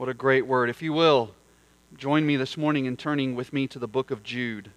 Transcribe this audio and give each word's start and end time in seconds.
What 0.00 0.08
a 0.08 0.14
great 0.14 0.46
word. 0.46 0.70
If 0.70 0.80
you 0.80 0.94
will, 0.94 1.32
join 1.94 2.24
me 2.24 2.36
this 2.36 2.56
morning 2.56 2.86
in 2.86 2.96
turning 2.96 3.34
with 3.34 3.52
me 3.52 3.66
to 3.66 3.78
the 3.78 3.86
book 3.86 4.10
of 4.10 4.22
Jude. 4.22 4.70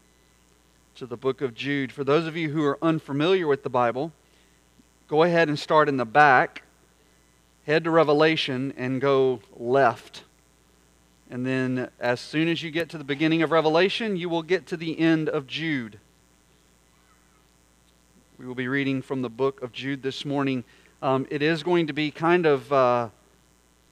To 0.98 1.06
the 1.06 1.16
book 1.16 1.40
of 1.40 1.56
Jude. 1.56 1.94
For 1.94 2.04
those 2.04 2.28
of 2.28 2.36
you 2.36 2.50
who 2.50 2.62
are 2.66 2.78
unfamiliar 2.82 3.48
with 3.48 3.64
the 3.64 3.70
Bible, 3.70 4.12
go 5.08 5.24
ahead 5.24 5.48
and 5.48 5.58
start 5.58 5.88
in 5.88 5.96
the 5.96 6.04
back, 6.04 6.64
head 7.66 7.86
to 7.86 7.90
Revelation, 7.90 8.74
and 8.76 9.00
go 9.00 9.40
left. 9.56 10.26
And 11.32 11.46
then, 11.46 11.90
as 12.02 12.20
soon 12.20 12.50
as 12.50 12.62
you 12.62 12.70
get 12.70 12.90
to 12.90 12.98
the 12.98 13.06
beginning 13.06 13.42
of 13.44 13.52
Revelation, 13.52 14.18
you 14.18 14.28
will 14.28 14.44
get 14.44 14.68
to 14.68 14.76
the 14.76 15.00
end 15.00 15.30
of 15.30 15.48
Jude. 15.48 16.00
We 18.38 18.46
will 18.46 18.56
be 18.56 18.68
reading 18.68 19.02
from 19.02 19.22
the 19.22 19.30
book 19.30 19.62
of 19.62 19.72
Jude 19.72 20.04
this 20.04 20.26
morning. 20.26 20.66
Um, 21.02 21.26
it 21.30 21.42
is 21.42 21.64
going 21.64 21.88
to 21.88 21.94
be 21.94 22.12
kind 22.12 22.46
of. 22.46 22.74
Uh, 22.74 23.10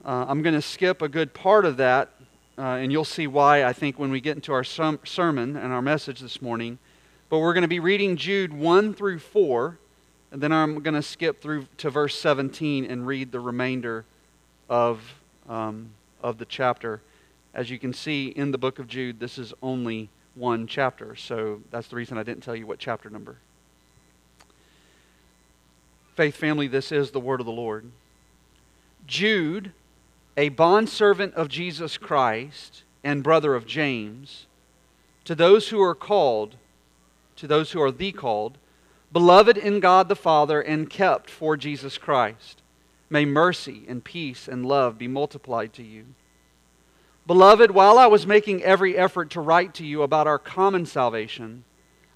uh, 0.03 0.25
I'm 0.27 0.41
going 0.41 0.55
to 0.55 0.61
skip 0.63 1.03
a 1.03 1.09
good 1.09 1.31
part 1.31 1.63
of 1.63 1.77
that, 1.77 2.09
uh, 2.57 2.61
and 2.61 2.91
you'll 2.91 3.05
see 3.05 3.27
why, 3.27 3.65
I 3.65 3.73
think, 3.73 3.99
when 3.99 4.09
we 4.09 4.19
get 4.19 4.35
into 4.35 4.51
our 4.51 4.63
sermon 4.63 5.55
and 5.55 5.71
our 5.71 5.81
message 5.81 6.21
this 6.21 6.41
morning. 6.41 6.79
But 7.29 7.37
we're 7.39 7.53
going 7.53 7.61
to 7.61 7.67
be 7.67 7.79
reading 7.79 8.17
Jude 8.17 8.51
1 8.51 8.95
through 8.95 9.19
4, 9.19 9.77
and 10.31 10.41
then 10.41 10.51
I'm 10.51 10.81
going 10.81 10.95
to 10.95 11.03
skip 11.03 11.39
through 11.39 11.67
to 11.77 11.91
verse 11.91 12.17
17 12.17 12.85
and 12.85 13.05
read 13.05 13.31
the 13.31 13.39
remainder 13.39 14.05
of, 14.69 15.01
um, 15.47 15.91
of 16.23 16.39
the 16.39 16.45
chapter. 16.45 17.01
As 17.53 17.69
you 17.69 17.77
can 17.77 17.93
see 17.93 18.29
in 18.29 18.49
the 18.49 18.57
book 18.57 18.79
of 18.79 18.87
Jude, 18.87 19.19
this 19.19 19.37
is 19.37 19.53
only 19.61 20.09
one 20.33 20.65
chapter, 20.65 21.15
so 21.15 21.61
that's 21.69 21.89
the 21.89 21.95
reason 21.95 22.17
I 22.17 22.23
didn't 22.23 22.41
tell 22.41 22.55
you 22.55 22.65
what 22.65 22.79
chapter 22.79 23.09
number. 23.11 23.37
Faith 26.15 26.35
family, 26.35 26.67
this 26.67 26.91
is 26.91 27.11
the 27.11 27.19
word 27.19 27.39
of 27.39 27.45
the 27.45 27.51
Lord. 27.51 27.85
Jude 29.05 29.73
a 30.37 30.49
bondservant 30.49 31.33
of 31.33 31.49
Jesus 31.49 31.97
Christ 31.97 32.83
and 33.03 33.23
brother 33.23 33.55
of 33.55 33.65
James, 33.65 34.45
to 35.25 35.35
those 35.35 35.69
who 35.69 35.81
are 35.81 35.95
called, 35.95 36.55
to 37.35 37.47
those 37.47 37.71
who 37.71 37.81
are 37.81 37.91
the 37.91 38.11
called, 38.11 38.57
beloved 39.11 39.57
in 39.57 39.79
God 39.79 40.07
the 40.07 40.15
Father 40.15 40.61
and 40.61 40.89
kept 40.89 41.29
for 41.29 41.57
Jesus 41.57 41.97
Christ, 41.97 42.61
may 43.09 43.25
mercy 43.25 43.83
and 43.87 44.03
peace 44.03 44.47
and 44.47 44.65
love 44.65 44.97
be 44.97 45.07
multiplied 45.07 45.73
to 45.73 45.83
you. 45.83 46.05
Beloved, 47.27 47.71
while 47.71 47.99
I 47.99 48.07
was 48.07 48.25
making 48.25 48.63
every 48.63 48.97
effort 48.97 49.29
to 49.31 49.41
write 49.41 49.73
to 49.75 49.85
you 49.85 50.01
about 50.01 50.27
our 50.27 50.39
common 50.39 50.85
salvation, 50.85 51.65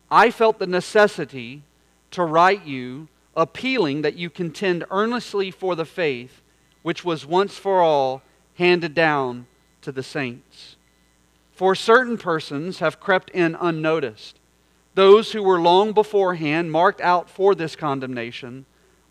I 0.09 0.31
felt 0.31 0.57
the 0.57 0.67
necessity 0.67 1.63
to 2.11 2.23
write 2.23 2.65
you, 2.65 3.09
appealing 3.35 4.01
that 4.03 4.15
you 4.15 4.29
contend 4.29 4.85
earnestly 4.89 5.51
for 5.51 5.75
the 5.75 5.85
faith 5.85 6.41
which 6.85 7.03
was 7.03 7.25
once 7.25 7.57
for 7.57 7.81
all 7.81 8.21
handed 8.59 8.93
down 8.93 9.47
to 9.81 9.91
the 9.91 10.03
saints. 10.03 10.75
For 11.51 11.73
certain 11.73 12.15
persons 12.15 12.77
have 12.77 12.99
crept 12.99 13.31
in 13.31 13.57
unnoticed, 13.59 14.37
those 14.93 15.31
who 15.31 15.41
were 15.41 15.59
long 15.59 15.93
beforehand 15.93 16.71
marked 16.71 17.01
out 17.01 17.27
for 17.27 17.55
this 17.55 17.75
condemnation, 17.75 18.67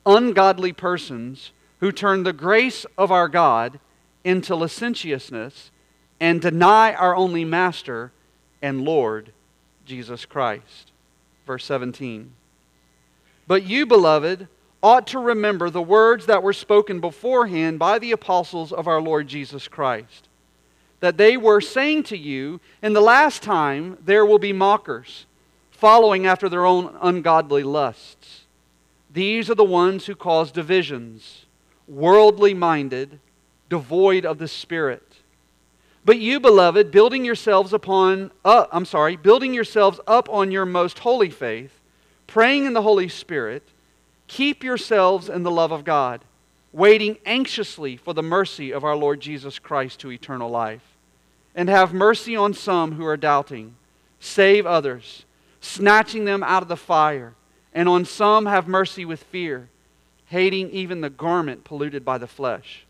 ungodly 0.07 0.73
persons 0.73 1.51
who 1.81 1.91
turn 1.91 2.23
the 2.23 2.33
grace 2.33 2.87
of 2.97 3.11
our 3.11 3.27
God 3.27 3.81
into 4.23 4.55
licentiousness 4.55 5.73
and 6.21 6.41
deny 6.41 6.95
our 6.95 7.17
only 7.17 7.45
Master 7.45 8.13
and 8.63 8.85
Lord, 8.85 9.33
Jesus 9.85 10.25
Christ. 10.25 10.93
Verse 11.45 11.65
17. 11.65 12.35
But 13.49 13.65
you, 13.65 13.85
beloved, 13.85 14.47
ought 14.85 15.07
to 15.07 15.19
remember 15.19 15.71
the 15.71 15.81
words 15.81 16.27
that 16.27 16.43
were 16.43 16.53
spoken 16.53 17.01
beforehand 17.01 17.79
by 17.79 17.99
the 17.99 18.13
apostles 18.13 18.71
of 18.71 18.87
our 18.87 19.01
Lord 19.01 19.27
Jesus 19.27 19.67
Christ. 19.67 20.29
That 21.01 21.17
they 21.17 21.39
were 21.39 21.63
saying 21.63 22.03
to 22.05 22.19
you, 22.19 22.61
in 22.83 22.93
the 22.93 23.01
last 23.01 23.43
time 23.43 23.97
there 24.05 24.27
will 24.27 24.39
be 24.39 24.53
mockers, 24.53 25.25
following 25.71 26.27
after 26.27 26.51
their 26.51 26.67
own 26.67 26.95
ungodly 27.01 27.63
lusts. 27.63 28.45
These 29.11 29.49
are 29.49 29.55
the 29.55 29.65
ones 29.65 30.05
who 30.05 30.15
cause 30.15 30.53
divisions, 30.53 31.47
worldly 31.89 32.53
minded, 32.53 33.21
devoid 33.71 34.27
of 34.27 34.37
the 34.37 34.49
Spirit. 34.49 35.15
But 36.05 36.19
you, 36.19 36.41
beloved, 36.41 36.91
building 36.91 37.25
yourselves 37.25 37.73
upon, 37.73 38.33
uh, 38.45 38.67
I'm 38.71 38.85
sorry, 38.85 39.17
building 39.17 39.55
yourselves 39.55 39.99
up 40.07 40.29
on 40.29 40.51
your 40.51 40.67
most 40.67 40.99
holy 40.99 41.31
faith, 41.31 41.81
praying 42.27 42.67
in 42.67 42.75
the 42.75 42.83
Holy 42.83 43.09
Spirit, 43.09 43.63
Keep 44.27 44.65
yourselves 44.65 45.29
in 45.29 45.43
the 45.43 45.51
love 45.51 45.73
of 45.73 45.85
God, 45.85 46.23
waiting 46.73 47.19
anxiously 47.27 47.97
for 47.97 48.15
the 48.15 48.23
mercy 48.23 48.73
of 48.73 48.85
our 48.85 48.97
Lord 48.97 49.21
Jesus 49.21 49.59
Christ 49.59 50.01
to 50.01 50.11
eternal 50.11 50.51
life. 50.51 50.83
And 51.55 51.69
have 51.69 51.95
mercy 51.95 52.35
on 52.35 52.55
some 52.55 52.93
who 52.93 53.07
are 53.07 53.17
doubting. 53.17 53.77
Save 54.19 54.67
others, 54.67 55.25
snatching 55.61 56.25
them 56.25 56.43
out 56.43 56.63
of 56.63 56.69
the 56.69 56.77
fire. 56.77 57.35
And 57.73 57.89
on 57.89 58.05
some 58.05 58.47
have 58.47 58.67
mercy 58.67 59.05
with 59.05 59.23
fear, 59.23 59.69
hating 60.27 60.71
even 60.71 61.01
the 61.01 61.11
garment 61.11 61.65
polluted 61.65 62.05
by 62.05 62.19
the 62.19 62.27
flesh. 62.27 62.87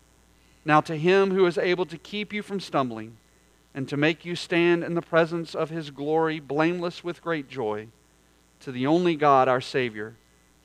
Now 0.63 0.81
to 0.81 0.95
him 0.95 1.31
who 1.31 1.45
is 1.45 1.57
able 1.57 1.85
to 1.87 1.97
keep 1.97 2.33
you 2.33 2.41
from 2.41 2.59
stumbling 2.59 3.17
and 3.75 3.87
to 3.89 3.97
make 3.97 4.25
you 4.25 4.35
stand 4.35 4.83
in 4.83 4.95
the 4.95 5.01
presence 5.01 5.53
of 5.53 5.69
his 5.69 5.91
glory 5.91 6.39
blameless 6.39 7.03
with 7.03 7.21
great 7.21 7.49
joy, 7.49 7.87
to 8.61 8.71
the 8.71 8.87
only 8.87 9.15
God 9.15 9.47
our 9.47 9.61
Savior 9.61 10.15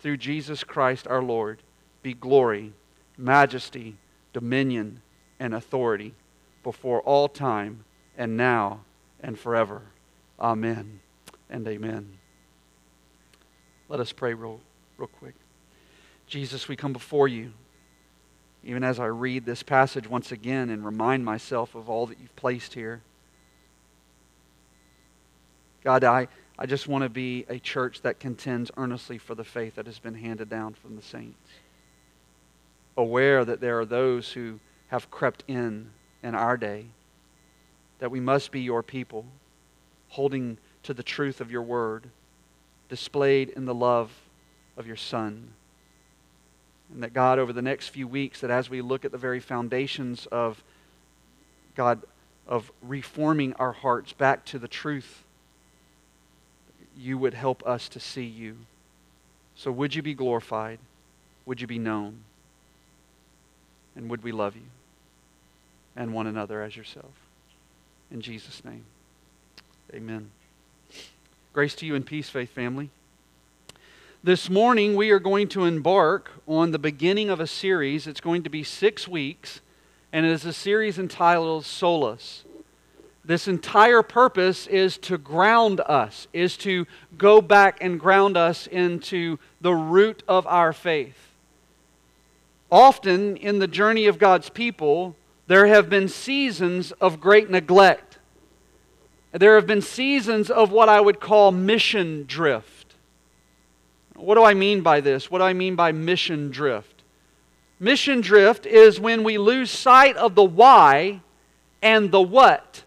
through 0.01 0.17
Jesus 0.17 0.65
Christ 0.65 1.07
our 1.07 1.23
Lord 1.23 1.63
be 2.03 2.15
glory, 2.15 2.73
majesty, 3.17 3.97
dominion, 4.33 5.03
and 5.39 5.55
authority 5.55 6.15
before 6.63 7.01
all 7.03 7.29
time 7.29 7.85
and 8.17 8.37
now 8.37 8.81
and 9.21 9.39
forever. 9.39 9.83
Amen 10.39 11.01
and 11.49 11.67
amen. 11.69 12.19
Let 13.89 14.01
us 14.01 14.13
pray 14.13 14.35
real, 14.35 14.61
real 14.97 15.09
quick. 15.09 15.35
Jesus, 16.27 16.69
we 16.69 16.77
come 16.77 16.93
before 16.93 17.29
you, 17.29 17.53
even 18.63 18.85
as 18.85 19.01
I 19.01 19.07
read 19.07 19.45
this 19.45 19.63
passage 19.63 20.09
once 20.09 20.31
again 20.31 20.71
and 20.71 20.85
remind 20.85 21.25
myself 21.25 21.75
of 21.75 21.91
all 21.91 22.07
that 22.07 22.21
you've 22.21 22.37
placed 22.37 22.75
here. 22.75 23.03
God, 25.83 26.05
I, 26.05 26.29
I 26.63 26.67
just 26.67 26.87
want 26.87 27.05
to 27.05 27.09
be 27.09 27.47
a 27.49 27.59
church 27.59 28.03
that 28.03 28.21
contends 28.21 28.71
earnestly 28.77 29.17
for 29.17 29.35
the 29.35 29.45
faith 29.45 29.77
that 29.77 29.87
has 29.87 29.99
been 29.99 30.15
handed 30.15 30.51
down 30.51 30.75
from 30.75 30.95
the 30.95 31.01
saints. 31.01 31.49
Aware 32.99 33.47
that 33.47 33.63
there 33.63 33.81
are 33.81 33.87
those 33.87 34.33
who 34.33 34.61
have 34.89 35.11
crept 35.11 35.43
in 35.49 35.89
in 36.23 36.35
our 36.35 36.59
day, 36.59 36.85
that 37.99 38.11
we 38.11 38.21
must 38.21 38.53
be 38.53 38.61
your 38.61 38.83
people, 38.83 39.25
holding 40.11 40.59
to 40.83 40.93
the 40.93 41.03
truth 41.03 41.41
of 41.41 41.51
your 41.51 41.63
word, 41.63 42.11
displayed 42.91 43.49
in 43.49 43.65
the 43.65 43.75
love 43.75 44.13
of 44.77 44.87
your 44.87 44.97
Son. 44.97 45.49
And 46.93 47.03
that 47.03 47.15
God, 47.15 47.39
over 47.39 47.55
the 47.55 47.63
next 47.63 47.89
few 47.89 48.07
weeks, 48.07 48.43
that 48.43 48.51
as 48.51 48.69
we 48.69 48.83
look 48.83 49.07
at 49.07 49.13
the 49.13 49.19
very 49.19 49.41
foundations 49.41 50.27
of 50.27 50.63
God, 51.75 52.03
of 52.47 52.71
reforming 52.83 53.55
our 53.55 53.73
hearts 53.73 54.13
back 54.13 54.45
to 54.47 54.59
the 54.59 54.69
truth 54.69 55.25
you 57.01 57.17
would 57.17 57.35
help 57.35 57.67
us 57.67 57.89
to 57.89 58.01
see 58.01 58.25
you. 58.25 58.57
So 59.57 59.73
would 59.73 59.95
you 59.95 60.03
be 60.03 60.15
glorified? 60.15 60.79
Would 61.47 61.61
you 61.61 61.67
be 61.67 61.79
known? 61.79 62.19
And 63.97 64.11
would 64.11 64.23
we 64.23 64.33
love 64.33 64.55
you 64.55 64.69
and 65.97 66.15
one 66.15 66.27
another 66.27 66.63
as 66.63 66.77
yourself? 66.77 67.13
In 68.11 68.21
Jesus' 68.21 68.65
name, 68.65 68.85
amen. 69.95 70.31
Grace 71.53 71.75
to 71.77 71.87
you 71.87 71.95
and 71.95 72.05
peace, 72.05 72.29
faith 72.29 72.51
family. 72.51 72.91
This 74.23 74.51
morning, 74.51 74.97
we 74.97 75.11
are 75.11 75.19
going 75.19 75.49
to 75.49 75.65
embark 75.65 76.31
on 76.47 76.73
the 76.73 76.79
beginning 76.79 77.31
of 77.31 77.41
a 77.41 77.47
series. 77.47 78.07
It's 78.07 78.21
going 78.21 78.43
to 78.43 78.51
be 78.51 78.63
six 78.63 79.09
weeks, 79.09 79.61
and 80.13 80.27
it 80.27 80.33
is 80.33 80.45
a 80.45 80.53
series 80.53 80.99
entitled 80.99 81.65
Solas. 81.65 82.43
This 83.31 83.47
entire 83.47 84.03
purpose 84.03 84.67
is 84.67 84.99
to 84.99 85.17
ground 85.17 85.81
us, 85.87 86.27
is 86.33 86.57
to 86.57 86.85
go 87.17 87.41
back 87.41 87.79
and 87.81 88.01
ground 88.01 88.37
us 88.37 88.67
into 88.67 89.39
the 89.61 89.73
root 89.73 90.25
of 90.27 90.49
our 90.49 90.73
faith. 90.73 91.29
Often 92.73 93.37
in 93.37 93.61
the 93.61 93.69
journey 93.69 94.07
of 94.07 94.19
God's 94.19 94.49
people, 94.49 95.15
there 95.47 95.69
have 95.69 95.89
been 95.89 96.09
seasons 96.09 96.91
of 97.01 97.21
great 97.21 97.49
neglect. 97.49 98.19
There 99.31 99.55
have 99.55 99.67
been 99.69 99.81
seasons 99.81 100.51
of 100.51 100.73
what 100.73 100.89
I 100.89 101.01
would 101.01 101.21
call 101.21 101.53
mission 101.53 102.25
drift. 102.27 102.97
What 104.17 104.35
do 104.35 104.43
I 104.43 104.55
mean 104.55 104.81
by 104.81 105.01
this? 105.01 105.31
What 105.31 105.39
do 105.39 105.45
I 105.45 105.53
mean 105.53 105.77
by 105.77 105.93
mission 105.93 106.51
drift? 106.51 107.05
Mission 107.79 108.23
drift 108.23 108.67
is 108.67 108.99
when 108.99 109.23
we 109.23 109.39
lose 109.39 109.71
sight 109.71 110.17
of 110.17 110.35
the 110.35 110.43
why 110.43 111.21
and 111.81 112.11
the 112.11 112.21
what 112.21 112.83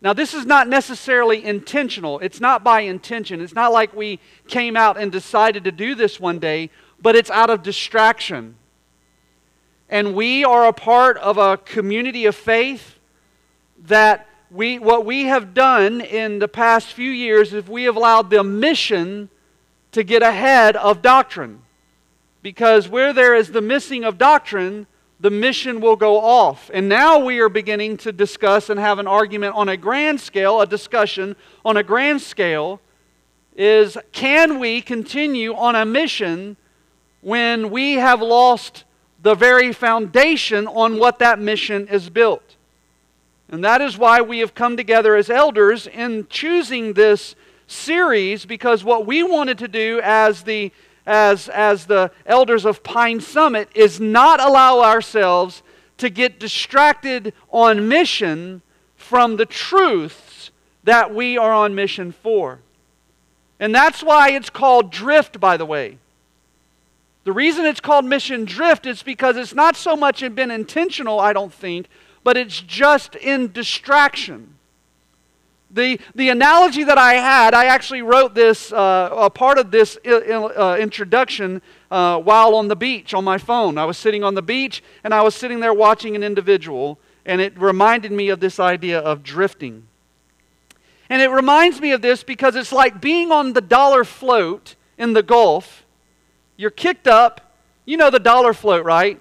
now, 0.00 0.12
this 0.12 0.32
is 0.32 0.46
not 0.46 0.68
necessarily 0.68 1.44
intentional. 1.44 2.20
It's 2.20 2.40
not 2.40 2.62
by 2.62 2.82
intention. 2.82 3.40
It's 3.40 3.54
not 3.54 3.72
like 3.72 3.94
we 3.94 4.20
came 4.46 4.76
out 4.76 4.96
and 4.96 5.10
decided 5.10 5.64
to 5.64 5.72
do 5.72 5.96
this 5.96 6.20
one 6.20 6.38
day, 6.38 6.70
but 7.02 7.16
it's 7.16 7.30
out 7.30 7.50
of 7.50 7.62
distraction. 7.62 8.56
and 9.88 10.14
we 10.14 10.44
are 10.44 10.66
a 10.66 10.72
part 10.72 11.16
of 11.18 11.38
a 11.38 11.56
community 11.56 12.26
of 12.26 12.36
faith 12.36 12.98
that 13.86 14.26
we, 14.50 14.78
what 14.78 15.04
we 15.04 15.24
have 15.24 15.54
done 15.54 16.00
in 16.00 16.38
the 16.38 16.48
past 16.48 16.92
few 16.92 17.10
years 17.10 17.52
is 17.52 17.66
we 17.66 17.84
have 17.84 17.96
allowed 17.96 18.30
the 18.30 18.44
mission 18.44 19.28
to 19.92 20.02
get 20.02 20.22
ahead 20.22 20.76
of 20.76 21.02
doctrine. 21.02 21.62
Because 22.42 22.88
where 22.88 23.12
there 23.12 23.34
is 23.34 23.50
the 23.50 23.60
missing 23.60 24.04
of 24.04 24.18
doctrine, 24.18 24.86
the 25.20 25.30
mission 25.30 25.80
will 25.80 25.96
go 25.96 26.20
off. 26.20 26.70
And 26.72 26.88
now 26.88 27.18
we 27.18 27.40
are 27.40 27.48
beginning 27.48 27.96
to 27.98 28.12
discuss 28.12 28.70
and 28.70 28.78
have 28.78 28.98
an 28.98 29.06
argument 29.06 29.54
on 29.54 29.68
a 29.68 29.76
grand 29.76 30.20
scale, 30.20 30.60
a 30.60 30.66
discussion 30.66 31.34
on 31.64 31.76
a 31.76 31.82
grand 31.82 32.20
scale 32.20 32.80
is 33.56 33.98
can 34.12 34.60
we 34.60 34.80
continue 34.80 35.52
on 35.52 35.74
a 35.74 35.84
mission 35.84 36.56
when 37.20 37.70
we 37.70 37.94
have 37.94 38.22
lost 38.22 38.84
the 39.20 39.34
very 39.34 39.72
foundation 39.72 40.68
on 40.68 40.96
what 40.98 41.18
that 41.18 41.40
mission 41.40 41.88
is 41.88 42.08
built? 42.08 42.54
And 43.48 43.64
that 43.64 43.80
is 43.80 43.98
why 43.98 44.20
we 44.20 44.38
have 44.38 44.54
come 44.54 44.76
together 44.76 45.16
as 45.16 45.28
elders 45.28 45.88
in 45.88 46.28
choosing 46.30 46.92
this 46.92 47.34
series 47.66 48.46
because 48.46 48.84
what 48.84 49.06
we 49.06 49.24
wanted 49.24 49.58
to 49.58 49.68
do 49.68 50.00
as 50.04 50.44
the 50.44 50.70
as, 51.08 51.48
as 51.48 51.86
the 51.86 52.12
elders 52.26 52.66
of 52.66 52.82
Pine 52.82 53.20
Summit 53.20 53.70
is 53.74 53.98
not 53.98 54.40
allow 54.40 54.82
ourselves 54.82 55.62
to 55.96 56.10
get 56.10 56.38
distracted 56.38 57.32
on 57.50 57.88
mission 57.88 58.60
from 58.94 59.38
the 59.38 59.46
truths 59.46 60.50
that 60.84 61.14
we 61.14 61.38
are 61.38 61.50
on 61.50 61.74
mission 61.74 62.12
for. 62.12 62.60
And 63.58 63.74
that's 63.74 64.02
why 64.02 64.32
it's 64.32 64.50
called 64.50 64.92
drift, 64.92 65.40
by 65.40 65.56
the 65.56 65.64
way. 65.64 65.96
The 67.24 67.32
reason 67.32 67.64
it's 67.64 67.80
called 67.80 68.04
mission 68.04 68.44
drift 68.44 68.84
is 68.84 69.02
because 69.02 69.38
it's 69.38 69.54
not 69.54 69.76
so 69.76 69.96
much 69.96 70.20
been 70.34 70.50
intentional, 70.50 71.20
I 71.20 71.32
don't 71.32 71.52
think, 71.52 71.86
but 72.22 72.36
it's 72.36 72.60
just 72.60 73.16
in 73.16 73.50
distraction. 73.50 74.57
The, 75.70 76.00
the 76.14 76.30
analogy 76.30 76.84
that 76.84 76.96
I 76.96 77.14
had, 77.14 77.52
I 77.52 77.66
actually 77.66 78.00
wrote 78.00 78.34
this, 78.34 78.72
uh, 78.72 79.10
a 79.12 79.28
part 79.28 79.58
of 79.58 79.70
this 79.70 79.98
uh, 80.06 80.78
introduction 80.80 81.60
uh, 81.90 82.18
while 82.20 82.54
on 82.54 82.68
the 82.68 82.76
beach 82.76 83.12
on 83.12 83.22
my 83.22 83.36
phone. 83.36 83.76
I 83.76 83.84
was 83.84 83.98
sitting 83.98 84.24
on 84.24 84.34
the 84.34 84.42
beach 84.42 84.82
and 85.04 85.12
I 85.12 85.22
was 85.22 85.34
sitting 85.34 85.60
there 85.60 85.74
watching 85.74 86.16
an 86.16 86.22
individual, 86.22 86.98
and 87.26 87.40
it 87.42 87.58
reminded 87.60 88.12
me 88.12 88.30
of 88.30 88.40
this 88.40 88.58
idea 88.58 88.98
of 88.98 89.22
drifting. 89.22 89.86
And 91.10 91.20
it 91.20 91.30
reminds 91.30 91.80
me 91.80 91.92
of 91.92 92.00
this 92.00 92.22
because 92.22 92.56
it's 92.56 92.72
like 92.72 93.00
being 93.00 93.30
on 93.30 93.52
the 93.52 93.60
dollar 93.60 94.04
float 94.04 94.74
in 94.96 95.12
the 95.12 95.22
Gulf. 95.22 95.84
You're 96.56 96.70
kicked 96.70 97.06
up. 97.06 97.52
You 97.84 97.96
know 97.96 98.10
the 98.10 98.18
dollar 98.18 98.54
float, 98.54 98.84
right? 98.84 99.20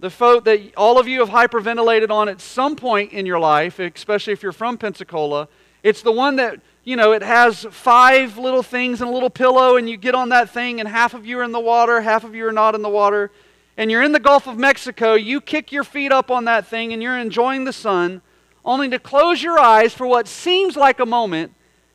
The 0.00 0.10
float 0.10 0.44
that 0.44 0.74
all 0.76 0.98
of 0.98 1.08
you 1.08 1.20
have 1.20 1.30
hyperventilated 1.30 2.10
on 2.10 2.28
at 2.28 2.40
some 2.40 2.76
point 2.76 3.12
in 3.12 3.26
your 3.26 3.38
life, 3.38 3.78
especially 3.78 4.32
if 4.34 4.42
you're 4.42 4.52
from 4.52 4.78
Pensacola 4.78 5.48
it's 5.82 6.02
the 6.02 6.12
one 6.12 6.36
that, 6.36 6.60
you 6.84 6.96
know, 6.96 7.12
it 7.12 7.22
has 7.22 7.66
five 7.70 8.38
little 8.38 8.62
things 8.62 9.00
and 9.00 9.10
a 9.10 9.12
little 9.12 9.30
pillow, 9.30 9.76
and 9.76 9.88
you 9.88 9.96
get 9.96 10.14
on 10.14 10.30
that 10.30 10.50
thing, 10.50 10.80
and 10.80 10.88
half 10.88 11.14
of 11.14 11.26
you 11.26 11.38
are 11.38 11.42
in 11.42 11.52
the 11.52 11.60
water, 11.60 12.00
half 12.00 12.24
of 12.24 12.34
you 12.34 12.46
are 12.46 12.52
not 12.52 12.74
in 12.74 12.82
the 12.82 12.88
water. 12.88 13.30
And 13.76 13.90
you're 13.90 14.02
in 14.02 14.12
the 14.12 14.20
Gulf 14.20 14.48
of 14.48 14.58
Mexico, 14.58 15.14
you 15.14 15.40
kick 15.40 15.70
your 15.70 15.84
feet 15.84 16.10
up 16.10 16.30
on 16.30 16.46
that 16.46 16.66
thing, 16.66 16.92
and 16.92 17.02
you're 17.02 17.18
enjoying 17.18 17.64
the 17.64 17.72
sun, 17.72 18.22
only 18.64 18.88
to 18.88 18.98
close 18.98 19.42
your 19.42 19.58
eyes 19.58 19.94
for 19.94 20.06
what 20.06 20.26
seems 20.26 20.76
like 20.76 20.98
a 20.98 21.06
moment, 21.06 21.52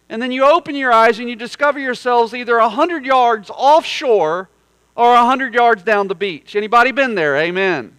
and 0.10 0.22
then 0.22 0.32
you 0.32 0.46
open 0.46 0.76
your 0.76 0.92
eyes 0.92 1.20
and 1.20 1.30
you 1.30 1.36
discover 1.36 1.80
yourselves 1.80 2.34
either 2.34 2.60
100 2.60 3.06
yards 3.06 3.50
offshore 3.50 4.50
or 4.96 5.14
100 5.14 5.54
yards 5.54 5.84
down 5.84 6.08
the 6.08 6.16
beach. 6.16 6.56
Anybody 6.56 6.92
been 6.92 7.16
there? 7.16 7.36
Amen. 7.36 7.98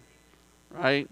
Right? 0.71 1.09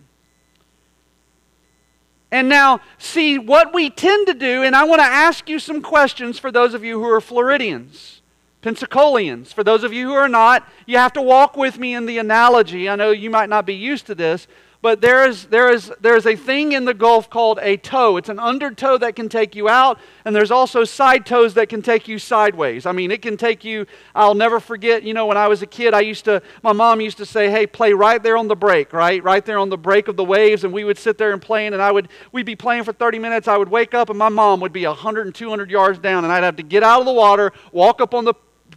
And 2.33 2.49
now, 2.49 2.81
see 2.97 3.37
what 3.37 3.75
we 3.75 3.91
tend 3.91 4.25
to 4.25 4.33
do, 4.33 4.63
and 4.63 4.75
I 4.75 4.85
want 4.85 5.01
to 5.01 5.05
ask 5.05 5.47
you 5.47 5.59
some 5.59 5.83
questions 5.83 6.39
for 6.39 6.51
those 6.51 6.73
of 6.73 6.83
you 6.83 6.99
who 6.99 7.07
are 7.07 7.21
Floridians, 7.21 8.23
Pensacolians. 8.63 9.53
For 9.53 9.63
those 9.63 9.83
of 9.83 9.93
you 9.93 10.07
who 10.07 10.15
are 10.15 10.27
not, 10.27 10.67
you 10.87 10.97
have 10.97 11.13
to 11.13 11.21
walk 11.21 11.55
with 11.55 11.77
me 11.77 11.93
in 11.93 12.07
the 12.07 12.17
analogy. 12.17 12.89
I 12.89 12.95
know 12.95 13.11
you 13.11 13.29
might 13.29 13.49
not 13.49 13.67
be 13.67 13.75
used 13.75 14.07
to 14.07 14.15
this, 14.15 14.47
but 14.83 14.99
there 14.99 15.25
is, 15.25 15.45
there, 15.45 15.71
is, 15.71 15.93
there 16.01 16.17
is 16.17 16.25
a 16.25 16.35
thing 16.35 16.73
in 16.73 16.83
the 16.83 16.93
Gulf 16.93 17.29
called 17.29 17.57
a 17.61 17.77
tow. 17.77 18.17
It's 18.17 18.27
an 18.27 18.37
undertow 18.37 18.97
that 18.97 19.15
can 19.15 19.29
take 19.29 19.55
you 19.55 19.69
out, 19.69 19.97
and 20.25 20.35
there's 20.35 20.51
also 20.51 20.83
side 20.83 21.25
tows 21.25 21.53
that 21.53 21.69
can 21.69 21.81
take 21.81 22.09
you 22.09 22.19
sideways. 22.19 22.85
I 22.85 22.91
mean, 22.91 23.09
it 23.09 23.21
can 23.21 23.37
take 23.37 23.63
you, 23.63 23.85
I'll 24.13 24.35
never 24.35 24.59
forget, 24.59 25.03
you 25.03 25.13
know, 25.13 25.25
when 25.25 25.37
I 25.37 25.47
was 25.47 25.61
a 25.61 25.65
kid, 25.65 25.93
I 25.93 26.01
used 26.01 26.25
to, 26.25 26.41
my 26.63 26.73
mom 26.73 26.99
used 26.99 27.15
to 27.19 27.25
say, 27.25 27.49
hey, 27.49 27.65
play 27.65 27.93
right 27.93 28.21
there 28.21 28.35
on 28.35 28.49
the 28.49 28.57
break, 28.57 28.91
right? 28.91 29.23
Right 29.23 29.45
there 29.45 29.57
on 29.57 29.69
the 29.69 29.77
break 29.77 30.09
of 30.09 30.17
the 30.17 30.25
waves, 30.25 30.65
and 30.65 30.73
we 30.73 30.83
would 30.83 30.97
sit 30.97 31.17
there 31.17 31.31
and 31.31 31.41
play, 31.41 31.65
and 31.65 31.75
I 31.75 31.89
would, 31.89 32.09
we'd 32.33 32.45
be 32.45 32.57
playing 32.57 32.83
for 32.83 32.91
30 32.91 33.19
minutes. 33.19 33.47
I 33.47 33.55
would 33.55 33.69
wake 33.69 33.93
up, 33.93 34.09
and 34.09 34.19
my 34.19 34.27
mom 34.27 34.59
would 34.59 34.73
be 34.73 34.85
100 34.85 35.25
and 35.27 35.33
200 35.33 35.71
yards 35.71 35.97
down, 35.97 36.25
and 36.25 36.33
I'd 36.33 36.43
have 36.43 36.57
to 36.57 36.63
get 36.63 36.83
out 36.83 36.99
of 36.99 37.05
the 37.05 37.13
water, 37.13 37.53
walk 37.71 38.01
up 38.01 38.13
on 38.13 38.25
the 38.25 38.33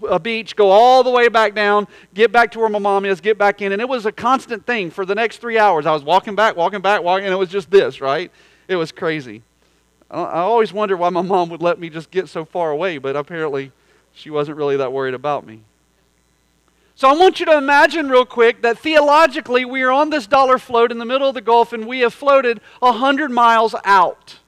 a 0.08 0.18
beach, 0.18 0.56
go 0.56 0.70
all 0.70 1.02
the 1.02 1.10
way 1.10 1.28
back 1.28 1.54
down, 1.54 1.86
get 2.14 2.32
back 2.32 2.50
to 2.52 2.58
where 2.58 2.68
my 2.68 2.78
mom 2.78 3.04
is, 3.04 3.20
get 3.20 3.38
back 3.38 3.62
in. 3.62 3.72
And 3.72 3.80
it 3.80 3.88
was 3.88 4.06
a 4.06 4.12
constant 4.12 4.66
thing 4.66 4.90
for 4.90 5.06
the 5.06 5.14
next 5.14 5.38
three 5.38 5.58
hours. 5.58 5.86
I 5.86 5.92
was 5.92 6.02
walking 6.02 6.34
back, 6.34 6.56
walking 6.56 6.80
back, 6.80 7.02
walking, 7.02 7.24
and 7.24 7.32
it 7.32 7.38
was 7.38 7.48
just 7.48 7.70
this, 7.70 8.00
right? 8.00 8.30
It 8.68 8.76
was 8.76 8.92
crazy. 8.92 9.42
I 10.10 10.40
always 10.40 10.72
wondered 10.72 10.98
why 10.98 11.10
my 11.10 11.22
mom 11.22 11.48
would 11.48 11.62
let 11.62 11.80
me 11.80 11.90
just 11.90 12.10
get 12.10 12.28
so 12.28 12.44
far 12.44 12.70
away, 12.70 12.98
but 12.98 13.16
apparently 13.16 13.72
she 14.12 14.30
wasn't 14.30 14.56
really 14.56 14.76
that 14.76 14.92
worried 14.92 15.14
about 15.14 15.46
me. 15.46 15.62
So 16.94 17.08
I 17.08 17.12
want 17.12 17.40
you 17.40 17.46
to 17.46 17.58
imagine 17.58 18.08
real 18.08 18.24
quick 18.24 18.62
that 18.62 18.78
theologically 18.78 19.66
we 19.66 19.82
are 19.82 19.90
on 19.90 20.08
this 20.08 20.26
dollar 20.26 20.58
float 20.58 20.90
in 20.90 20.98
the 20.98 21.04
middle 21.04 21.28
of 21.28 21.34
the 21.34 21.42
Gulf 21.42 21.74
and 21.74 21.86
we 21.86 22.00
have 22.00 22.14
floated 22.14 22.60
100 22.78 23.30
miles 23.30 23.74
out. 23.84 24.38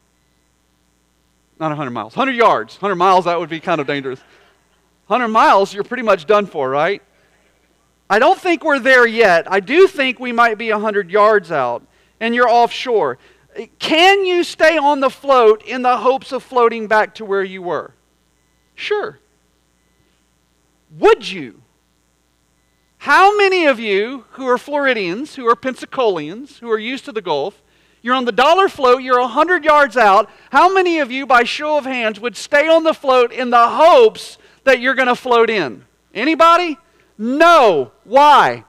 Not 1.60 1.68
100 1.68 1.90
miles, 1.90 2.16
100 2.16 2.36
yards. 2.36 2.76
100 2.76 2.94
miles, 2.94 3.26
that 3.26 3.38
would 3.38 3.50
be 3.50 3.60
kind 3.60 3.80
of 3.80 3.86
dangerous. 3.86 4.20
100 5.08 5.28
miles, 5.28 5.72
you're 5.72 5.84
pretty 5.84 6.02
much 6.02 6.26
done 6.26 6.46
for, 6.46 6.68
right? 6.68 7.02
I 8.10 8.18
don't 8.18 8.38
think 8.38 8.62
we're 8.62 8.78
there 8.78 9.06
yet. 9.06 9.50
I 9.50 9.60
do 9.60 9.86
think 9.86 10.20
we 10.20 10.32
might 10.32 10.58
be 10.58 10.70
100 10.70 11.10
yards 11.10 11.50
out, 11.50 11.82
and 12.20 12.34
you're 12.34 12.48
offshore. 12.48 13.18
Can 13.78 14.26
you 14.26 14.44
stay 14.44 14.76
on 14.76 15.00
the 15.00 15.10
float 15.10 15.62
in 15.62 15.80
the 15.80 15.96
hopes 15.96 16.30
of 16.30 16.42
floating 16.42 16.86
back 16.86 17.14
to 17.16 17.24
where 17.24 17.42
you 17.42 17.62
were? 17.62 17.94
Sure. 18.74 19.18
Would 20.98 21.30
you? 21.30 21.62
How 22.98 23.36
many 23.36 23.64
of 23.64 23.80
you 23.80 24.26
who 24.32 24.46
are 24.46 24.58
Floridians, 24.58 25.36
who 25.36 25.46
are 25.48 25.56
Pensacolians, 25.56 26.58
who 26.58 26.70
are 26.70 26.78
used 26.78 27.06
to 27.06 27.12
the 27.12 27.22
Gulf, 27.22 27.62
you're 28.02 28.14
on 28.14 28.26
the 28.26 28.32
dollar 28.32 28.68
float, 28.68 29.02
you're 29.02 29.20
100 29.20 29.64
yards 29.64 29.96
out, 29.96 30.30
how 30.50 30.72
many 30.72 30.98
of 30.98 31.10
you, 31.10 31.26
by 31.26 31.44
show 31.44 31.78
of 31.78 31.84
hands, 31.84 32.20
would 32.20 32.36
stay 32.36 32.68
on 32.68 32.84
the 32.84 32.92
float 32.92 33.32
in 33.32 33.50
the 33.50 33.68
hopes 33.68 34.36
that 34.64 34.80
you're 34.80 34.94
going 34.94 35.08
to 35.08 35.16
float 35.16 35.50
in? 35.50 35.84
Anybody? 36.14 36.78
No. 37.16 37.92
Why? 38.04 38.64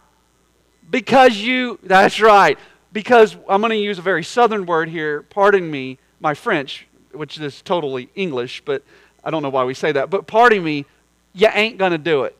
Because 0.89 1.37
you, 1.37 1.79
that's 1.83 2.19
right. 2.19 2.57
Because 2.91 3.35
I'm 3.47 3.61
going 3.61 3.71
to 3.71 3.77
use 3.77 3.99
a 3.99 4.01
very 4.01 4.23
southern 4.23 4.65
word 4.65 4.89
here. 4.89 5.21
Pardon 5.23 5.69
me, 5.69 5.99
my 6.19 6.33
French, 6.33 6.87
which 7.11 7.39
is 7.39 7.61
totally 7.61 8.09
English, 8.15 8.63
but 8.65 8.83
I 9.23 9.29
don't 9.29 9.43
know 9.43 9.49
why 9.49 9.63
we 9.63 9.73
say 9.73 9.91
that. 9.91 10.09
But 10.09 10.27
pardon 10.27 10.63
me, 10.63 10.85
you 11.33 11.47
ain't 11.53 11.77
going 11.77 11.91
to 11.91 11.97
do 11.97 12.23
it. 12.23 12.35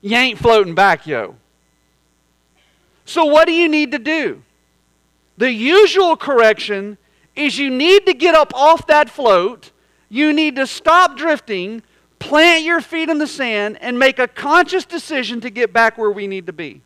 You 0.00 0.16
ain't 0.16 0.38
floating 0.38 0.74
back, 0.74 1.06
yo. 1.06 1.36
So, 3.06 3.24
what 3.24 3.46
do 3.46 3.52
you 3.52 3.68
need 3.68 3.92
to 3.92 3.98
do? 3.98 4.42
The 5.36 5.50
usual 5.50 6.16
correction 6.16 6.96
is 7.34 7.58
you 7.58 7.70
need 7.70 8.06
to 8.06 8.14
get 8.14 8.34
up 8.34 8.54
off 8.54 8.86
that 8.86 9.10
float. 9.10 9.72
You 10.08 10.32
need 10.32 10.56
to 10.56 10.66
stop 10.66 11.16
drifting 11.16 11.82
plant 12.24 12.64
your 12.64 12.80
feet 12.80 13.10
in 13.10 13.18
the 13.18 13.26
sand 13.26 13.78
and 13.80 13.98
make 13.98 14.18
a 14.18 14.26
conscious 14.26 14.84
decision 14.84 15.40
to 15.42 15.50
get 15.50 15.72
back 15.72 15.98
where 15.98 16.10
we 16.10 16.26
need 16.26 16.46
to 16.46 16.52
be. 16.52 16.80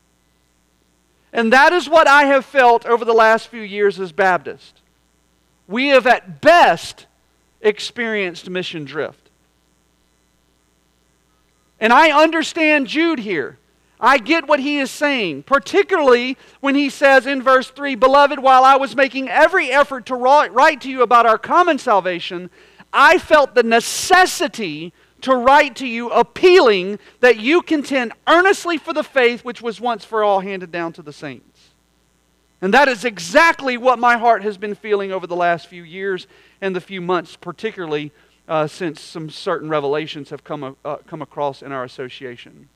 And 1.32 1.52
that 1.52 1.72
is 1.72 1.88
what 1.88 2.08
I 2.08 2.24
have 2.24 2.44
felt 2.44 2.84
over 2.84 3.04
the 3.04 3.12
last 3.12 3.48
few 3.48 3.60
years 3.60 4.00
as 4.00 4.12
Baptist. 4.12 4.80
We 5.68 5.88
have 5.88 6.06
at 6.06 6.40
best 6.40 7.06
experienced 7.60 8.50
mission 8.50 8.84
drift. 8.84 9.30
And 11.80 11.92
I 11.92 12.10
understand 12.10 12.88
Jude 12.88 13.20
here. 13.20 13.58
I 14.00 14.18
get 14.18 14.48
what 14.48 14.60
he 14.60 14.78
is 14.78 14.90
saying, 14.90 15.44
particularly 15.44 16.36
when 16.60 16.74
he 16.74 16.88
says 16.88 17.26
in 17.26 17.42
verse 17.42 17.70
3 17.70 17.94
Beloved, 17.94 18.38
while 18.38 18.64
I 18.64 18.76
was 18.76 18.96
making 18.96 19.28
every 19.28 19.70
effort 19.70 20.06
to 20.06 20.14
write 20.14 20.80
to 20.82 20.90
you 20.90 21.02
about 21.02 21.26
our 21.26 21.38
common 21.38 21.78
salvation, 21.78 22.50
I 22.92 23.18
felt 23.18 23.54
the 23.54 23.62
necessity 23.62 24.92
to 25.22 25.34
write 25.34 25.76
to 25.76 25.86
you, 25.86 26.10
appealing 26.10 26.98
that 27.20 27.38
you 27.38 27.62
contend 27.62 28.12
earnestly 28.26 28.78
for 28.78 28.92
the 28.92 29.02
faith 29.02 29.44
which 29.44 29.60
was 29.60 29.80
once 29.80 30.04
for 30.04 30.22
all 30.22 30.40
handed 30.40 30.70
down 30.70 30.92
to 30.94 31.02
the 31.02 31.12
saints. 31.12 31.70
And 32.60 32.74
that 32.74 32.88
is 32.88 33.04
exactly 33.04 33.76
what 33.76 33.98
my 33.98 34.16
heart 34.16 34.42
has 34.42 34.58
been 34.58 34.74
feeling 34.74 35.12
over 35.12 35.26
the 35.26 35.36
last 35.36 35.68
few 35.68 35.82
years 35.82 36.26
and 36.60 36.74
the 36.74 36.80
few 36.80 37.00
months, 37.00 37.36
particularly 37.36 38.12
uh, 38.48 38.66
since 38.66 39.00
some 39.00 39.30
certain 39.30 39.68
revelations 39.68 40.30
have 40.30 40.42
come, 40.42 40.76
uh, 40.84 40.96
come 41.06 41.22
across 41.22 41.62
in 41.62 41.70
our 41.70 41.84
association. 41.84 42.68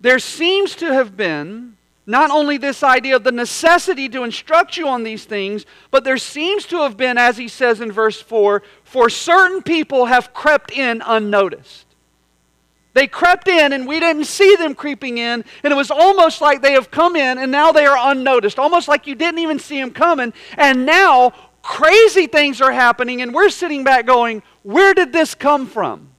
There 0.00 0.18
seems 0.18 0.74
to 0.76 0.92
have 0.92 1.16
been 1.16 1.76
not 2.06 2.30
only 2.30 2.56
this 2.56 2.82
idea 2.82 3.14
of 3.14 3.24
the 3.24 3.32
necessity 3.32 4.08
to 4.08 4.24
instruct 4.24 4.76
you 4.76 4.88
on 4.88 5.02
these 5.04 5.24
things, 5.24 5.64
but 5.90 6.04
there 6.04 6.18
seems 6.18 6.66
to 6.66 6.78
have 6.78 6.96
been, 6.96 7.16
as 7.16 7.36
he 7.36 7.48
says 7.48 7.80
in 7.80 7.92
verse 7.92 8.20
4, 8.20 8.62
for 8.82 9.08
certain 9.08 9.62
people 9.62 10.06
have 10.06 10.34
crept 10.34 10.72
in 10.72 11.02
unnoticed. 11.04 11.86
They 12.94 13.06
crept 13.06 13.48
in 13.48 13.72
and 13.72 13.86
we 13.86 14.00
didn't 14.00 14.24
see 14.24 14.56
them 14.56 14.74
creeping 14.74 15.18
in, 15.18 15.44
and 15.62 15.72
it 15.72 15.76
was 15.76 15.90
almost 15.90 16.40
like 16.40 16.60
they 16.60 16.72
have 16.72 16.90
come 16.90 17.16
in 17.16 17.38
and 17.38 17.50
now 17.50 17.72
they 17.72 17.86
are 17.86 18.10
unnoticed, 18.10 18.58
almost 18.58 18.88
like 18.88 19.06
you 19.06 19.14
didn't 19.14 19.38
even 19.38 19.58
see 19.58 19.80
them 19.80 19.92
coming, 19.92 20.32
and 20.58 20.84
now 20.84 21.32
crazy 21.62 22.26
things 22.26 22.60
are 22.60 22.72
happening, 22.72 23.22
and 23.22 23.32
we're 23.32 23.48
sitting 23.48 23.84
back 23.84 24.04
going, 24.06 24.42
Where 24.62 24.92
did 24.92 25.12
this 25.12 25.34
come 25.34 25.66
from? 25.66 26.11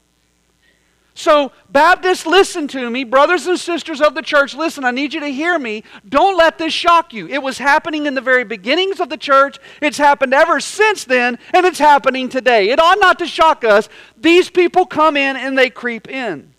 So, 1.15 1.51
Baptists, 1.69 2.25
listen 2.25 2.67
to 2.69 2.89
me. 2.89 3.03
Brothers 3.03 3.45
and 3.45 3.59
sisters 3.59 4.01
of 4.01 4.15
the 4.15 4.23
church, 4.23 4.55
listen, 4.55 4.83
I 4.83 4.91
need 4.91 5.13
you 5.13 5.19
to 5.19 5.27
hear 5.27 5.59
me. 5.59 5.83
Don't 6.09 6.35
let 6.35 6.57
this 6.57 6.73
shock 6.73 7.13
you. 7.13 7.27
It 7.27 7.43
was 7.43 7.59
happening 7.59 8.07
in 8.07 8.15
the 8.15 8.21
very 8.21 8.43
beginnings 8.43 8.99
of 8.99 9.09
the 9.09 9.17
church. 9.17 9.59
It's 9.79 9.97
happened 9.97 10.33
ever 10.33 10.59
since 10.59 11.03
then, 11.03 11.37
and 11.53 11.65
it's 11.67 11.77
happening 11.77 12.29
today. 12.29 12.69
It 12.69 12.79
ought 12.79 12.99
not 12.99 13.19
to 13.19 13.27
shock 13.27 13.63
us. 13.63 13.89
These 14.17 14.49
people 14.49 14.87
come 14.87 15.15
in 15.15 15.35
and 15.35 15.55
they 15.55 15.69
creep 15.69 16.09
in. 16.09 16.53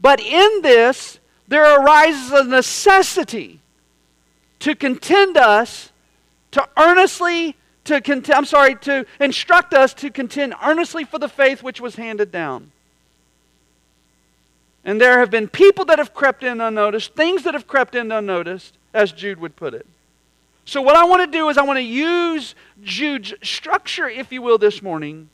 But 0.00 0.20
in 0.20 0.62
this, 0.62 1.18
there 1.48 1.80
arises 1.80 2.30
a 2.30 2.44
necessity 2.44 3.60
to 4.60 4.76
contend 4.76 5.36
us, 5.36 5.90
to 6.52 6.68
earnestly, 6.76 7.56
to 7.84 8.00
contend, 8.00 8.36
I'm 8.36 8.44
sorry, 8.44 8.76
to 8.76 9.04
instruct 9.18 9.74
us 9.74 9.92
to 9.94 10.10
contend 10.10 10.54
earnestly 10.62 11.04
for 11.04 11.18
the 11.18 11.28
faith 11.28 11.62
which 11.62 11.80
was 11.80 11.96
handed 11.96 12.30
down. 12.30 12.70
And 14.84 15.00
there 15.00 15.18
have 15.18 15.30
been 15.30 15.48
people 15.48 15.84
that 15.86 15.98
have 15.98 16.12
crept 16.12 16.42
in 16.42 16.60
unnoticed, 16.60 17.14
things 17.14 17.42
that 17.44 17.54
have 17.54 17.66
crept 17.66 17.94
in 17.94 18.12
unnoticed, 18.12 18.76
as 18.92 19.12
Jude 19.12 19.40
would 19.40 19.56
put 19.56 19.74
it. 19.74 19.86
So, 20.66 20.80
what 20.80 20.96
I 20.96 21.04
want 21.04 21.30
to 21.30 21.38
do 21.38 21.48
is, 21.48 21.58
I 21.58 21.62
want 21.62 21.78
to 21.78 21.82
use 21.82 22.54
Jude's 22.82 23.34
structure, 23.42 24.08
if 24.08 24.32
you 24.32 24.42
will, 24.42 24.58
this 24.58 24.82
morning. 24.82 25.28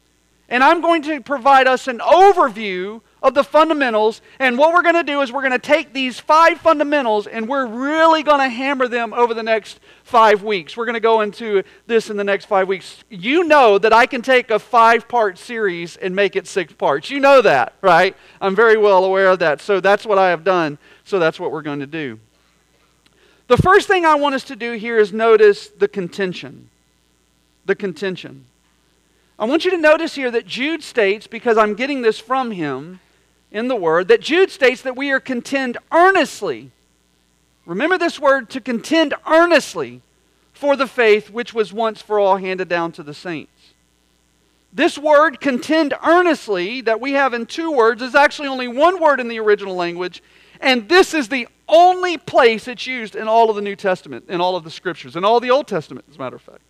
And 0.48 0.64
I'm 0.64 0.80
going 0.80 1.02
to 1.02 1.20
provide 1.20 1.68
us 1.68 1.86
an 1.86 1.98
overview 1.98 3.00
of 3.22 3.34
the 3.34 3.44
fundamentals. 3.44 4.22
And 4.38 4.56
what 4.56 4.72
we're 4.72 4.82
going 4.82 4.94
to 4.94 5.02
do 5.02 5.20
is 5.20 5.30
we're 5.30 5.42
going 5.42 5.52
to 5.52 5.58
take 5.58 5.92
these 5.92 6.18
five 6.18 6.60
fundamentals 6.60 7.26
and 7.26 7.48
we're 7.48 7.66
really 7.66 8.22
going 8.22 8.40
to 8.40 8.48
hammer 8.48 8.88
them 8.88 9.12
over 9.12 9.34
the 9.34 9.42
next 9.42 9.80
five 10.04 10.42
weeks. 10.42 10.76
We're 10.76 10.86
going 10.86 10.94
to 10.94 11.00
go 11.00 11.20
into 11.20 11.62
this 11.86 12.10
in 12.10 12.16
the 12.16 12.24
next 12.24 12.46
five 12.46 12.66
weeks. 12.66 13.04
You 13.08 13.44
know 13.44 13.78
that 13.78 13.92
I 13.92 14.06
can 14.06 14.22
take 14.22 14.50
a 14.50 14.58
five 14.58 15.08
part 15.08 15.38
series 15.38 15.96
and 15.96 16.16
make 16.16 16.36
it 16.36 16.46
six 16.46 16.72
parts. 16.72 17.10
You 17.10 17.20
know 17.20 17.42
that, 17.42 17.74
right? 17.82 18.16
I'm 18.40 18.56
very 18.56 18.76
well 18.76 19.04
aware 19.04 19.28
of 19.28 19.38
that. 19.40 19.60
So 19.60 19.80
that's 19.80 20.06
what 20.06 20.18
I 20.18 20.30
have 20.30 20.44
done. 20.44 20.78
So 21.04 21.18
that's 21.18 21.38
what 21.38 21.52
we're 21.52 21.62
going 21.62 21.80
to 21.80 21.86
do. 21.86 22.18
The 23.48 23.56
first 23.56 23.88
thing 23.88 24.04
I 24.04 24.14
want 24.14 24.36
us 24.36 24.44
to 24.44 24.56
do 24.56 24.72
here 24.72 24.98
is 24.98 25.12
notice 25.12 25.68
the 25.68 25.88
contention. 25.88 26.70
The 27.66 27.74
contention. 27.74 28.46
I 29.40 29.44
want 29.44 29.64
you 29.64 29.70
to 29.70 29.78
notice 29.78 30.14
here 30.14 30.30
that 30.30 30.46
Jude 30.46 30.82
states, 30.82 31.26
because 31.26 31.56
I'm 31.56 31.74
getting 31.74 32.02
this 32.02 32.18
from 32.18 32.50
him, 32.50 33.00
in 33.50 33.68
the 33.68 33.76
Word 33.76 34.08
that 34.08 34.20
Jude 34.20 34.50
states 34.50 34.82
that 34.82 34.96
we 34.96 35.10
are 35.10 35.20
contend 35.20 35.78
earnestly. 35.92 36.70
Remember 37.66 37.98
this 37.98 38.18
word 38.18 38.50
to 38.50 38.60
contend 38.60 39.14
earnestly 39.26 40.02
for 40.52 40.76
the 40.76 40.86
faith 40.86 41.30
which 41.30 41.54
was 41.54 41.72
once 41.72 42.02
for 42.02 42.18
all 42.18 42.36
handed 42.36 42.68
down 42.68 42.92
to 42.92 43.02
the 43.02 43.14
saints. 43.14 43.52
This 44.72 44.96
word, 44.96 45.40
contend 45.40 45.94
earnestly, 46.04 46.80
that 46.82 47.00
we 47.00 47.12
have 47.12 47.34
in 47.34 47.46
two 47.46 47.72
words, 47.72 48.02
is 48.02 48.14
actually 48.14 48.48
only 48.48 48.68
one 48.68 49.00
word 49.00 49.18
in 49.18 49.26
the 49.26 49.40
original 49.40 49.74
language, 49.74 50.22
and 50.60 50.88
this 50.88 51.12
is 51.12 51.28
the 51.28 51.48
only 51.68 52.16
place 52.18 52.68
it's 52.68 52.86
used 52.86 53.16
in 53.16 53.26
all 53.26 53.50
of 53.50 53.56
the 53.56 53.62
New 53.62 53.74
Testament, 53.74 54.26
in 54.28 54.40
all 54.40 54.56
of 54.56 54.62
the 54.62 54.70
scriptures, 54.70 55.16
in 55.16 55.24
all 55.24 55.40
the 55.40 55.50
Old 55.50 55.66
Testament, 55.66 56.06
as 56.08 56.16
a 56.16 56.18
matter 56.18 56.36
of 56.36 56.42
fact. 56.42 56.60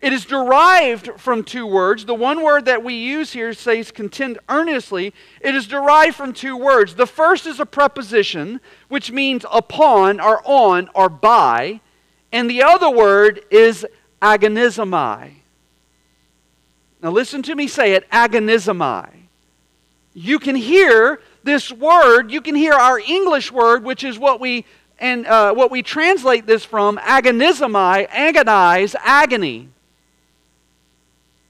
It 0.00 0.12
is 0.12 0.24
derived 0.24 1.10
from 1.18 1.42
two 1.42 1.66
words. 1.66 2.04
The 2.04 2.14
one 2.14 2.42
word 2.42 2.66
that 2.66 2.84
we 2.84 2.94
use 2.94 3.32
here 3.32 3.52
says 3.52 3.90
contend 3.90 4.38
earnestly. 4.48 5.12
It 5.40 5.56
is 5.56 5.66
derived 5.66 6.14
from 6.14 6.32
two 6.32 6.56
words. 6.56 6.94
The 6.94 7.06
first 7.06 7.46
is 7.46 7.58
a 7.58 7.66
preposition, 7.66 8.60
which 8.88 9.10
means 9.10 9.44
upon 9.50 10.20
or 10.20 10.40
on 10.44 10.88
or 10.94 11.08
by. 11.08 11.80
And 12.30 12.48
the 12.48 12.62
other 12.62 12.88
word 12.88 13.40
is 13.50 13.84
agonizomai. 14.22 15.32
Now 17.02 17.10
listen 17.10 17.42
to 17.42 17.54
me 17.56 17.66
say 17.66 17.94
it 17.94 18.08
agonizomai. 18.10 19.10
You 20.14 20.38
can 20.38 20.54
hear 20.54 21.20
this 21.42 21.72
word, 21.72 22.30
you 22.30 22.40
can 22.40 22.54
hear 22.54 22.74
our 22.74 22.98
English 22.98 23.50
word, 23.50 23.84
which 23.84 24.04
is 24.04 24.18
what 24.18 24.40
we 24.40 24.64
and 25.00 25.26
uh, 25.26 25.54
what 25.54 25.70
we 25.70 25.82
translate 25.82 26.44
this 26.46 26.64
from 26.64 26.98
agonizomai, 26.98 28.08
agonize, 28.10 28.96
agony. 29.00 29.68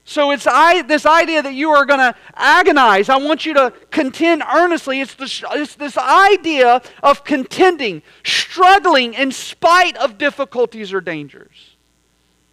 So 0.09 0.31
it's 0.31 0.47
I, 0.47 0.81
this 0.81 1.05
idea 1.05 1.43
that 1.43 1.53
you 1.53 1.69
are 1.69 1.85
going 1.85 1.99
to 1.99 2.15
agonize. 2.33 3.09
I 3.09 3.17
want 3.17 3.45
you 3.45 3.53
to 3.53 3.71
contend 3.91 4.41
earnestly. 4.41 5.01
It's 5.01 5.13
this, 5.13 5.43
it's 5.51 5.75
this 5.75 5.99
idea 5.99 6.81
of 7.03 7.23
contending, 7.23 8.01
struggling 8.23 9.13
in 9.13 9.31
spite 9.31 9.95
of 9.97 10.17
difficulties 10.17 10.93
or 10.93 10.99
dangers. 10.99 11.75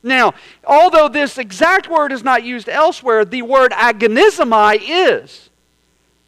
Now, 0.03 0.35
although 0.67 1.09
this 1.09 1.39
exact 1.39 1.89
word 1.89 2.13
is 2.13 2.23
not 2.23 2.45
used 2.45 2.69
elsewhere, 2.69 3.25
the 3.25 3.41
word 3.41 3.73
agonizomai 3.73 4.77
is. 4.87 5.49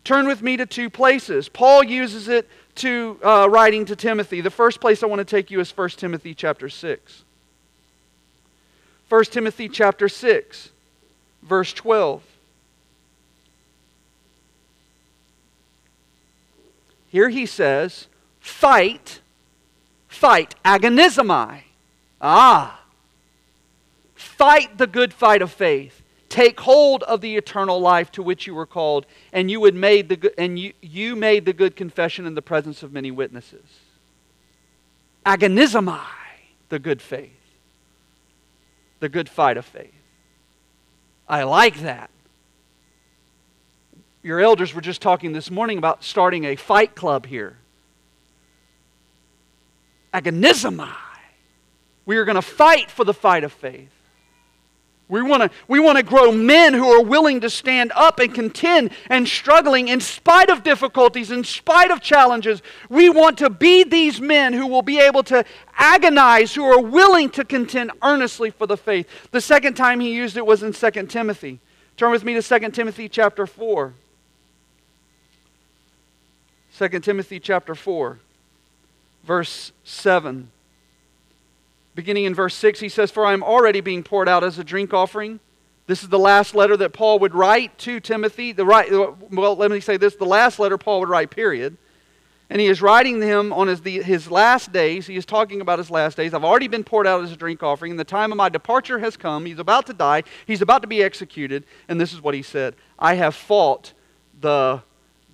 Turn 0.05 0.27
with 0.27 0.41
me 0.41 0.57
to 0.57 0.65
two 0.65 0.89
places. 0.89 1.51
Paul 1.51 1.85
uses 1.85 2.29
it 2.29 2.49
to 2.77 3.21
uh, 3.23 3.49
writing 3.51 3.85
to 3.85 3.97
Timothy. 3.97 4.41
The 4.41 4.49
first 4.49 4.81
place 4.81 5.03
I 5.03 5.07
want 5.07 5.19
to 5.19 5.27
take 5.27 5.51
you 5.51 5.61
is 5.61 5.77
1 5.77 5.91
Timothy 5.91 6.33
chapter 6.33 6.71
6. 6.71 7.25
1 9.11 9.25
Timothy 9.25 9.69
chapter 9.69 10.09
6 10.09 10.71
verse 11.43 11.73
12. 11.73 12.23
Here 17.11 17.31
he 17.31 17.47
says, 17.47 18.07
fight, 18.41 19.21
fight, 20.09 20.55
agonizomai. 20.65 21.63
Ah. 22.21 22.81
Fight 24.15 24.77
the 24.79 24.87
good 24.87 25.13
fight 25.15 25.43
of 25.43 25.51
faith. 25.51 26.03
Take 26.29 26.61
hold 26.61 27.03
of 27.05 27.23
the 27.23 27.37
eternal 27.37 27.81
life 27.81 28.13
to 28.13 28.23
which 28.23 28.47
you 28.47 28.55
were 28.55 28.67
called, 28.67 29.07
and 29.33 29.51
you, 29.51 29.61
would 29.61 29.75
made 29.75 30.09
the, 30.11 30.33
and 30.39 30.59
you, 30.59 30.75
you 30.83 31.17
made 31.17 31.47
the 31.47 31.55
good 31.55 31.75
confession 31.75 32.27
in 32.27 32.35
the 32.35 32.43
presence 32.43 32.83
of 32.83 32.93
many 32.93 33.11
witnesses. 33.11 33.65
Agonizomai, 35.25 36.01
the 36.69 36.79
good 36.79 37.01
faith. 37.01 37.33
The 39.01 39.09
good 39.09 39.29
fight 39.29 39.57
of 39.57 39.65
faith. 39.65 39.98
I 41.29 41.43
like 41.43 41.81
that. 41.81 42.11
Your 44.23 44.41
elders 44.41 44.75
were 44.75 44.81
just 44.81 45.03
talking 45.03 45.33
this 45.33 45.51
morning 45.51 45.79
about 45.79 46.03
starting 46.03 46.45
a 46.45 46.57
fight 46.57 46.95
club 46.95 47.27
here. 47.27 47.57
Agonizomai. 50.13 50.95
We 52.07 52.17
are 52.17 52.25
going 52.25 52.37
to 52.37 52.43
fight 52.43 52.91
for 52.91 53.05
the 53.05 53.15
fight 53.15 53.45
of 53.45 53.53
faith. 53.53 53.93
We 55.09 55.23
want 55.23 55.43
to 55.43 55.51
we 55.69 55.81
want 55.81 55.97
to 55.97 56.05
grow 56.05 56.31
men 56.31 56.75
who 56.75 56.87
are 56.87 57.03
willing 57.03 57.41
to 57.41 57.49
stand 57.49 57.93
up 57.95 58.19
and 58.19 58.35
contend 58.35 58.91
and 59.09 59.27
struggling 59.27 59.89
in 59.89 60.01
spite 60.01 60.51
of 60.51 60.63
difficulties, 60.63 61.31
in 61.31 61.45
spite 61.45 61.91
of 61.91 62.03
challenges. 62.03 62.61
We 62.91 63.09
want 63.09 63.39
to 63.39 63.49
be 63.49 63.85
these 63.85 64.21
men 64.21 64.53
who 64.53 64.67
will 64.67 64.83
be 64.83 64.99
able 64.99 65.23
to 65.25 65.47
agonize, 65.79 66.55
who 66.55 66.65
are 66.65 66.81
willing 66.81 67.31
to 67.31 67.45
contend 67.45 67.93
earnestly 68.03 68.51
for 68.51 68.67
the 68.67 68.77
faith. 68.77 69.09
The 69.31 69.41
second 69.41 69.75
time 69.75 70.01
he 70.01 70.13
used 70.13 70.37
it 70.37 70.45
was 70.45 70.63
in 70.63 70.75
2 70.75 71.07
Timothy. 71.07 71.59
Turn 71.97 72.11
with 72.11 72.23
me 72.23 72.35
to 72.35 72.43
2 72.43 72.71
Timothy 72.71 73.09
chapter 73.09 73.47
4. 73.47 73.95
2 76.79 76.89
Timothy 77.01 77.41
chapter 77.41 77.75
4, 77.75 78.21
verse 79.25 79.73
7. 79.83 80.51
Beginning 81.99 82.27
in 82.27 82.35
verse 82.37 82.55
6, 82.55 82.79
he 82.79 82.89
says, 82.89 83.11
For 83.11 83.27
I 83.27 83.33
am 83.33 83.43
already 83.43 83.81
being 83.81 84.05
poured 84.05 84.29
out 84.29 84.45
as 84.45 84.57
a 84.57 84.63
drink 84.63 84.95
offering. 84.95 85.41
This 85.89 86.05
is 86.05 86.09
the 86.09 86.19
last 86.19 86.55
letter 86.55 86.77
that 86.77 86.93
Paul 86.93 87.19
would 87.19 87.35
write 87.35 87.77
to 87.79 87.99
Timothy. 87.99 88.53
The 88.53 88.65
right, 88.65 88.89
well, 89.33 89.57
let 89.57 89.69
me 89.73 89.81
say 89.81 89.97
this 89.97 90.15
the 90.15 90.25
last 90.25 90.61
letter 90.61 90.79
Paul 90.79 91.01
would 91.01 91.09
write, 91.09 91.31
period. 91.31 91.77
And 92.51 92.61
he 92.61 92.69
is 92.69 92.81
writing 92.81 93.21
him 93.21 93.53
on 93.53 93.67
his, 93.67 93.81
the, 93.81 94.01
his 94.01 94.31
last 94.31 94.73
days. 94.73 95.09
He 95.09 95.17
is 95.17 95.27
talking 95.27 95.61
about 95.61 95.81
his 95.81 95.91
last 95.91 96.17
days. 96.17 96.35
I've 96.35 96.45
already 96.45 96.69
been 96.69 96.85
poured 96.85 97.09
out 97.09 97.25
as 97.25 97.33
a 97.33 97.37
drink 97.37 97.65
offering, 97.65 97.91
and 97.91 97.99
the 97.99 98.05
time 98.05 98.31
of 98.31 98.39
my 98.39 98.49
departure 98.49 99.01
has 99.01 99.17
come. 99.17 99.45
He's 99.45 99.59
about 99.59 99.87
to 99.87 99.93
die. 99.93 100.23
He's 100.47 100.63
about 100.63 100.83
to 100.83 100.89
be 100.89 101.03
executed. 101.03 101.65
And 101.89 102.01
this 102.01 102.13
is 102.13 102.23
what 102.23 102.33
he 102.33 102.43
said 102.43 102.77
I 102.97 103.15
have 103.15 103.35
fought 103.35 103.93
the 104.41 104.85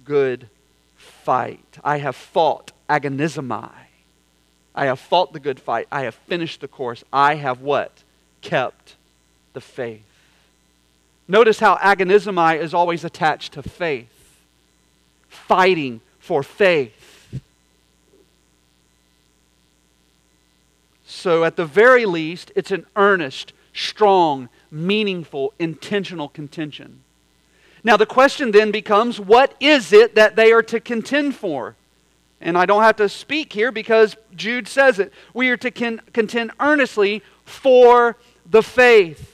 good 0.03 0.49
fight. 0.97 1.77
I 1.85 1.99
have 1.99 2.17
fought 2.17 2.73
agonizomai. 2.89 3.84
I 4.75 4.87
have 4.87 4.99
fought 4.99 5.33
the 5.33 5.41
good 5.41 5.61
fight. 5.61 5.87
I 5.93 6.03
have 6.03 6.15
finished 6.15 6.61
the 6.61 6.69
course. 6.69 7.05
I 7.13 7.37
have 7.37 7.61
what? 7.61 8.03
Kept 8.41 8.97
the 9.53 9.61
faith. 9.61 10.03
Notice 11.29 11.61
how 11.61 11.77
agonizomai 11.77 12.59
is 12.59 12.75
always 12.75 13.05
attached 13.05 13.53
to 13.55 13.63
faith. 13.63 14.09
Fighting 15.29 16.01
for 16.19 16.43
faith. 16.43 17.41
So, 21.07 21.45
at 21.45 21.57
the 21.57 21.65
very 21.65 22.05
least, 22.05 22.51
it's 22.57 22.71
an 22.71 22.87
earnest, 22.97 23.53
strong, 23.73 24.49
meaningful, 24.71 25.55
intentional 25.59 26.29
contention. 26.29 27.01
Now, 27.85 27.97
the 27.97 28.07
question 28.07 28.51
then 28.51 28.71
becomes 28.71 29.21
what 29.21 29.55
is 29.61 29.93
it 29.93 30.15
that 30.17 30.37
they 30.37 30.53
are 30.53 30.63
to 30.65 30.81
contend 30.81 31.37
for? 31.37 31.77
And 32.41 32.59
I 32.59 32.67
don't 32.67 32.83
have 32.83 32.97
to 32.97 33.09
speak 33.09 33.53
here 33.53 33.73
because 33.73 34.17
Jude 34.35 34.69
says 34.69 34.99
it. 34.99 35.13
We 35.33 35.49
are 35.51 35.57
to 35.57 35.71
contend 35.71 36.53
earnestly 36.61 37.23
for 37.45 38.17
the 38.45 38.63
faith. 38.63 39.31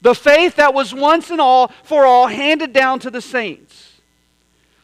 The 0.00 0.14
faith 0.14 0.56
that 0.56 0.74
was 0.74 0.94
once 0.94 1.30
and 1.30 1.40
all 1.40 1.68
for 1.82 2.04
all 2.04 2.26
handed 2.26 2.72
down 2.72 2.98
to 3.00 3.10
the 3.10 3.22
saints. 3.22 3.94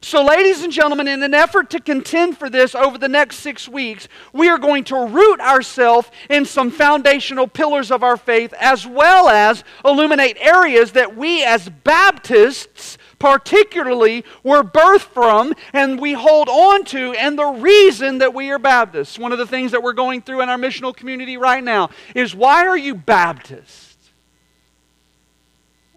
So, 0.03 0.25
ladies 0.25 0.65
and 0.65 0.73
gentlemen, 0.73 1.09
in 1.09 1.23
an 1.23 1.35
effort 1.35 1.69
to 1.71 1.81
contend 1.81 2.39
for 2.39 2.49
this 2.49 2.75
over 2.75 2.97
the 2.97 3.09
next 3.09 3.37
six 3.37 3.69
weeks, 3.69 4.09
we 4.33 4.49
are 4.49 4.57
going 4.57 4.85
to 4.85 4.97
root 4.97 5.41
ourselves 5.41 6.11
in 6.31 6.47
some 6.47 6.71
foundational 6.71 7.47
pillars 7.47 7.91
of 7.91 8.03
our 8.03 8.17
faith, 8.17 8.55
as 8.55 8.87
well 8.87 9.29
as 9.29 9.63
illuminate 9.85 10.39
areas 10.41 10.93
that 10.93 11.19
we 11.19 11.45
as 11.45 11.69
Baptists, 11.69 12.97
particularly, 13.21 14.25
were 14.43 14.65
birthed 14.65 15.03
from 15.03 15.55
and 15.73 16.01
we 16.01 16.15
hold 16.15 16.49
on 16.49 16.85
to, 16.87 17.13
and 17.13 17.39
the 17.39 17.47
reason 17.47 18.19
that 18.19 18.35
we 18.35 18.51
are 18.51 18.59
Baptists. 18.59 19.17
One 19.17 19.31
of 19.31 19.39
the 19.39 19.47
things 19.47 19.71
that 19.71 19.85
we're 19.85 19.93
going 19.93 20.23
through 20.23 20.41
in 20.41 20.49
our 20.49 20.59
missional 20.59 20.97
community 20.97 21.37
right 21.37 21.63
now 21.63 21.91
is 22.17 22.35
why 22.35 22.67
are 22.67 22.77
you 22.77 22.97
Baptist? 22.97 23.99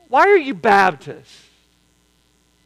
Why 0.09 0.27
are 0.27 0.37
you 0.37 0.53
Baptist? 0.53 1.39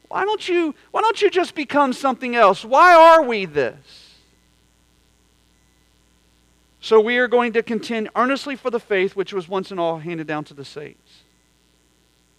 Why 0.09 0.25
don't 0.25 0.47
you, 0.49 0.75
why 0.91 1.01
don't 1.01 1.21
you 1.21 1.29
just 1.29 1.55
become 1.55 1.93
something 1.93 2.35
else? 2.35 2.65
Why 2.65 2.93
are 2.93 3.23
we 3.23 3.45
this? 3.45 3.75
So 6.79 6.99
we 6.99 7.17
are 7.17 7.27
going 7.27 7.53
to 7.53 7.63
contend 7.63 8.09
earnestly 8.15 8.55
for 8.55 8.69
the 8.69 8.79
faith 8.79 9.15
which 9.15 9.33
was 9.33 9.47
once 9.47 9.71
and 9.71 9.79
all 9.79 9.99
handed 9.99 10.27
down 10.27 10.45
to 10.45 10.53
the 10.53 10.65
saints. 10.65 11.23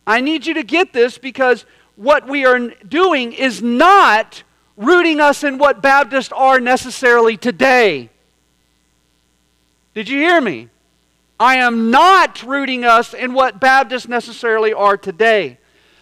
I 0.06 0.22
need 0.22 0.46
you 0.46 0.54
to 0.54 0.62
get 0.62 0.94
this 0.94 1.18
because 1.18 1.66
what 1.98 2.28
we 2.28 2.46
are 2.46 2.68
doing 2.88 3.32
is 3.32 3.60
not 3.60 4.44
rooting 4.76 5.18
us 5.20 5.42
in 5.42 5.58
what 5.58 5.82
Baptists 5.82 6.32
are 6.32 6.60
necessarily 6.60 7.36
today. 7.36 8.08
Did 9.94 10.08
you 10.08 10.18
hear 10.18 10.40
me? 10.40 10.68
I 11.40 11.56
am 11.56 11.90
not 11.90 12.40
rooting 12.44 12.84
us 12.84 13.14
in 13.14 13.34
what 13.34 13.60
Baptists 13.60 14.06
necessarily 14.06 14.72
are 14.72 14.96
today 14.96 15.58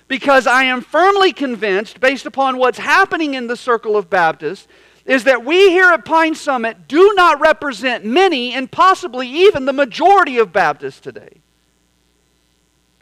because 0.07 0.47
I 0.47 0.65
am 0.65 0.83
firmly 0.83 1.33
convinced, 1.33 1.99
based 1.99 2.26
upon 2.26 2.59
what's 2.59 2.79
happening 2.79 3.33
in 3.33 3.47
the 3.47 3.57
circle 3.57 3.97
of 3.97 4.11
Baptists, 4.11 4.69
is 5.07 5.25
that 5.25 5.47
we 5.47 5.71
here 5.71 5.91
at 5.91 6.05
Pine 6.05 6.35
Summit 6.35 6.88
do 6.88 7.15
not 7.15 7.41
represent 7.41 8.05
many 8.05 8.53
and 8.53 8.71
possibly 8.71 9.29
even 9.29 9.65
the 9.65 9.73
majority 9.73 10.37
of 10.38 10.53
Baptists 10.53 11.00
today. 11.00 11.41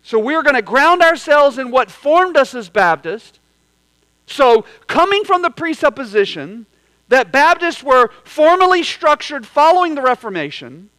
So 0.05 0.19
we're 0.19 0.43
going 0.43 0.55
to 0.55 0.63
ground 0.63 1.03
ourselves 1.03 1.57
in 1.57 1.71
what 1.71 1.91
formed 1.91 2.37
us 2.37 2.55
as 2.55 2.69
Baptists. 2.69 3.41
So, 4.27 4.67
coming 4.87 5.25
from 5.25 5.41
the 5.41 5.51
presupposition 5.51 6.67
that 7.09 7.33
Baptists 7.33 7.83
were 7.83 8.11
formally 8.23 8.83
structured 8.83 9.47
following 9.47 9.95
the 9.95 10.03
Reformation, 10.03 10.91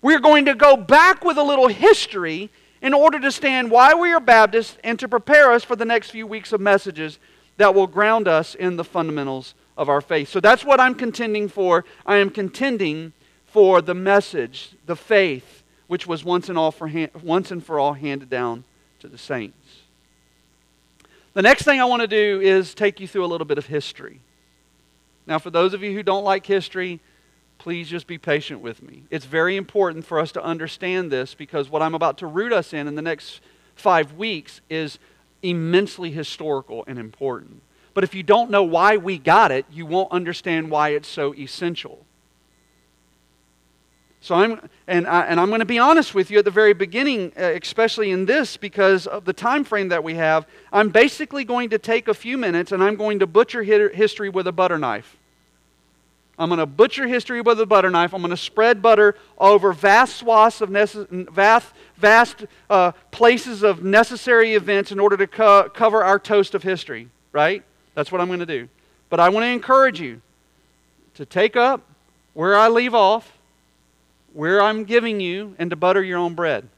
we're 0.00 0.18
going 0.18 0.46
to 0.46 0.54
go 0.54 0.78
back 0.78 1.24
with 1.24 1.36
a 1.36 1.42
little 1.42 1.68
history 1.68 2.48
in 2.80 2.94
order 2.94 3.20
to 3.20 3.30
stand 3.30 3.70
why 3.70 3.92
we 3.92 4.12
are 4.12 4.20
Baptists 4.20 4.78
and 4.82 4.98
to 4.98 5.08
prepare 5.08 5.52
us 5.52 5.62
for 5.62 5.76
the 5.76 5.84
next 5.84 6.10
few 6.10 6.26
weeks 6.26 6.50
of 6.50 6.60
messages 6.60 7.18
that 7.58 7.74
will 7.74 7.86
ground 7.86 8.26
us 8.26 8.54
in 8.54 8.76
the 8.76 8.84
fundamentals 8.84 9.54
of 9.76 9.90
our 9.90 10.00
faith. 10.00 10.30
So 10.30 10.40
that's 10.40 10.64
what 10.64 10.80
I'm 10.80 10.94
contending 10.94 11.48
for. 11.48 11.84
I 12.06 12.16
am 12.16 12.30
contending 12.30 13.12
for 13.44 13.82
the 13.82 13.94
message, 13.94 14.70
the 14.86 14.96
faith, 14.96 15.63
which 15.86 16.06
was 16.06 16.24
once 16.24 16.48
and, 16.48 16.58
all 16.58 16.70
for 16.70 16.90
once 17.22 17.50
and 17.50 17.64
for 17.64 17.78
all 17.78 17.94
handed 17.94 18.30
down 18.30 18.64
to 19.00 19.08
the 19.08 19.18
saints. 19.18 19.82
The 21.34 21.42
next 21.42 21.64
thing 21.64 21.80
I 21.80 21.84
want 21.84 22.02
to 22.02 22.08
do 22.08 22.40
is 22.40 22.74
take 22.74 23.00
you 23.00 23.08
through 23.08 23.24
a 23.24 23.26
little 23.26 23.44
bit 23.44 23.58
of 23.58 23.66
history. 23.66 24.20
Now, 25.26 25.38
for 25.38 25.50
those 25.50 25.74
of 25.74 25.82
you 25.82 25.92
who 25.92 26.02
don't 26.02 26.24
like 26.24 26.46
history, 26.46 27.00
Please 27.58 27.88
just 27.88 28.06
be 28.06 28.18
patient 28.18 28.60
with 28.60 28.82
me. 28.82 29.04
It's 29.10 29.24
very 29.24 29.56
important 29.56 30.04
for 30.04 30.18
us 30.18 30.32
to 30.32 30.42
understand 30.42 31.10
this 31.10 31.34
because 31.34 31.70
what 31.70 31.82
I'm 31.82 31.94
about 31.94 32.18
to 32.18 32.26
root 32.26 32.52
us 32.52 32.72
in 32.72 32.86
in 32.86 32.94
the 32.94 33.02
next 33.02 33.40
five 33.74 34.12
weeks 34.12 34.60
is 34.68 34.98
immensely 35.42 36.10
historical 36.10 36.84
and 36.86 36.98
important. 36.98 37.62
But 37.94 38.04
if 38.04 38.14
you 38.14 38.22
don't 38.22 38.50
know 38.50 38.64
why 38.64 38.96
we 38.96 39.18
got 39.18 39.50
it, 39.52 39.66
you 39.70 39.86
won't 39.86 40.12
understand 40.12 40.70
why 40.70 40.90
it's 40.90 41.08
so 41.08 41.34
essential. 41.34 42.04
So 44.24 44.34
I'm, 44.34 44.70
and, 44.86 45.06
I, 45.06 45.26
and 45.26 45.38
I'm 45.38 45.48
going 45.48 45.58
to 45.58 45.66
be 45.66 45.78
honest 45.78 46.14
with 46.14 46.30
you 46.30 46.38
at 46.38 46.46
the 46.46 46.50
very 46.50 46.72
beginning, 46.72 47.30
uh, 47.38 47.42
especially 47.62 48.10
in 48.10 48.24
this, 48.24 48.56
because 48.56 49.06
of 49.06 49.26
the 49.26 49.34
time 49.34 49.64
frame 49.64 49.88
that 49.88 50.02
we 50.02 50.14
have. 50.14 50.46
I'm 50.72 50.88
basically 50.88 51.44
going 51.44 51.68
to 51.68 51.78
take 51.78 52.08
a 52.08 52.14
few 52.14 52.38
minutes 52.38 52.72
and 52.72 52.82
I'm 52.82 52.96
going 52.96 53.18
to 53.18 53.26
butcher 53.26 53.62
history 53.62 54.30
with 54.30 54.46
a 54.46 54.52
butter 54.52 54.78
knife. 54.78 55.18
I'm 56.38 56.48
going 56.48 56.58
to 56.58 56.64
butcher 56.64 57.06
history 57.06 57.42
with 57.42 57.60
a 57.60 57.66
butter 57.66 57.90
knife. 57.90 58.14
I'm 58.14 58.22
going 58.22 58.30
to 58.30 58.38
spread 58.38 58.80
butter 58.80 59.14
over 59.36 59.74
vast 59.74 60.16
swaths 60.16 60.62
of 60.62 60.70
vast, 60.70 61.66
vast 61.98 62.46
uh, 62.70 62.92
places 63.10 63.62
of 63.62 63.84
necessary 63.84 64.54
events 64.54 64.90
in 64.90 64.98
order 65.00 65.18
to 65.18 65.26
co- 65.26 65.68
cover 65.68 66.02
our 66.02 66.18
toast 66.18 66.54
of 66.54 66.62
history, 66.62 67.10
right? 67.32 67.62
That's 67.92 68.10
what 68.10 68.22
I'm 68.22 68.28
going 68.28 68.40
to 68.40 68.46
do. 68.46 68.70
But 69.10 69.20
I 69.20 69.28
want 69.28 69.44
to 69.44 69.48
encourage 69.48 70.00
you 70.00 70.22
to 71.16 71.26
take 71.26 71.56
up 71.56 71.82
where 72.32 72.56
I 72.56 72.68
leave 72.68 72.94
off, 72.94 73.33
where 74.34 74.60
I'm 74.60 74.84
giving 74.84 75.20
you, 75.20 75.54
and 75.58 75.70
to 75.70 75.76
butter 75.76 76.02
your 76.02 76.18
own 76.18 76.34
bread. 76.34 76.68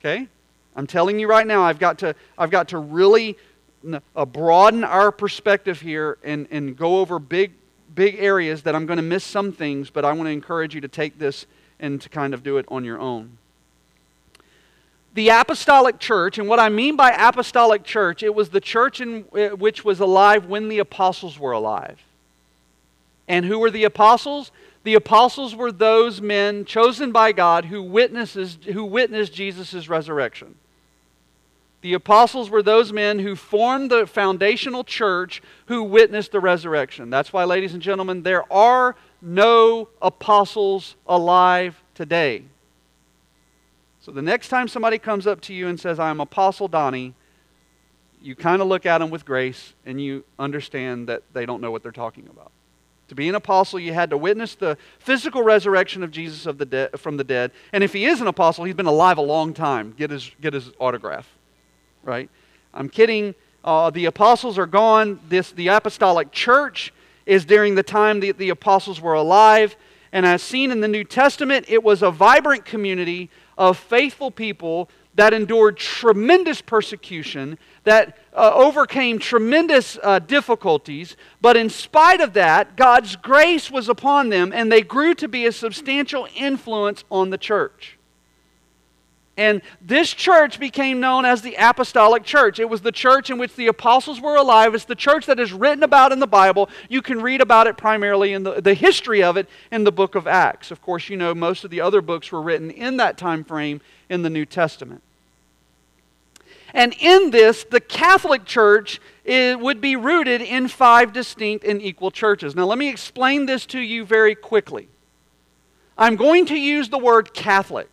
Okay? 0.00 0.26
I'm 0.74 0.86
telling 0.86 1.18
you 1.18 1.28
right 1.28 1.46
now, 1.46 1.62
I've 1.62 1.78
got 1.78 1.98
to, 1.98 2.14
I've 2.38 2.50
got 2.50 2.68
to 2.68 2.78
really 2.78 3.36
uh, 4.16 4.24
broaden 4.24 4.82
our 4.84 5.12
perspective 5.12 5.80
here 5.80 6.16
and, 6.24 6.48
and 6.50 6.76
go 6.76 7.00
over 7.00 7.18
big 7.18 7.52
big 7.94 8.16
areas 8.18 8.62
that 8.62 8.74
I'm 8.74 8.86
going 8.86 8.96
to 8.96 9.02
miss 9.02 9.24
some 9.24 9.52
things, 9.52 9.90
but 9.90 10.04
I 10.04 10.12
want 10.12 10.26
to 10.26 10.32
encourage 10.32 10.74
you 10.74 10.80
to 10.80 10.88
take 10.88 11.18
this 11.18 11.46
and 11.80 12.00
to 12.00 12.08
kind 12.08 12.34
of 12.34 12.42
do 12.42 12.58
it 12.58 12.66
on 12.68 12.84
your 12.84 12.98
own. 12.98 13.38
The 15.14 15.28
apostolic 15.28 16.00
church, 16.00 16.38
and 16.38 16.48
what 16.48 16.58
I 16.58 16.68
mean 16.68 16.96
by 16.96 17.12
apostolic 17.12 17.84
church, 17.84 18.22
it 18.22 18.34
was 18.34 18.48
the 18.48 18.60
church 18.60 19.00
in, 19.00 19.24
eh, 19.36 19.50
which 19.50 19.84
was 19.84 20.00
alive 20.00 20.46
when 20.46 20.68
the 20.68 20.80
apostles 20.80 21.38
were 21.38 21.52
alive. 21.52 22.02
And 23.28 23.44
who 23.44 23.58
were 23.58 23.70
the 23.70 23.84
apostles? 23.84 24.50
The 24.84 24.94
apostles 24.94 25.56
were 25.56 25.72
those 25.72 26.20
men 26.20 26.66
chosen 26.66 27.10
by 27.10 27.32
God 27.32 27.64
who, 27.66 27.82
witnesses, 27.82 28.58
who 28.72 28.84
witnessed 28.84 29.32
Jesus' 29.32 29.88
resurrection. 29.88 30.56
The 31.80 31.94
apostles 31.94 32.48
were 32.48 32.62
those 32.62 32.92
men 32.92 33.18
who 33.18 33.34
formed 33.34 33.90
the 33.90 34.06
foundational 34.06 34.84
church 34.84 35.42
who 35.66 35.82
witnessed 35.82 36.32
the 36.32 36.40
resurrection. 36.40 37.10
That's 37.10 37.32
why, 37.32 37.44
ladies 37.44 37.74
and 37.74 37.82
gentlemen, 37.82 38.22
there 38.22 38.50
are 38.52 38.94
no 39.20 39.88
apostles 40.00 40.96
alive 41.06 41.82
today. 41.94 42.44
So 44.00 44.12
the 44.12 44.22
next 44.22 44.48
time 44.48 44.68
somebody 44.68 44.98
comes 44.98 45.26
up 45.26 45.40
to 45.42 45.54
you 45.54 45.66
and 45.66 45.80
says, 45.80 45.98
I'm 45.98 46.20
Apostle 46.20 46.68
Donnie, 46.68 47.14
you 48.20 48.34
kind 48.34 48.60
of 48.60 48.68
look 48.68 48.84
at 48.84 48.98
them 48.98 49.10
with 49.10 49.24
grace 49.24 49.72
and 49.86 50.00
you 50.00 50.24
understand 50.38 51.08
that 51.08 51.22
they 51.32 51.46
don't 51.46 51.62
know 51.62 51.70
what 51.70 51.82
they're 51.82 51.92
talking 51.92 52.28
about. 52.30 52.52
To 53.08 53.14
be 53.14 53.28
an 53.28 53.34
apostle, 53.34 53.78
you 53.78 53.92
had 53.92 54.10
to 54.10 54.16
witness 54.16 54.54
the 54.54 54.78
physical 54.98 55.42
resurrection 55.42 56.02
of 56.02 56.10
Jesus 56.10 56.46
of 56.46 56.58
the 56.58 56.64
de- 56.64 56.88
from 56.96 57.16
the 57.16 57.24
dead. 57.24 57.50
And 57.72 57.84
if 57.84 57.92
he 57.92 58.06
is 58.06 58.20
an 58.20 58.26
apostle, 58.26 58.64
he's 58.64 58.74
been 58.74 58.86
alive 58.86 59.18
a 59.18 59.22
long 59.22 59.52
time. 59.52 59.94
Get 59.96 60.10
his, 60.10 60.30
get 60.40 60.54
his 60.54 60.70
autograph 60.78 61.28
right? 62.04 62.30
I'm 62.72 62.88
kidding. 62.88 63.34
Uh, 63.64 63.90
the 63.90 64.04
apostles 64.04 64.58
are 64.58 64.66
gone. 64.66 65.18
This, 65.28 65.50
the 65.52 65.68
apostolic 65.68 66.30
church 66.30 66.92
is 67.26 67.44
during 67.44 67.74
the 67.74 67.82
time 67.82 68.20
that 68.20 68.38
the 68.38 68.50
apostles 68.50 69.00
were 69.00 69.14
alive. 69.14 69.76
And 70.12 70.26
as 70.26 70.42
seen 70.42 70.70
in 70.70 70.80
the 70.80 70.88
New 70.88 71.04
Testament, 71.04 71.66
it 71.68 71.82
was 71.82 72.02
a 72.02 72.10
vibrant 72.10 72.64
community 72.64 73.30
of 73.56 73.78
faithful 73.78 74.30
people 74.30 74.90
that 75.14 75.32
endured 75.32 75.76
tremendous 75.76 76.60
persecution, 76.60 77.58
that 77.84 78.18
uh, 78.32 78.50
overcame 78.54 79.18
tremendous 79.18 79.98
uh, 80.02 80.18
difficulties. 80.18 81.16
But 81.40 81.56
in 81.56 81.70
spite 81.70 82.20
of 82.20 82.32
that, 82.32 82.76
God's 82.76 83.16
grace 83.16 83.70
was 83.70 83.88
upon 83.88 84.30
them, 84.30 84.52
and 84.52 84.72
they 84.72 84.82
grew 84.82 85.14
to 85.14 85.28
be 85.28 85.46
a 85.46 85.52
substantial 85.52 86.26
influence 86.34 87.04
on 87.10 87.30
the 87.30 87.38
church. 87.38 87.98
And 89.36 89.62
this 89.80 90.14
church 90.14 90.60
became 90.60 91.00
known 91.00 91.24
as 91.24 91.42
the 91.42 91.56
Apostolic 91.58 92.22
Church. 92.22 92.60
It 92.60 92.68
was 92.68 92.82
the 92.82 92.92
church 92.92 93.30
in 93.30 93.38
which 93.38 93.56
the 93.56 93.66
apostles 93.66 94.20
were 94.20 94.36
alive. 94.36 94.74
It's 94.74 94.84
the 94.84 94.94
church 94.94 95.26
that 95.26 95.40
is 95.40 95.52
written 95.52 95.82
about 95.82 96.12
in 96.12 96.20
the 96.20 96.26
Bible. 96.26 96.70
You 96.88 97.02
can 97.02 97.20
read 97.20 97.40
about 97.40 97.66
it 97.66 97.76
primarily 97.76 98.32
in 98.32 98.44
the, 98.44 98.60
the 98.60 98.74
history 98.74 99.24
of 99.24 99.36
it 99.36 99.48
in 99.72 99.82
the 99.82 99.90
book 99.90 100.14
of 100.14 100.28
Acts. 100.28 100.70
Of 100.70 100.80
course, 100.80 101.08
you 101.08 101.16
know 101.16 101.34
most 101.34 101.64
of 101.64 101.70
the 101.70 101.80
other 101.80 102.00
books 102.00 102.30
were 102.30 102.42
written 102.42 102.70
in 102.70 102.96
that 102.98 103.18
time 103.18 103.42
frame 103.42 103.80
in 104.08 104.22
the 104.22 104.30
New 104.30 104.46
Testament. 104.46 105.02
And 106.74 106.92
in 106.98 107.30
this, 107.30 107.64
the 107.64 107.80
Catholic 107.80 108.44
Church 108.44 109.00
is, 109.24 109.56
would 109.56 109.80
be 109.80 109.94
rooted 109.94 110.42
in 110.42 110.66
five 110.66 111.12
distinct 111.12 111.64
and 111.64 111.80
equal 111.80 112.10
churches. 112.10 112.56
Now, 112.56 112.66
let 112.66 112.78
me 112.78 112.88
explain 112.88 113.46
this 113.46 113.64
to 113.66 113.78
you 113.78 114.04
very 114.04 114.34
quickly. 114.34 114.88
I'm 115.96 116.16
going 116.16 116.46
to 116.46 116.56
use 116.56 116.88
the 116.88 116.98
word 116.98 117.32
Catholic. 117.32 117.88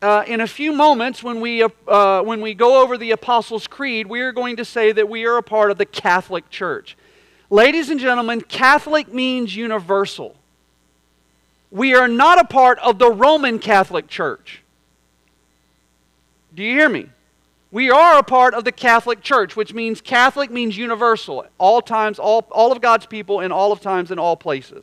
Uh, 0.00 0.22
in 0.28 0.40
a 0.40 0.46
few 0.46 0.72
moments, 0.72 1.24
when 1.24 1.40
we, 1.40 1.64
uh, 1.88 2.22
when 2.22 2.40
we 2.40 2.54
go 2.54 2.82
over 2.82 2.96
the 2.96 3.10
Apostles' 3.10 3.66
Creed, 3.66 4.06
we 4.06 4.20
are 4.20 4.30
going 4.30 4.56
to 4.56 4.64
say 4.64 4.92
that 4.92 5.08
we 5.08 5.24
are 5.24 5.36
a 5.36 5.42
part 5.42 5.72
of 5.72 5.78
the 5.78 5.86
Catholic 5.86 6.48
Church. 6.48 6.96
Ladies 7.50 7.90
and 7.90 7.98
gentlemen, 7.98 8.42
Catholic 8.42 9.12
means 9.12 9.56
universal. 9.56 10.36
We 11.72 11.94
are 11.94 12.06
not 12.06 12.38
a 12.38 12.44
part 12.44 12.78
of 12.78 13.00
the 13.00 13.10
Roman 13.10 13.58
Catholic 13.58 14.06
Church. 14.06 14.62
Do 16.54 16.62
you 16.62 16.72
hear 16.72 16.88
me? 16.88 17.08
We 17.76 17.90
are 17.90 18.16
a 18.16 18.22
part 18.22 18.54
of 18.54 18.64
the 18.64 18.72
Catholic 18.72 19.20
Church, 19.20 19.54
which 19.54 19.74
means 19.74 20.00
Catholic 20.00 20.50
means 20.50 20.78
universal, 20.78 21.44
all 21.58 21.82
times, 21.82 22.18
all, 22.18 22.46
all 22.50 22.72
of 22.72 22.80
God's 22.80 23.04
people 23.04 23.40
in 23.40 23.52
all 23.52 23.70
of 23.70 23.82
times, 23.82 24.10
in 24.10 24.18
all 24.18 24.34
places. 24.34 24.82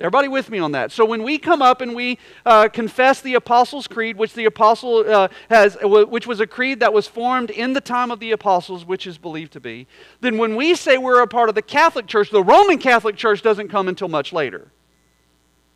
Everybody 0.00 0.26
with 0.26 0.50
me 0.50 0.58
on 0.58 0.72
that? 0.72 0.90
So 0.90 1.04
when 1.04 1.22
we 1.22 1.38
come 1.38 1.62
up 1.62 1.80
and 1.80 1.94
we 1.94 2.18
uh, 2.44 2.66
confess 2.66 3.20
the 3.20 3.34
Apostles' 3.34 3.86
Creed, 3.86 4.16
which 4.16 4.34
the 4.34 4.44
Apostle 4.46 5.08
uh, 5.08 5.28
has, 5.48 5.78
which 5.84 6.26
was 6.26 6.40
a 6.40 6.48
creed 6.48 6.80
that 6.80 6.92
was 6.92 7.06
formed 7.06 7.50
in 7.50 7.74
the 7.74 7.80
time 7.80 8.10
of 8.10 8.18
the 8.18 8.32
Apostles, 8.32 8.84
which 8.84 9.06
is 9.06 9.16
believed 9.16 9.52
to 9.52 9.60
be, 9.60 9.86
then 10.20 10.36
when 10.36 10.56
we 10.56 10.74
say 10.74 10.98
we're 10.98 11.22
a 11.22 11.28
part 11.28 11.48
of 11.48 11.54
the 11.54 11.62
Catholic 11.62 12.08
Church, 12.08 12.28
the 12.28 12.42
Roman 12.42 12.78
Catholic 12.78 13.14
Church 13.14 13.40
doesn't 13.40 13.68
come 13.68 13.86
until 13.86 14.08
much 14.08 14.32
later. 14.32 14.72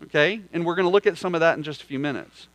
Okay? 0.02 0.40
And 0.52 0.66
we're 0.66 0.74
going 0.74 0.86
to 0.86 0.90
look 0.90 1.06
at 1.06 1.16
some 1.16 1.36
of 1.36 1.42
that 1.42 1.56
in 1.56 1.62
just 1.62 1.80
a 1.82 1.86
few 1.86 2.00
minutes. 2.00 2.48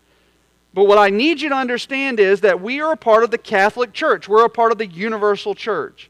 But 0.73 0.85
what 0.85 0.97
I 0.97 1.09
need 1.09 1.41
you 1.41 1.49
to 1.49 1.55
understand 1.55 2.19
is 2.19 2.41
that 2.41 2.61
we 2.61 2.81
are 2.81 2.93
a 2.93 2.97
part 2.97 3.23
of 3.23 3.31
the 3.31 3.37
Catholic 3.37 3.93
Church. 3.93 4.27
We're 4.27 4.45
a 4.45 4.49
part 4.49 4.71
of 4.71 4.77
the 4.77 4.87
universal 4.87 5.53
church. 5.53 6.09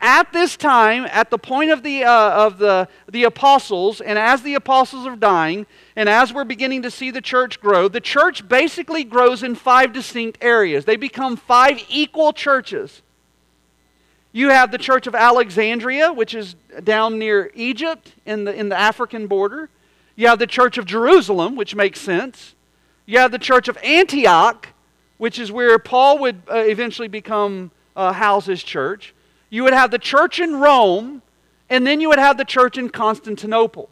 At 0.00 0.32
this 0.32 0.56
time, 0.56 1.06
at 1.10 1.30
the 1.30 1.38
point 1.38 1.70
of 1.70 1.82
the, 1.82 2.04
uh, 2.04 2.46
of 2.46 2.58
the, 2.58 2.86
the 3.10 3.24
apostles, 3.24 4.00
and 4.00 4.18
as 4.18 4.42
the 4.42 4.54
apostles 4.54 5.06
are 5.06 5.16
dying, 5.16 5.66
and 5.96 6.08
as 6.08 6.32
we're 6.32 6.44
beginning 6.44 6.82
to 6.82 6.90
see 6.90 7.10
the 7.10 7.22
church 7.22 7.60
grow, 7.60 7.88
the 7.88 8.00
church 8.00 8.46
basically 8.46 9.04
grows 9.04 9.42
in 9.42 9.54
five 9.54 9.92
distinct 9.92 10.38
areas. 10.42 10.84
They 10.84 10.96
become 10.96 11.36
five 11.36 11.82
equal 11.88 12.34
churches. 12.34 13.00
You 14.32 14.50
have 14.50 14.70
the 14.70 14.76
Church 14.76 15.06
of 15.06 15.14
Alexandria, 15.14 16.12
which 16.12 16.34
is 16.34 16.56
down 16.84 17.18
near 17.18 17.50
Egypt 17.54 18.12
in 18.26 18.44
the, 18.44 18.54
in 18.54 18.68
the 18.68 18.78
African 18.78 19.28
border. 19.28 19.70
You 20.14 20.28
have 20.28 20.38
the 20.38 20.46
Church 20.46 20.76
of 20.76 20.84
Jerusalem, 20.84 21.56
which 21.56 21.74
makes 21.74 22.00
sense. 22.00 22.54
You 23.06 23.18
have 23.20 23.30
the 23.30 23.38
church 23.38 23.68
of 23.68 23.78
Antioch, 23.84 24.68
which 25.18 25.38
is 25.38 25.52
where 25.52 25.78
Paul 25.78 26.18
would 26.18 26.42
uh, 26.50 26.56
eventually 26.56 27.08
become 27.08 27.70
uh, 27.94 28.12
house 28.12 28.46
his 28.46 28.62
church. 28.62 29.14
You 29.48 29.62
would 29.64 29.72
have 29.72 29.92
the 29.92 29.98
church 29.98 30.40
in 30.40 30.56
Rome, 30.56 31.22
and 31.70 31.86
then 31.86 32.00
you 32.00 32.08
would 32.08 32.18
have 32.18 32.36
the 32.36 32.44
church 32.44 32.76
in 32.76 32.90
Constantinople. 32.90 33.88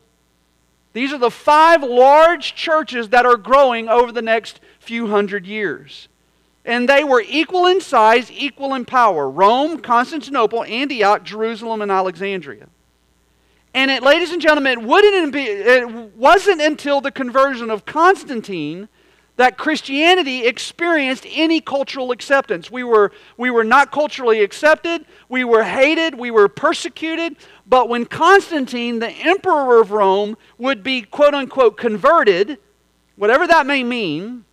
These 0.93 1.13
are 1.13 1.19
the 1.19 1.31
five 1.31 1.83
large 1.83 2.55
churches 2.55 3.09
that 3.11 3.25
are 3.25 3.37
growing 3.37 3.89
over 3.89 4.13
the 4.13 4.23
next 4.23 4.61
few 4.79 5.09
hundred 5.09 5.47
years. 5.47 6.09
And 6.65 6.89
they 6.89 7.05
were 7.05 7.23
equal 7.27 7.67
in 7.67 7.81
size, 7.81 8.31
equal 8.33 8.75
in 8.75 8.85
power 8.85 9.29
Rome, 9.29 9.81
Constantinople, 9.81 10.65
Antioch, 10.65 11.23
Jerusalem, 11.23 11.83
and 11.83 11.91
Alexandria. 11.91 12.69
And 13.75 13.91
it, 13.91 14.03
ladies 14.03 14.31
and 14.31 14.41
gentlemen, 14.41 14.89
it, 14.89 15.33
be, 15.33 15.43
it 15.43 16.17
wasn't 16.17 16.61
until 16.61 17.01
the 17.01 17.11
conversion 17.11 17.71
of 17.71 17.85
Constantine 17.85 18.89
that 19.37 19.59
Christianity 19.59 20.47
experienced 20.47 21.27
any 21.29 21.61
cultural 21.61 22.13
acceptance. 22.13 22.71
We 22.71 22.85
were, 22.85 23.11
we 23.37 23.51
were 23.51 23.65
not 23.65 23.91
culturally 23.91 24.43
accepted, 24.43 25.05
we 25.29 25.43
were 25.43 25.65
hated, 25.65 26.15
we 26.15 26.31
were 26.31 26.49
persecuted. 26.49 27.37
But 27.67 27.89
when 27.89 28.07
Constantine, 28.07 29.01
the 29.01 29.11
emperor 29.11 29.81
of 29.81 29.91
Rome, 29.91 30.37
would 30.59 30.83
be 30.83 31.03
quote 31.03 31.35
unquote 31.35 31.77
converted, 31.77 32.59
whatever 33.17 33.47
that 33.47 33.67
may 33.67 33.83
mean, 33.83 34.45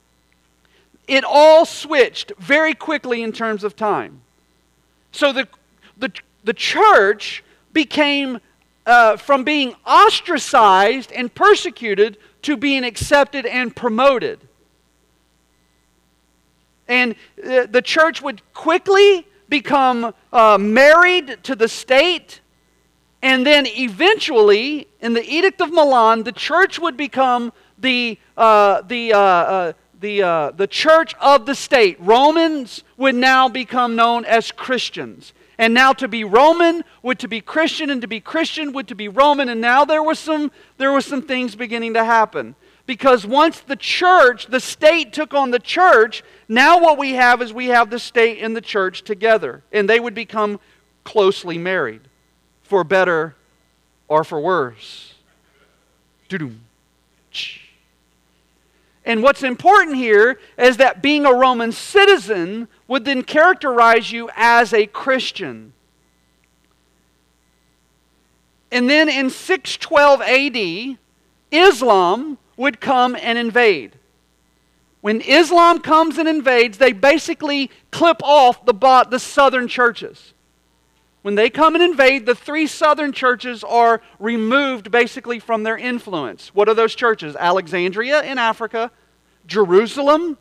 it 1.08 1.24
all 1.24 1.66
switched 1.66 2.32
very 2.40 2.74
quickly 2.74 3.22
in 3.22 3.32
terms 3.32 3.64
of 3.64 3.76
time. 3.76 4.22
So 5.12 5.32
the, 5.34 5.48
the, 5.98 6.12
the 6.44 6.54
church 6.54 7.44
became, 7.74 8.40
uh, 8.86 9.18
from 9.18 9.44
being 9.44 9.76
ostracized 9.86 11.12
and 11.12 11.34
persecuted 11.34 12.18
to 12.44 12.58
being 12.58 12.84
accepted 12.84 13.46
and 13.46 13.76
promoted. 13.76 14.40
And 16.92 17.16
uh, 17.42 17.68
the 17.68 17.82
church 17.82 18.22
would 18.22 18.42
quickly 18.54 19.26
become 19.48 20.14
uh, 20.34 20.58
married 20.60 21.42
to 21.44 21.56
the 21.56 21.70
state. 21.70 22.42
And 23.22 23.46
then 23.46 23.66
eventually, 23.66 24.90
in 25.00 25.14
the 25.14 25.24
Edict 25.24 25.62
of 25.62 25.72
Milan, 25.72 26.24
the 26.24 26.34
church 26.34 26.80
would 26.80 26.98
become 26.98 27.54
the, 27.78 28.20
uh, 28.36 28.82
the, 28.82 29.14
uh, 29.14 29.20
uh, 29.20 29.74
the, 30.02 30.22
uh, 30.22 30.52
the 30.52 30.68
church 30.68 31.16
of 31.22 31.46
the 31.46 31.56
state. 31.56 31.96
Romans 32.02 32.84
would 32.98 33.16
now 33.16 33.48
become 33.48 33.96
known 33.96 34.26
as 34.26 34.52
Christians. 34.52 35.32
And 35.58 35.74
now 35.74 35.94
to 35.94 36.10
be 36.10 36.26
Roman 36.26 36.84
would 37.04 37.20
to 37.20 37.30
be 37.30 37.40
Christian, 37.40 37.90
and 37.90 38.02
to 38.02 38.08
be 38.08 38.20
Christian 38.20 38.74
would 38.74 38.90
to 38.90 38.96
be 38.96 39.08
Roman. 39.08 39.48
And 39.48 39.62
now 39.62 39.86
there 39.86 40.04
was 40.04 40.20
some, 40.20 40.52
there 40.78 40.92
was 40.92 41.06
some 41.06 41.22
things 41.22 41.56
beginning 41.56 41.94
to 41.94 42.04
happen. 42.04 42.56
Because 42.86 43.26
once 43.26 43.60
the 43.60 43.76
church, 43.76 44.48
the 44.48 44.60
state 44.60 45.14
took 45.14 45.34
on 45.34 45.52
the 45.52 45.60
church, 45.60 46.24
now 46.48 46.80
what 46.80 46.98
we 46.98 47.12
have 47.14 47.42
is 47.42 47.54
we 47.54 47.68
have 47.68 47.90
the 47.90 48.00
state 48.00 48.40
and 48.42 48.56
the 48.56 48.62
church 48.62 49.04
together. 49.04 49.64
And 49.72 49.90
they 49.90 50.00
would 50.00 50.16
become 50.16 50.60
closely 51.04 51.58
married, 51.58 52.02
for 52.64 52.84
better 52.84 53.36
or 54.08 54.24
for 54.24 54.40
worse. 54.40 55.14
And 59.04 59.24
what's 59.24 59.44
important 59.44 59.98
here 59.98 60.40
is 60.58 60.78
that 60.78 61.02
being 61.02 61.26
a 61.26 61.34
Roman 61.34 61.72
citizen 61.72 62.68
would 62.88 63.06
then 63.06 63.24
characterize 63.24 64.12
you 64.12 64.30
as 64.36 64.74
a 64.74 64.86
Christian. 64.86 65.74
And 68.72 68.90
then 68.90 69.10
in 69.10 69.30
612 69.30 70.22
AD, 70.22 70.98
Islam 71.52 72.38
would 72.62 72.80
come 72.80 73.18
and 73.20 73.38
invade. 73.38 73.94
When 75.02 75.20
Islam 75.22 75.80
comes 75.80 76.20
and 76.20 76.30
invades, 76.30 76.78
they 76.78 76.92
basically 76.92 77.72
clip 77.90 78.22
off 78.24 78.66
the, 78.66 78.74
the 79.10 79.20
southern 79.20 79.68
churches. 79.68 80.34
When 81.24 81.34
they 81.36 81.50
come 81.50 81.74
and 81.74 81.84
invade, 81.84 82.28
the 82.28 82.36
three 82.36 82.68
southern 82.68 83.14
churches 83.14 83.64
are 83.64 84.02
removed 84.20 84.92
basically 84.92 85.40
from 85.40 85.64
their 85.64 85.78
influence. 85.78 86.54
What 86.54 86.70
are 86.70 86.76
those 86.76 86.94
churches? 86.94 87.36
Alexandria 87.36 88.24
in 88.24 88.38
Africa, 88.38 88.92
Jerusalem, 89.48 90.38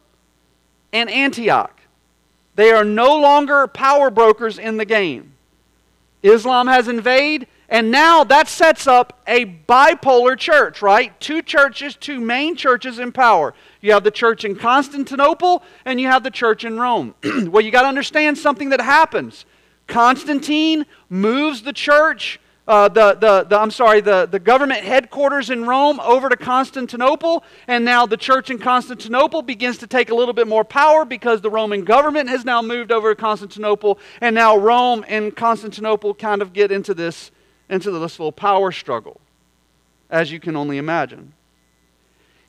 and 0.93 1.11
Antioch. 1.11 1.81
They 2.55 2.71
are 2.71 2.85
no 2.85 3.19
longer 3.19 3.67
power 3.67 4.11
brokers 4.11 4.59
in 4.59 4.77
the 4.77 4.85
game. 4.85 5.33
Islam 6.23 6.67
has 6.67 6.87
invaded, 6.87 7.49
and 7.71 7.93
now 7.93 8.25
that 8.25 8.49
sets 8.49 8.89
up 8.89 9.21
a 9.29 9.47
bipolar 9.47 10.37
church, 10.37 10.83
right? 10.83 11.19
Two 11.21 11.41
churches, 11.41 11.95
two 11.95 12.21
main 12.21 12.57
churches 12.57 12.99
in 12.99 13.13
power. 13.13 13.55
You 13.81 13.93
have 13.93 14.03
the 14.03 14.11
church 14.11 14.45
in 14.45 14.57
Constantinople 14.57 15.63
and 15.85 16.01
you 16.01 16.09
have 16.09 16.25
the 16.25 16.33
church 16.33 16.65
in 16.65 16.81
Rome. 16.81 17.15
well, 17.25 17.63
you 17.63 17.71
got 17.71 17.83
to 17.83 17.89
understand 17.89 18.37
something 18.37 18.71
that 18.71 18.81
happens. 18.81 19.47
Constantine 19.87 20.85
moves 21.09 21.63
the 21.63 21.73
church, 21.73 22.41
uh, 22.67 22.89
the, 22.89 23.15
the, 23.15 23.45
the, 23.45 23.57
I'm 23.57 23.71
sorry, 23.71 24.01
the, 24.01 24.27
the 24.27 24.41
government 24.41 24.83
headquarters 24.83 25.49
in 25.49 25.65
Rome 25.65 26.01
over 26.01 26.29
to 26.29 26.37
Constantinople, 26.37 27.45
and 27.69 27.85
now 27.85 28.05
the 28.05 28.17
church 28.17 28.51
in 28.51 28.59
Constantinople 28.59 29.43
begins 29.43 29.79
to 29.79 29.87
take 29.87 30.11
a 30.11 30.15
little 30.15 30.35
bit 30.35 30.49
more 30.49 30.65
power 30.65 31.05
because 31.05 31.41
the 31.41 31.51
Roman 31.51 31.85
government 31.85 32.29
has 32.31 32.45
now 32.45 32.63
moved 32.63 32.91
over 32.91 33.15
to 33.15 33.21
Constantinople, 33.21 33.99
and 34.21 34.35
now 34.35 34.57
Rome 34.57 35.05
and 35.09 35.35
Constantinople 35.35 36.15
kind 36.15 36.43
of 36.43 36.53
get 36.53 36.71
into 36.71 36.95
this 36.95 37.31
into 37.71 37.91
this 37.93 38.19
little 38.19 38.33
power 38.33 38.73
struggle, 38.73 39.21
as 40.11 40.31
you 40.31 40.41
can 40.41 40.57
only 40.57 40.77
imagine. 40.77 41.33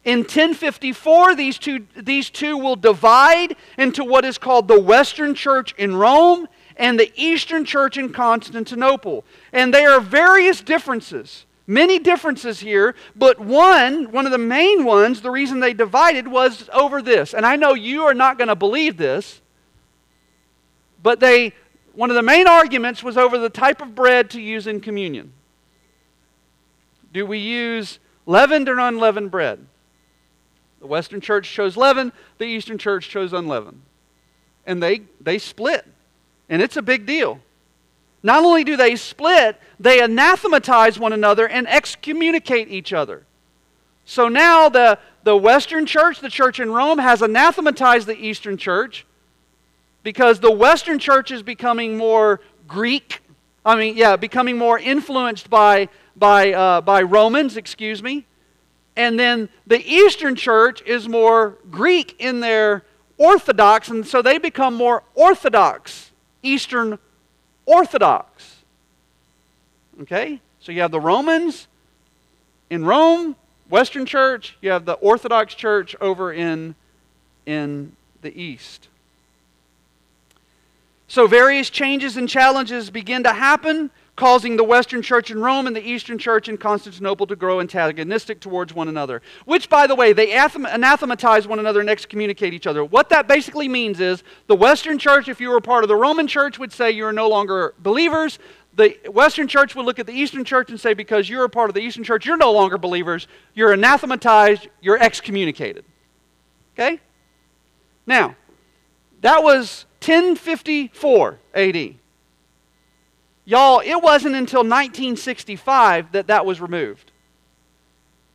In 0.03 0.19
1054, 0.19 1.35
these 1.35 1.59
two, 1.59 1.85
these 1.95 2.31
two 2.31 2.57
will 2.57 2.75
divide 2.75 3.55
into 3.77 4.03
what 4.03 4.25
is 4.25 4.39
called 4.39 4.67
the 4.67 4.79
Western 4.79 5.35
Church 5.35 5.75
in 5.77 5.95
Rome 5.95 6.47
and 6.75 6.99
the 6.99 7.11
Eastern 7.15 7.65
Church 7.65 7.97
in 7.97 8.11
Constantinople. 8.11 9.23
And 9.53 9.71
there 9.71 9.91
are 9.91 10.01
various 10.01 10.61
differences, 10.61 11.45
many 11.67 11.99
differences 11.99 12.59
here, 12.59 12.95
but 13.15 13.39
one, 13.39 14.11
one 14.11 14.25
of 14.25 14.31
the 14.31 14.39
main 14.39 14.85
ones, 14.85 15.21
the 15.21 15.29
reason 15.29 15.59
they 15.59 15.73
divided 15.73 16.27
was 16.27 16.67
over 16.73 17.03
this. 17.03 17.35
And 17.35 17.45
I 17.45 17.55
know 17.55 17.75
you 17.75 18.01
are 18.03 18.15
not 18.15 18.39
going 18.39 18.47
to 18.47 18.55
believe 18.55 18.97
this, 18.97 19.39
but 21.03 21.19
they 21.19 21.53
one 21.93 22.09
of 22.09 22.15
the 22.15 22.21
main 22.21 22.47
arguments 22.47 23.03
was 23.03 23.17
over 23.17 23.37
the 23.37 23.49
type 23.49 23.81
of 23.81 23.95
bread 23.95 24.29
to 24.31 24.41
use 24.41 24.67
in 24.67 24.79
communion. 24.79 25.33
Do 27.13 27.25
we 27.25 27.39
use 27.39 27.99
leavened 28.25 28.69
or 28.69 28.79
unleavened 28.79 29.31
bread? 29.31 29.65
The 30.79 30.87
Western 30.87 31.21
church 31.21 31.51
chose 31.51 31.77
leaven, 31.77 32.11
the 32.37 32.45
Eastern 32.45 32.77
church 32.77 33.09
chose 33.09 33.33
unleavened. 33.33 33.81
And 34.65 34.81
they, 34.81 35.01
they 35.19 35.37
split. 35.37 35.85
And 36.49 36.61
it's 36.61 36.77
a 36.77 36.81
big 36.81 37.05
deal. 37.05 37.39
Not 38.23 38.43
only 38.43 38.63
do 38.63 38.77
they 38.77 38.95
split, 38.95 39.59
they 39.79 40.01
anathematize 40.01 40.99
one 40.99 41.13
another 41.13 41.47
and 41.47 41.67
excommunicate 41.67 42.69
each 42.69 42.93
other. 42.93 43.23
So 44.05 44.27
now 44.27 44.69
the, 44.69 44.99
the 45.23 45.35
Western 45.35 45.85
church, 45.85 46.19
the 46.19 46.29
church 46.29 46.59
in 46.59 46.71
Rome, 46.71 46.99
has 46.99 47.21
anathematized 47.21 48.07
the 48.07 48.17
Eastern 48.17 48.57
church 48.57 49.05
because 50.03 50.39
the 50.39 50.51
Western 50.51 50.99
church 50.99 51.31
is 51.31 51.43
becoming 51.43 51.97
more 51.97 52.41
Greek. 52.67 53.21
I 53.65 53.75
mean, 53.75 53.95
yeah, 53.95 54.15
becoming 54.15 54.57
more 54.57 54.79
influenced 54.79 55.49
by, 55.49 55.89
by, 56.15 56.53
uh, 56.53 56.81
by 56.81 57.01
Romans, 57.03 57.57
excuse 57.57 58.01
me. 58.01 58.25
And 58.95 59.19
then 59.19 59.49
the 59.67 59.81
Eastern 59.85 60.35
church 60.35 60.81
is 60.83 61.07
more 61.07 61.57
Greek 61.69 62.15
in 62.19 62.39
their 62.39 62.83
Orthodox, 63.17 63.89
and 63.89 64.05
so 64.05 64.21
they 64.21 64.37
become 64.37 64.73
more 64.73 65.03
Orthodox, 65.13 66.11
Eastern 66.41 66.97
Orthodox. 67.65 68.57
Okay? 70.01 70.41
So 70.59 70.71
you 70.71 70.81
have 70.81 70.91
the 70.91 70.99
Romans 70.99 71.67
in 72.69 72.83
Rome, 72.83 73.35
Western 73.69 74.05
church, 74.05 74.57
you 74.61 74.71
have 74.71 74.85
the 74.85 74.93
Orthodox 74.93 75.53
church 75.53 75.95
over 76.01 76.33
in, 76.33 76.75
in 77.45 77.95
the 78.21 78.35
East. 78.39 78.87
So 81.11 81.27
various 81.27 81.69
changes 81.69 82.15
and 82.15 82.29
challenges 82.29 82.89
begin 82.89 83.23
to 83.23 83.33
happen, 83.33 83.91
causing 84.15 84.55
the 84.55 84.63
Western 84.63 85.01
church 85.01 85.29
in 85.29 85.41
Rome 85.41 85.67
and 85.67 85.75
the 85.75 85.85
Eastern 85.85 86.17
church 86.17 86.47
in 86.47 86.55
Constantinople 86.55 87.27
to 87.27 87.35
grow 87.35 87.59
antagonistic 87.59 88.39
towards 88.39 88.73
one 88.73 88.87
another. 88.87 89.21
Which, 89.43 89.67
by 89.67 89.87
the 89.87 89.95
way, 89.95 90.13
they 90.13 90.31
anathematize 90.31 91.49
one 91.49 91.59
another 91.59 91.81
and 91.81 91.89
excommunicate 91.89 92.53
each 92.53 92.65
other. 92.65 92.85
What 92.85 93.09
that 93.09 93.27
basically 93.27 93.67
means 93.67 93.99
is 93.99 94.23
the 94.47 94.55
Western 94.55 94.97
church, 94.97 95.27
if 95.27 95.41
you 95.41 95.49
were 95.49 95.59
part 95.59 95.83
of 95.83 95.89
the 95.89 95.97
Roman 95.97 96.27
church, 96.27 96.57
would 96.57 96.71
say 96.71 96.91
you 96.91 97.05
are 97.05 97.11
no 97.11 97.27
longer 97.27 97.73
believers. 97.79 98.39
The 98.77 98.97
Western 99.11 99.49
church 99.49 99.75
would 99.75 99.85
look 99.85 99.99
at 99.99 100.07
the 100.07 100.13
Eastern 100.13 100.45
church 100.45 100.69
and 100.69 100.79
say, 100.79 100.93
because 100.93 101.27
you're 101.27 101.43
a 101.43 101.49
part 101.49 101.69
of 101.69 101.73
the 101.73 101.81
Eastern 101.81 102.05
church, 102.05 102.25
you're 102.25 102.37
no 102.37 102.53
longer 102.53 102.77
believers. 102.77 103.27
You're 103.53 103.73
anathematized, 103.73 104.69
you're 104.79 104.97
excommunicated. 104.97 105.83
Okay? 106.73 107.01
Now, 108.05 108.37
that 109.19 109.43
was 109.43 109.87
1054 110.03 111.39
AD. 111.53 111.95
Y'all, 113.45 113.81
it 113.81 114.01
wasn't 114.01 114.35
until 114.35 114.61
1965 114.61 116.11
that 116.13 116.27
that 116.27 116.45
was 116.45 116.59
removed. 116.59 117.11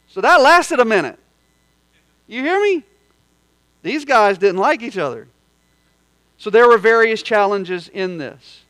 So 0.08 0.20
that 0.20 0.40
lasted 0.40 0.78
a 0.78 0.84
minute. 0.84 1.18
You 2.26 2.42
hear 2.42 2.60
me? 2.60 2.84
These 3.82 4.04
guys 4.04 4.38
didn't 4.38 4.60
like 4.60 4.82
each 4.82 4.98
other. 4.98 5.28
So 6.38 6.50
there 6.50 6.68
were 6.68 6.78
various 6.78 7.22
challenges 7.22 7.88
in 7.88 8.18
this. 8.18 8.62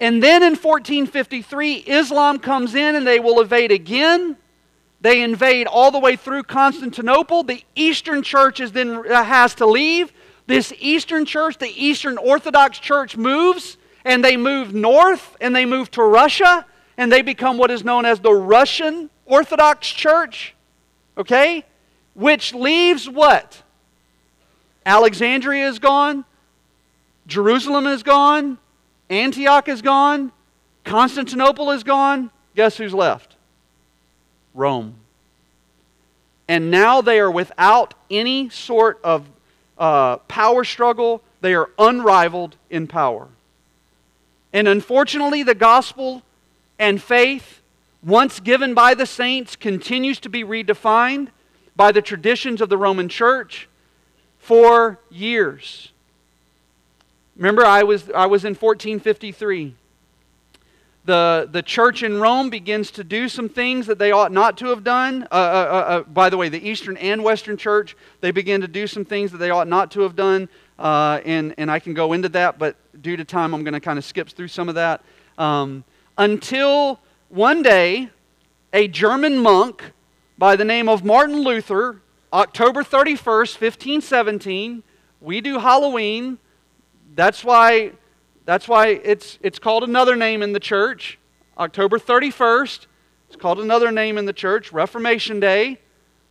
And 0.00 0.22
then 0.22 0.42
in 0.42 0.54
1453, 0.54 1.74
Islam 1.74 2.38
comes 2.38 2.74
in 2.74 2.96
and 2.96 3.06
they 3.06 3.20
will 3.20 3.40
invade 3.40 3.70
again. 3.70 4.36
They 5.00 5.22
invade 5.22 5.66
all 5.66 5.90
the 5.90 5.98
way 5.98 6.16
through 6.16 6.44
Constantinople. 6.44 7.42
The 7.42 7.62
Eastern 7.74 8.22
Church 8.22 8.60
is 8.60 8.72
then 8.72 9.10
uh, 9.10 9.24
has 9.24 9.54
to 9.56 9.66
leave. 9.66 10.12
This 10.46 10.72
Eastern 10.78 11.24
Church, 11.24 11.58
the 11.58 11.68
Eastern 11.68 12.18
Orthodox 12.18 12.78
Church, 12.78 13.16
moves 13.16 13.76
and 14.04 14.24
they 14.24 14.36
move 14.36 14.74
north 14.74 15.36
and 15.40 15.54
they 15.54 15.64
move 15.64 15.90
to 15.92 16.02
Russia 16.02 16.66
and 16.96 17.10
they 17.10 17.22
become 17.22 17.58
what 17.58 17.70
is 17.70 17.84
known 17.84 18.04
as 18.04 18.20
the 18.20 18.32
Russian 18.32 19.10
Orthodox 19.24 19.88
Church. 19.88 20.54
Okay? 21.16 21.64
Which 22.14 22.52
leaves 22.52 23.08
what? 23.08 23.62
Alexandria 24.84 25.68
is 25.68 25.78
gone, 25.78 26.24
Jerusalem 27.26 27.86
is 27.86 28.02
gone, 28.02 28.58
Antioch 29.08 29.68
is 29.68 29.80
gone, 29.80 30.32
Constantinople 30.84 31.70
is 31.70 31.84
gone. 31.84 32.30
Guess 32.56 32.76
who's 32.76 32.92
left? 32.92 33.36
Rome. 34.54 34.96
And 36.48 36.70
now 36.70 37.00
they 37.00 37.20
are 37.20 37.30
without 37.30 37.94
any 38.10 38.48
sort 38.48 39.00
of 39.04 39.26
uh, 39.82 40.18
power 40.28 40.62
struggle. 40.62 41.22
They 41.40 41.54
are 41.54 41.68
unrivaled 41.76 42.56
in 42.70 42.86
power. 42.86 43.28
And 44.52 44.68
unfortunately, 44.68 45.42
the 45.42 45.56
gospel 45.56 46.22
and 46.78 47.02
faith, 47.02 47.60
once 48.02 48.38
given 48.38 48.74
by 48.74 48.94
the 48.94 49.06
saints, 49.06 49.56
continues 49.56 50.20
to 50.20 50.28
be 50.28 50.44
redefined 50.44 51.28
by 51.74 51.90
the 51.90 52.00
traditions 52.00 52.60
of 52.60 52.68
the 52.68 52.78
Roman 52.78 53.08
Church 53.08 53.68
for 54.38 55.00
years. 55.10 55.90
Remember, 57.36 57.64
I 57.64 57.82
was, 57.82 58.08
I 58.10 58.26
was 58.26 58.44
in 58.44 58.54
1453 58.54 59.74
the, 61.04 61.48
the 61.50 61.62
church 61.62 62.02
in 62.02 62.20
Rome 62.20 62.48
begins 62.48 62.92
to 62.92 63.04
do 63.04 63.28
some 63.28 63.48
things 63.48 63.86
that 63.86 63.98
they 63.98 64.12
ought 64.12 64.30
not 64.30 64.56
to 64.58 64.66
have 64.66 64.84
done. 64.84 65.26
Uh, 65.32 65.34
uh, 65.34 65.36
uh, 65.36 65.74
uh, 65.74 66.02
by 66.02 66.30
the 66.30 66.36
way, 66.36 66.48
the 66.48 66.68
Eastern 66.68 66.96
and 66.96 67.24
Western 67.24 67.56
church, 67.56 67.96
they 68.20 68.30
begin 68.30 68.60
to 68.60 68.68
do 68.68 68.86
some 68.86 69.04
things 69.04 69.32
that 69.32 69.38
they 69.38 69.50
ought 69.50 69.66
not 69.66 69.90
to 69.92 70.00
have 70.02 70.14
done. 70.14 70.48
Uh, 70.78 71.20
and, 71.24 71.54
and 71.58 71.70
I 71.70 71.80
can 71.80 71.92
go 71.92 72.12
into 72.12 72.28
that, 72.30 72.58
but 72.58 72.76
due 73.02 73.16
to 73.16 73.24
time, 73.24 73.52
I'm 73.52 73.64
going 73.64 73.74
to 73.74 73.80
kind 73.80 73.98
of 73.98 74.04
skip 74.04 74.28
through 74.28 74.48
some 74.48 74.68
of 74.68 74.76
that. 74.76 75.02
Um, 75.38 75.82
until 76.18 77.00
one 77.28 77.62
day, 77.62 78.10
a 78.72 78.86
German 78.86 79.38
monk 79.38 79.92
by 80.38 80.54
the 80.54 80.64
name 80.64 80.88
of 80.88 81.04
Martin 81.04 81.40
Luther, 81.42 82.00
October 82.32 82.84
31st, 82.84 83.60
1517, 83.60 84.82
we 85.20 85.40
do 85.40 85.58
Halloween. 85.58 86.38
That's 87.14 87.44
why 87.44 87.92
that's 88.44 88.66
why 88.66 88.88
it's, 88.88 89.38
it's 89.42 89.58
called 89.58 89.84
another 89.84 90.16
name 90.16 90.42
in 90.42 90.52
the 90.52 90.60
church. 90.60 91.18
October 91.58 91.98
31st, 91.98 92.86
it's 93.28 93.36
called 93.36 93.60
another 93.60 93.92
name 93.92 94.18
in 94.18 94.24
the 94.24 94.32
church, 94.32 94.72
Reformation 94.72 95.38
Day, 95.38 95.78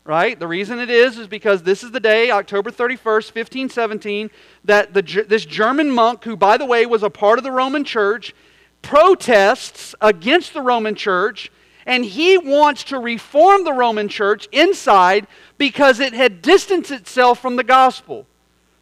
right? 0.04 0.38
The 0.38 0.47
reason 0.47 0.80
it 0.80 0.89
is 0.89 1.17
is 1.17 1.28
because 1.28 1.63
this 1.63 1.84
is 1.84 1.91
the 1.91 2.00
day, 2.00 2.32
October 2.32 2.69
31st, 2.69 3.36
1517, 3.36 4.30
that 4.65 4.93
the, 4.93 5.02
this 5.28 5.45
German 5.45 5.89
monk, 5.89 6.24
who, 6.24 6.36
by 6.36 6.58
the 6.58 6.65
way, 6.65 6.86
was 6.86 7.04
a 7.04 7.10
part 7.10 7.38
of 7.38 7.43
the 7.43 7.52
Roman 7.52 7.84
church, 7.84 8.34
protests 8.82 9.95
against 10.02 10.54
the 10.54 10.62
Roman 10.62 10.95
church, 10.95 11.52
and 11.86 12.04
he 12.04 12.38
wants 12.38 12.84
to 12.86 13.00
reform 13.00 13.63
the 13.63 13.74
Roman 13.74 14.08
church 14.08 14.47
inside 14.52 15.28
because 15.58 16.00
it 16.00 16.13
had 16.13 16.41
distanced 16.41 16.91
itself 16.91 17.39
from 17.39 17.56
the 17.56 17.63
gospel. 17.63 18.26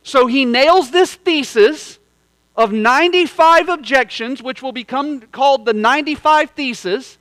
So 0.04 0.28
he 0.28 0.46
nails 0.46 0.92
this 0.92 1.16
thesis 1.16 1.99
of 2.60 2.74
95 2.74 3.70
objections, 3.70 4.44
which 4.44 4.62
will 4.62 4.74
become 4.74 5.22
called 5.22 5.66
the 5.66 5.72
95 5.72 6.52
Theses. 6.52 7.18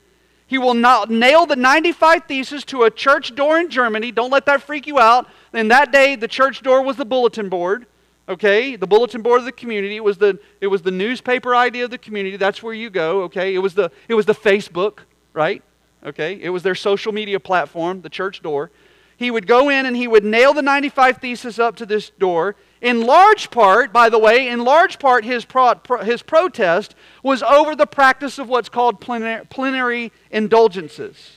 He 0.49 0.59
will 0.59 0.75
not 0.75 1.11
nail 1.11 1.47
the 1.47 1.55
95 1.55 2.25
Theses 2.25 2.65
to 2.65 2.83
a 2.83 2.91
church 2.91 3.37
door 3.37 3.57
in 3.57 3.71
Germany. 3.71 4.11
Don't 4.11 4.33
let 4.33 4.47
that 4.47 4.63
freak 4.63 4.89
you 4.89 4.99
out. 4.99 5.29
In 5.55 5.69
that 5.69 5.93
day, 5.93 6.17
the 6.17 6.27
church 6.27 6.61
door 6.63 6.83
was 6.83 6.97
the 6.97 7.05
bulletin 7.05 7.49
board. 7.49 7.87
Okay, 8.29 8.75
the 8.75 8.89
bulletin 8.89 9.23
board 9.23 9.39
of 9.39 9.45
the 9.45 9.53
community. 9.53 9.95
It 9.95 10.03
was 10.03 10.19
the 10.19 10.41
it 10.61 10.67
was 10.67 10.83
the 10.83 10.91
newspaper 10.91 11.55
idea 11.55 11.85
of 11.85 11.93
the 11.93 11.99
community. 11.99 12.37
That's 12.37 12.61
where 12.61 12.75
you 12.75 12.91
go. 12.91 13.23
Okay, 13.23 13.55
it 13.55 13.61
was 13.61 13.75
the 13.75 13.93
it 14.09 14.15
was 14.15 14.27
the 14.27 14.35
Facebook, 14.35 14.99
right? 15.35 15.63
Okay, 16.05 16.35
it 16.43 16.49
was 16.49 16.65
their 16.65 16.75
social 16.75 17.13
media 17.13 17.39
platform, 17.39 18.03
the 18.03 18.11
church 18.11 18.43
door. 18.43 18.73
He 19.17 19.31
would 19.31 19.47
go 19.47 19.69
in 19.69 19.87
and 19.87 19.97
he 19.97 20.09
would 20.09 20.25
nail 20.25 20.53
the 20.53 20.63
95 20.63 21.19
Theses 21.19 21.61
up 21.61 21.77
to 21.77 21.87
this 21.87 22.11
door. 22.11 22.57
In 22.81 23.03
large 23.03 23.51
part, 23.51 23.93
by 23.93 24.09
the 24.09 24.19
way, 24.19 24.49
in 24.49 24.65
large 24.65 24.99
part, 24.99 25.25
his, 25.25 25.45
pro, 25.45 25.75
his 26.03 26.23
protest 26.23 26.95
was 27.23 27.43
over 27.43 27.75
the 27.75 27.87
practice 27.87 28.39
of 28.39 28.49
what's 28.49 28.69
called 28.69 29.01
plenary, 29.01 29.45
plenary 29.47 30.13
indulgences. 30.31 31.33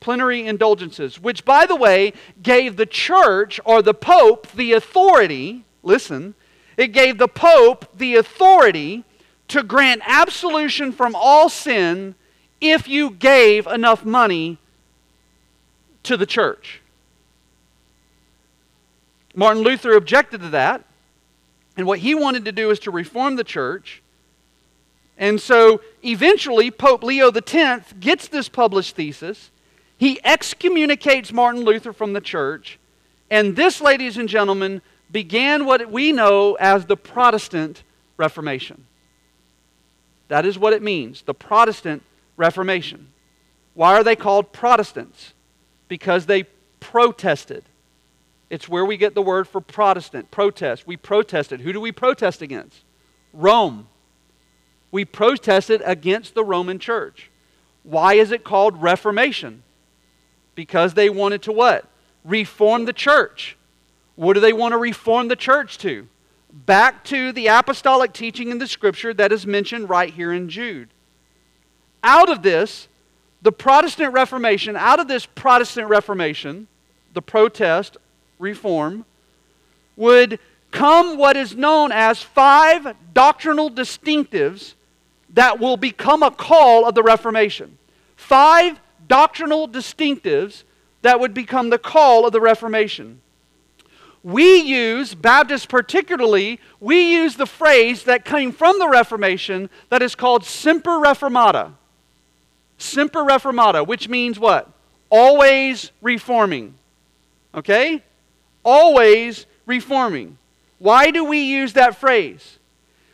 Plenary 0.00 0.46
indulgences, 0.46 1.20
which, 1.20 1.44
by 1.44 1.66
the 1.66 1.76
way, 1.76 2.12
gave 2.42 2.76
the 2.76 2.86
church 2.86 3.60
or 3.64 3.82
the 3.82 3.94
pope 3.94 4.50
the 4.52 4.72
authority, 4.72 5.64
listen, 5.82 6.34
it 6.76 6.88
gave 6.88 7.18
the 7.18 7.28
pope 7.28 7.86
the 7.96 8.16
authority 8.16 9.04
to 9.48 9.62
grant 9.62 10.02
absolution 10.06 10.92
from 10.92 11.14
all 11.14 11.48
sin 11.48 12.14
if 12.60 12.88
you 12.88 13.10
gave 13.10 13.66
enough 13.66 14.04
money 14.04 14.58
to 16.04 16.16
the 16.16 16.26
church. 16.26 16.81
Martin 19.34 19.62
Luther 19.62 19.92
objected 19.92 20.40
to 20.42 20.48
that. 20.50 20.84
And 21.76 21.86
what 21.86 22.00
he 22.00 22.14
wanted 22.14 22.44
to 22.44 22.52
do 22.52 22.70
is 22.70 22.78
to 22.80 22.90
reform 22.90 23.36
the 23.36 23.44
church. 23.44 24.02
And 25.16 25.40
so 25.40 25.80
eventually, 26.04 26.70
Pope 26.70 27.02
Leo 27.02 27.30
X 27.30 27.92
gets 27.98 28.28
this 28.28 28.48
published 28.48 28.96
thesis. 28.96 29.50
He 29.96 30.20
excommunicates 30.24 31.32
Martin 31.32 31.62
Luther 31.62 31.92
from 31.92 32.12
the 32.12 32.20
church. 32.20 32.78
And 33.30 33.56
this, 33.56 33.80
ladies 33.80 34.18
and 34.18 34.28
gentlemen, 34.28 34.82
began 35.10 35.64
what 35.64 35.90
we 35.90 36.12
know 36.12 36.54
as 36.54 36.86
the 36.86 36.96
Protestant 36.96 37.82
Reformation. 38.16 38.84
That 40.28 40.44
is 40.44 40.58
what 40.58 40.72
it 40.72 40.82
means 40.82 41.22
the 41.22 41.34
Protestant 41.34 42.02
Reformation. 42.36 43.08
Why 43.74 43.94
are 43.94 44.04
they 44.04 44.16
called 44.16 44.52
Protestants? 44.52 45.34
Because 45.88 46.26
they 46.26 46.44
protested. 46.80 47.64
It's 48.52 48.68
where 48.68 48.84
we 48.84 48.98
get 48.98 49.14
the 49.14 49.22
word 49.22 49.48
for 49.48 49.62
Protestant, 49.62 50.30
protest. 50.30 50.86
We 50.86 50.98
protested. 50.98 51.62
Who 51.62 51.72
do 51.72 51.80
we 51.80 51.90
protest 51.90 52.42
against? 52.42 52.84
Rome. 53.32 53.88
We 54.90 55.06
protested 55.06 55.80
against 55.86 56.34
the 56.34 56.44
Roman 56.44 56.78
church. 56.78 57.30
Why 57.82 58.12
is 58.12 58.30
it 58.30 58.44
called 58.44 58.82
Reformation? 58.82 59.62
Because 60.54 60.92
they 60.92 61.08
wanted 61.08 61.40
to 61.44 61.52
what? 61.52 61.88
Reform 62.24 62.84
the 62.84 62.92
church. 62.92 63.56
What 64.16 64.34
do 64.34 64.40
they 64.40 64.52
want 64.52 64.72
to 64.72 64.78
reform 64.78 65.28
the 65.28 65.34
church 65.34 65.78
to? 65.78 66.06
Back 66.52 67.04
to 67.04 67.32
the 67.32 67.46
apostolic 67.46 68.12
teaching 68.12 68.50
in 68.50 68.58
the 68.58 68.68
scripture 68.68 69.14
that 69.14 69.32
is 69.32 69.46
mentioned 69.46 69.88
right 69.88 70.12
here 70.12 70.30
in 70.30 70.50
Jude. 70.50 70.90
Out 72.04 72.28
of 72.28 72.42
this, 72.42 72.86
the 73.40 73.50
Protestant 73.50 74.12
Reformation, 74.12 74.76
out 74.76 75.00
of 75.00 75.08
this 75.08 75.24
Protestant 75.24 75.88
Reformation, 75.88 76.68
the 77.14 77.22
protest, 77.22 77.96
reform, 78.42 79.06
would 79.96 80.38
come 80.70 81.16
what 81.16 81.36
is 81.36 81.54
known 81.54 81.92
as 81.92 82.22
five 82.22 82.94
doctrinal 83.14 83.70
distinctives 83.70 84.74
that 85.34 85.58
will 85.58 85.76
become 85.76 86.22
a 86.22 86.30
call 86.30 86.86
of 86.86 86.94
the 86.94 87.02
Reformation. 87.02 87.78
Five 88.16 88.80
doctrinal 89.08 89.68
distinctives 89.68 90.64
that 91.02 91.20
would 91.20 91.34
become 91.34 91.70
the 91.70 91.78
call 91.78 92.26
of 92.26 92.32
the 92.32 92.40
Reformation. 92.40 93.20
We 94.22 94.56
use, 94.58 95.14
Baptists 95.14 95.66
particularly, 95.66 96.60
we 96.78 97.12
use 97.12 97.36
the 97.36 97.46
phrase 97.46 98.04
that 98.04 98.24
came 98.24 98.52
from 98.52 98.78
the 98.78 98.88
Reformation 98.88 99.68
that 99.88 100.00
is 100.00 100.14
called 100.14 100.44
semper 100.44 100.98
reformata. 100.98 101.72
Semper 102.78 103.20
reformata, 103.20 103.86
which 103.86 104.08
means 104.08 104.38
what? 104.38 104.70
Always 105.10 105.90
reforming. 106.00 106.74
Okay? 107.54 108.02
Always 108.64 109.46
reforming. 109.66 110.38
Why 110.78 111.10
do 111.10 111.24
we 111.24 111.40
use 111.40 111.74
that 111.74 111.96
phrase? 111.96 112.58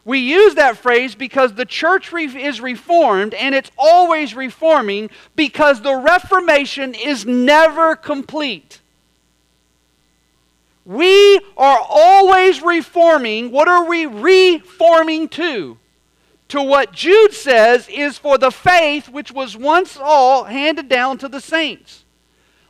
We 0.04 0.20
use 0.20 0.54
that 0.54 0.78
phrase 0.78 1.14
because 1.14 1.52
the 1.52 1.66
church 1.66 2.14
is 2.14 2.62
reformed 2.62 3.34
and 3.34 3.54
it's 3.54 3.70
always 3.76 4.34
reforming 4.34 5.10
because 5.36 5.82
the 5.82 5.94
Reformation 5.94 6.94
is 6.94 7.26
never 7.26 7.94
complete. 7.94 8.80
We 10.86 11.38
are 11.58 11.80
always 11.86 12.62
reforming. 12.62 13.50
What 13.50 13.68
are 13.68 13.84
we 13.86 14.06
reforming 14.06 15.28
to? 15.28 15.76
To 16.48 16.62
what 16.62 16.92
Jude 16.92 17.34
says 17.34 17.86
is 17.90 18.16
for 18.16 18.38
the 18.38 18.50
faith 18.50 19.10
which 19.10 19.30
was 19.30 19.58
once 19.58 19.98
all 20.00 20.44
handed 20.44 20.88
down 20.88 21.18
to 21.18 21.28
the 21.28 21.42
saints. 21.42 22.04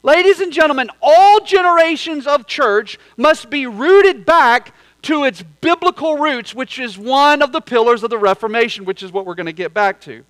Ladies 0.03 0.41
and 0.41 0.53
gentlemen, 0.53 0.91
all 1.03 1.41
generations 1.41 2.27
of 2.27 2.47
church 2.47 2.99
must 3.17 3.51
be 3.51 3.67
rooted 3.67 4.25
back 4.25 4.75
to 5.03 5.25
its 5.25 5.43
biblical 5.61 6.17
roots, 6.19 6.55
which 6.55 6.79
is 6.79 6.97
one 6.97 7.43
of 7.43 7.53
the 7.53 7.61
pillars 7.61 8.03
of 8.03 8.11
the 8.11 8.19
Reformation, 8.19 8.85
which 8.85 9.03
is 9.03 9.13
what 9.13 9.27
we're 9.27 9.35
going 9.35 9.47
to 9.47 9.53
get 9.53 9.75
back 9.75 10.01
to. 10.03 10.25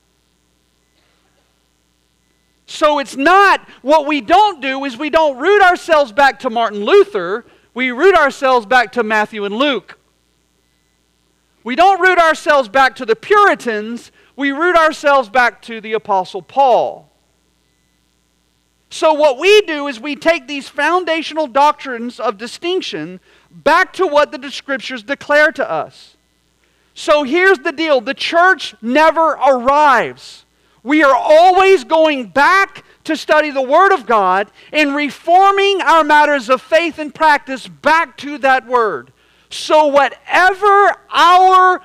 So 2.67 2.99
it's 2.99 3.17
not 3.17 3.67
what 3.81 4.07
we 4.07 4.21
don't 4.21 4.61
do 4.61 4.85
is 4.85 4.97
we 4.97 5.09
don't 5.09 5.39
root 5.39 5.63
ourselves 5.63 6.13
back 6.13 6.41
to 6.41 6.51
Martin 6.51 6.85
Luther, 6.85 7.47
we 7.73 7.91
root 7.91 8.15
ourselves 8.15 8.67
back 8.67 8.93
to 8.93 9.03
Matthew 9.03 9.45
and 9.45 9.57
Luke. 9.57 9.99
We 11.65 11.77
don't 11.77 12.01
root 12.01 12.19
ourselves 12.19 12.69
back 12.69 12.95
to 12.97 13.07
the 13.07 13.17
Puritans, 13.17 14.13
we 14.37 14.53
root 14.53 14.77
ourselves 14.77 15.29
back 15.29 15.63
to 15.63 15.81
the 15.81 15.95
Apostle 15.95 16.43
Paul. 16.43 17.08
So, 18.91 19.13
what 19.13 19.39
we 19.39 19.61
do 19.63 19.87
is 19.87 20.01
we 20.01 20.17
take 20.17 20.49
these 20.49 20.69
foundational 20.69 21.47
doctrines 21.47 22.19
of 22.19 22.39
distinction 22.39 23.21
back 23.51 23.93
to 23.95 24.07
what 24.07 24.33
the 24.33 24.51
scriptures 24.51 25.03
declare 25.03 25.53
to 25.53 25.71
us. 25.71 26.17
So 26.99 27.23
here's 27.23 27.61
the 27.61 27.71
deal 27.71 28.01
the 28.01 28.13
church 28.13 28.75
never 28.83 29.29
arrives. 29.35 30.45
We 30.83 31.05
are 31.05 31.15
always 31.15 31.85
going 31.85 32.27
back 32.27 32.85
to 33.05 33.17
study 33.17 33.51
the 33.51 33.63
Word 33.63 33.93
of 33.93 34.05
God 34.05 34.51
and 34.73 34.97
reforming 34.97 35.81
our 35.81 36.03
matters 36.03 36.51
of 36.51 36.61
faith 36.61 36.99
and 36.99 37.15
practice 37.15 37.69
back 37.69 38.17
to 38.19 38.39
that 38.39 38.67
Word. 38.67 39.13
So, 39.49 39.87
whatever 39.87 40.97
our 41.11 41.83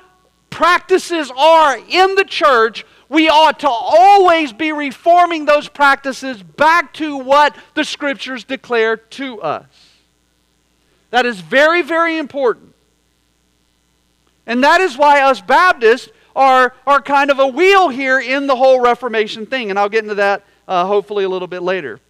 practices 0.50 1.30
are 1.36 1.78
in 1.78 2.16
the 2.16 2.24
church, 2.24 2.84
we 3.08 3.28
ought 3.28 3.60
to 3.60 3.68
always 3.68 4.52
be 4.52 4.72
reforming 4.72 5.44
those 5.44 5.68
practices 5.68 6.42
back 6.42 6.92
to 6.94 7.16
what 7.16 7.54
the 7.74 7.84
Scriptures 7.84 8.44
declare 8.44 8.96
to 8.96 9.40
us. 9.42 9.66
That 11.10 11.26
is 11.26 11.40
very, 11.40 11.82
very 11.82 12.18
important. 12.18 12.74
And 14.46 14.64
that 14.64 14.80
is 14.80 14.96
why 14.96 15.20
us 15.22 15.40
Baptists 15.40 16.08
are, 16.34 16.74
are 16.86 17.00
kind 17.00 17.30
of 17.30 17.38
a 17.38 17.46
wheel 17.46 17.88
here 17.88 18.18
in 18.18 18.46
the 18.46 18.56
whole 18.56 18.80
Reformation 18.80 19.46
thing. 19.46 19.70
And 19.70 19.78
I'll 19.78 19.88
get 19.88 20.02
into 20.04 20.16
that 20.16 20.42
uh, 20.66 20.86
hopefully 20.86 21.24
a 21.24 21.28
little 21.28 21.48
bit 21.48 21.62
later. 21.62 22.00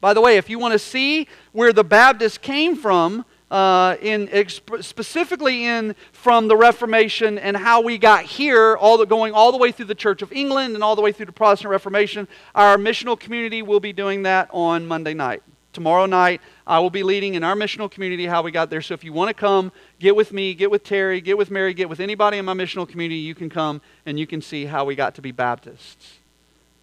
By 0.00 0.14
the 0.14 0.20
way, 0.20 0.36
if 0.36 0.48
you 0.48 0.58
want 0.58 0.72
to 0.72 0.78
see 0.78 1.28
where 1.52 1.72
the 1.72 1.84
Baptists 1.84 2.38
came 2.38 2.76
from, 2.76 3.24
uh, 3.50 3.96
in 4.00 4.28
exp- 4.28 4.84
specifically 4.84 5.64
in 5.64 5.94
from 6.12 6.48
the 6.48 6.56
Reformation 6.56 7.38
and 7.38 7.56
how 7.56 7.80
we 7.80 7.98
got 7.98 8.24
here, 8.24 8.76
all 8.76 8.96
the, 8.96 9.06
going 9.06 9.32
all 9.32 9.50
the 9.50 9.58
way 9.58 9.72
through 9.72 9.86
the 9.86 9.94
Church 9.94 10.22
of 10.22 10.32
England 10.32 10.74
and 10.74 10.84
all 10.84 10.94
the 10.94 11.02
way 11.02 11.12
through 11.12 11.26
the 11.26 11.32
Protestant 11.32 11.70
Reformation. 11.70 12.28
Our 12.54 12.76
missional 12.76 13.18
community 13.18 13.62
will 13.62 13.80
be 13.80 13.92
doing 13.92 14.22
that 14.22 14.48
on 14.52 14.86
Monday 14.86 15.14
night. 15.14 15.42
Tomorrow 15.72 16.06
night, 16.06 16.40
I 16.66 16.80
will 16.80 16.90
be 16.90 17.04
leading 17.04 17.34
in 17.34 17.44
our 17.44 17.54
missional 17.54 17.88
community 17.88 18.26
how 18.26 18.42
we 18.42 18.50
got 18.50 18.70
there. 18.70 18.82
So 18.82 18.94
if 18.94 19.04
you 19.04 19.12
want 19.12 19.28
to 19.28 19.34
come, 19.34 19.70
get 20.00 20.16
with 20.16 20.32
me, 20.32 20.52
get 20.52 20.68
with 20.68 20.82
Terry, 20.82 21.20
get 21.20 21.38
with 21.38 21.50
Mary, 21.50 21.74
get 21.74 21.88
with 21.88 22.00
anybody 22.00 22.38
in 22.38 22.44
my 22.44 22.54
missional 22.54 22.88
community, 22.88 23.20
you 23.20 23.36
can 23.36 23.48
come 23.48 23.80
and 24.04 24.18
you 24.18 24.26
can 24.26 24.42
see 24.42 24.64
how 24.64 24.84
we 24.84 24.96
got 24.96 25.14
to 25.14 25.22
be 25.22 25.30
Baptists, 25.30 26.18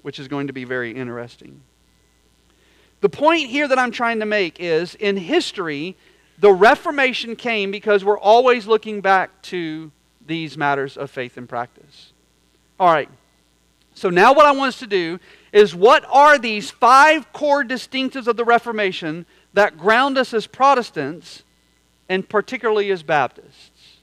which 0.04 0.20
is 0.20 0.30
going 0.30 0.48
to 0.48 0.54
be 0.54 0.64
very 0.64 0.92
interesting. 0.92 1.62
The 3.02 3.10
point 3.10 3.50
here 3.50 3.68
that 3.68 3.78
I'm 3.78 3.92
trying 3.92 4.20
to 4.22 4.26
make 4.26 4.60
is 4.60 4.96
in 4.96 5.18
history, 5.18 5.98
the 6.38 6.52
Reformation 6.52 7.36
came 7.36 7.72
because 7.72 8.06
we're 8.06 8.20
always 8.20 8.68
looking 8.68 9.02
back 9.02 9.42
to 9.44 9.92
these 10.26 10.58
matters 10.58 10.98
of 10.98 11.10
faith 11.10 11.38
and 11.38 11.48
practice. 11.48 12.12
All 12.80 12.92
right. 12.92 13.10
So 13.96 14.10
now 14.10 14.34
what 14.34 14.46
I 14.46 14.52
want 14.52 14.70
us 14.70 14.80
to 14.80 14.88
do 14.88 15.20
is 15.52 15.74
what 15.74 16.06
are 16.12 16.38
these 16.38 16.70
five 16.70 17.34
core 17.34 17.64
distinctives 17.64 18.28
of 18.28 18.38
the 18.38 18.46
Reformation 18.46 19.26
that 19.54 19.78
ground 19.78 20.18
us 20.18 20.34
as 20.34 20.46
Protestants 20.46 21.44
and 22.08 22.28
particularly 22.28 22.92
as 22.92 23.02
Baptists. 23.02 23.98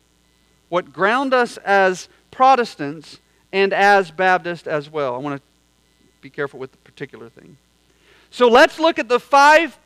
What 0.68 0.92
ground 0.92 1.32
us 1.32 1.56
as 1.58 2.08
Protestants 2.32 3.20
and 3.52 3.72
as 3.72 4.10
Baptists 4.10 4.66
as 4.66 4.90
well. 4.90 5.14
I 5.14 5.18
want 5.18 5.40
to 5.40 5.42
be 6.20 6.28
careful 6.28 6.58
with 6.58 6.72
the 6.72 6.78
particular 6.78 7.28
thing. 7.28 7.56
So 8.30 8.48
let's 8.48 8.80
look 8.80 8.98
at 8.98 9.08
the 9.08 9.20
five 9.20 9.78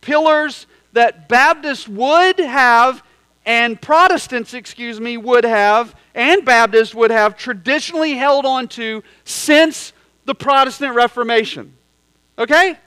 pillars 0.00 0.66
that 0.92 1.28
Baptists 1.28 1.88
would 1.88 2.38
have 2.38 3.02
and 3.44 3.80
Protestants, 3.80 4.54
excuse 4.54 5.00
me, 5.00 5.16
would 5.16 5.44
have 5.44 5.94
and 6.14 6.44
Baptists 6.44 6.94
would 6.94 7.10
have 7.10 7.36
traditionally 7.36 8.14
held 8.14 8.44
on 8.44 8.68
to 8.68 9.02
since 9.24 9.92
the 10.24 10.34
Protestant 10.34 10.94
Reformation. 10.94 11.74
Okay? 12.38 12.78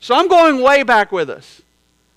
So 0.00 0.14
I'm 0.14 0.28
going 0.28 0.62
way 0.62 0.82
back 0.84 1.12
with 1.12 1.28
us. 1.28 1.62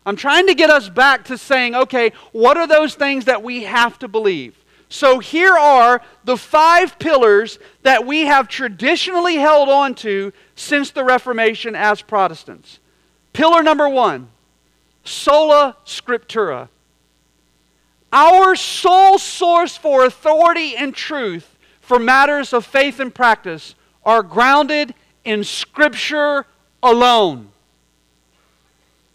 I'm 0.06 0.16
trying 0.16 0.48
to 0.48 0.56
get 0.56 0.70
us 0.70 0.90
back 0.90 1.26
to 1.26 1.38
saying, 1.38 1.76
okay, 1.76 2.12
what 2.32 2.58
are 2.58 2.68
those 2.68 2.96
things 2.96 3.26
that 3.26 3.44
we 3.44 3.64
have 3.64 4.00
to 4.00 4.08
believe? 4.08 4.56
So 4.90 5.20
here 5.20 5.54
are 5.54 6.02
the 6.26 6.38
five 6.38 7.00
pillars 7.00 7.60
that 7.84 8.06
we 8.06 8.22
have 8.22 8.48
traditionally 8.48 9.36
held 9.36 9.70
on 9.70 9.96
to 9.96 10.34
since 10.56 10.92
the 10.92 11.04
Reformation 11.04 11.76
as 11.76 12.02
Protestants. 12.02 12.80
Pillar 13.32 13.64
number 13.64 13.88
one 13.88 14.28
sola 15.04 15.78
scriptura. 15.86 16.70
Our 18.14 18.56
sole 18.56 19.18
source 19.18 19.78
for 19.78 20.06
authority 20.06 20.76
and 20.76 20.93
truth 20.93 21.58
for 21.80 21.97
matters 21.97 22.54
of 22.54 22.66
faith 22.66 22.99
and 22.99 23.14
practice 23.14 23.76
are 24.06 24.24
grounded 24.24 24.93
in 25.24 25.43
Scripture 25.43 26.45
alone. 26.82 27.49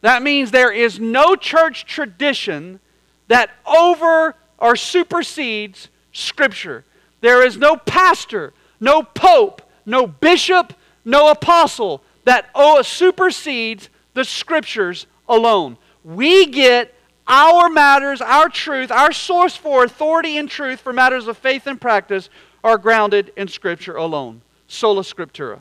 That 0.01 0.22
means 0.22 0.51
there 0.51 0.72
is 0.72 1.01
no 1.01 1.37
church 1.37 1.84
tradition 1.84 2.80
that 3.28 3.51
over 3.66 4.34
or 4.59 4.76
supersedes 4.76 5.89
Scripture. 6.12 6.84
There 7.20 7.45
is 7.45 7.57
no 7.57 7.76
pastor, 7.76 8.53
no 8.78 9.03
pope, 9.03 9.62
no 9.84 10.07
bishop, 10.07 10.72
no 11.05 11.30
apostle 11.30 12.03
that 12.24 12.51
supersedes 12.84 13.89
the 14.14 14.24
Scriptures 14.24 15.07
alone. 15.29 15.77
We 16.05 16.47
get 16.47 16.95
our 17.27 17.68
matters, 17.68 18.20
our 18.20 18.49
truth, 18.49 18.91
our 18.91 19.12
source 19.12 19.57
for 19.57 19.85
authority 19.85 20.37
and 20.39 20.49
truth 20.49 20.81
for 20.81 20.93
matters 20.93 21.27
of 21.27 21.37
faith 21.37 21.66
and 21.66 21.81
practice 21.81 22.31
are 22.62 22.79
grounded 22.79 23.33
in 23.37 23.49
Scripture 23.49 23.97
alone. 23.97 24.43
Sola 24.68 25.03
Scriptura. 25.03 25.61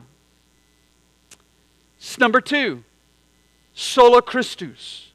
Number 2.18 2.40
two, 2.40 2.84
sola 3.74 4.22
Christus. 4.22 5.10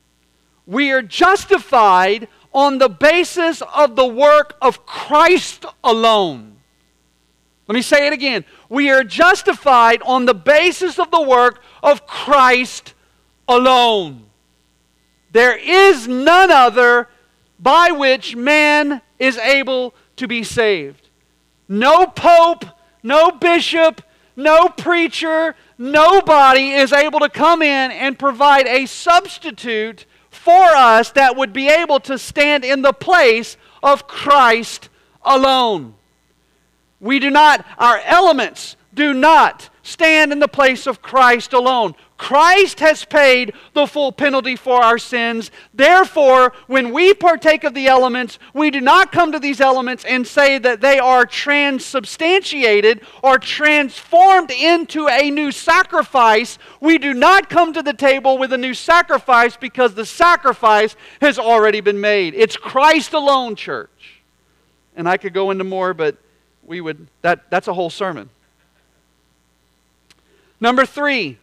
We 0.66 0.92
are 0.92 1.02
justified 1.02 2.28
on 2.54 2.78
the 2.78 2.90
basis 2.90 3.62
of 3.74 3.96
the 3.96 4.06
work 4.06 4.58
of 4.62 4.86
Christ 4.86 5.66
alone. 5.84 6.58
Let 7.68 7.76
me 7.76 7.82
say 7.82 8.08
it 8.08 8.14
again. 8.14 8.44
We 8.68 8.90
are 8.90 9.04
justified 9.04 10.02
on 10.04 10.26
the 10.26 10.34
basis 10.34 11.00
of 11.00 11.12
the 11.12 11.22
work 11.22 11.62
of 11.82 12.06
Christ 12.06 12.94
alone. 13.48 14.26
There 15.32 15.56
is 15.56 16.08
none 16.08 16.52
other 16.52 17.08
by 17.60 17.92
which 17.92 18.36
man 18.36 19.02
is 19.20 19.38
able 19.38 19.94
to 20.18 20.28
be 20.28 20.44
saved. 20.44 21.10
No 21.68 22.06
pope, 22.06 22.66
no 23.04 23.32
bishop, 23.32 24.02
no 24.36 24.68
preacher, 24.68 25.56
nobody 25.78 26.72
is 26.72 26.92
able 26.92 27.20
to 27.20 27.30
come 27.30 27.62
in 27.62 27.92
and 27.92 28.18
provide 28.18 28.68
a 28.68 28.86
substitute 28.86 30.06
for 30.30 30.64
us 30.64 31.12
that 31.12 31.36
would 31.36 31.54
be 31.54 31.70
able 31.70 32.00
to 32.02 32.18
stand 32.18 32.66
in 32.66 32.82
the 32.82 32.94
place 32.94 33.58
of 33.84 34.08
Christ 34.08 34.90
alone. 35.24 35.94
We 37.00 37.20
do 37.20 37.30
not, 37.30 37.66
our 37.78 38.00
elements 38.00 38.76
do 38.94 39.14
not 39.14 39.70
stand 39.84 40.32
in 40.32 40.40
the 40.40 40.48
place 40.48 40.88
of 40.88 41.02
Christ 41.02 41.54
alone. 41.54 41.96
Christ 42.22 42.82
has 42.82 43.04
paid 43.04 43.52
the 43.74 43.88
full 43.88 44.12
penalty 44.12 44.56
for 44.56 44.84
our 44.84 45.00
sins. 45.00 45.50
Therefore, 45.74 46.54
when 46.68 46.94
we 46.94 47.16
partake 47.16 47.64
of 47.64 47.74
the 47.74 47.88
elements, 47.88 48.38
we 48.54 48.70
do 48.70 48.80
not 48.80 49.12
come 49.12 49.32
to 49.32 49.40
these 49.40 49.60
elements 49.60 50.06
and 50.06 50.28
say 50.28 50.60
that 50.60 50.82
they 50.82 51.00
are 51.00 51.26
transubstantiated 51.26 53.02
or 53.24 53.40
transformed 53.40 54.52
into 54.52 55.08
a 55.08 55.32
new 55.32 55.52
sacrifice. 55.52 56.60
We 56.80 57.00
do 57.00 57.16
not 57.16 57.50
come 57.50 57.74
to 57.74 57.82
the 57.82 57.92
table 57.92 58.38
with 58.38 58.54
a 58.54 58.58
new 58.58 58.76
sacrifice 58.76 59.58
because 59.58 59.96
the 59.96 60.06
sacrifice 60.06 60.96
has 61.22 61.40
already 61.40 61.82
been 61.82 62.00
made. 62.00 62.36
It's 62.36 62.56
Christ 62.56 63.14
alone, 63.14 63.56
church. 63.56 64.22
And 64.96 65.10
I 65.10 65.18
could 65.18 65.34
go 65.34 65.50
into 65.50 65.64
more, 65.64 65.96
but 65.96 66.18
we 66.64 66.82
would 66.82 67.08
that 67.24 67.50
that's 67.50 67.68
a 67.68 67.74
whole 67.74 67.90
sermon. 67.90 68.30
Number 70.60 70.86
3, 70.86 71.40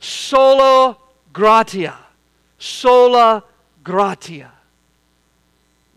Sola 0.00 0.96
gratia. 1.32 1.96
Sola 2.58 3.44
gratia. 3.82 4.52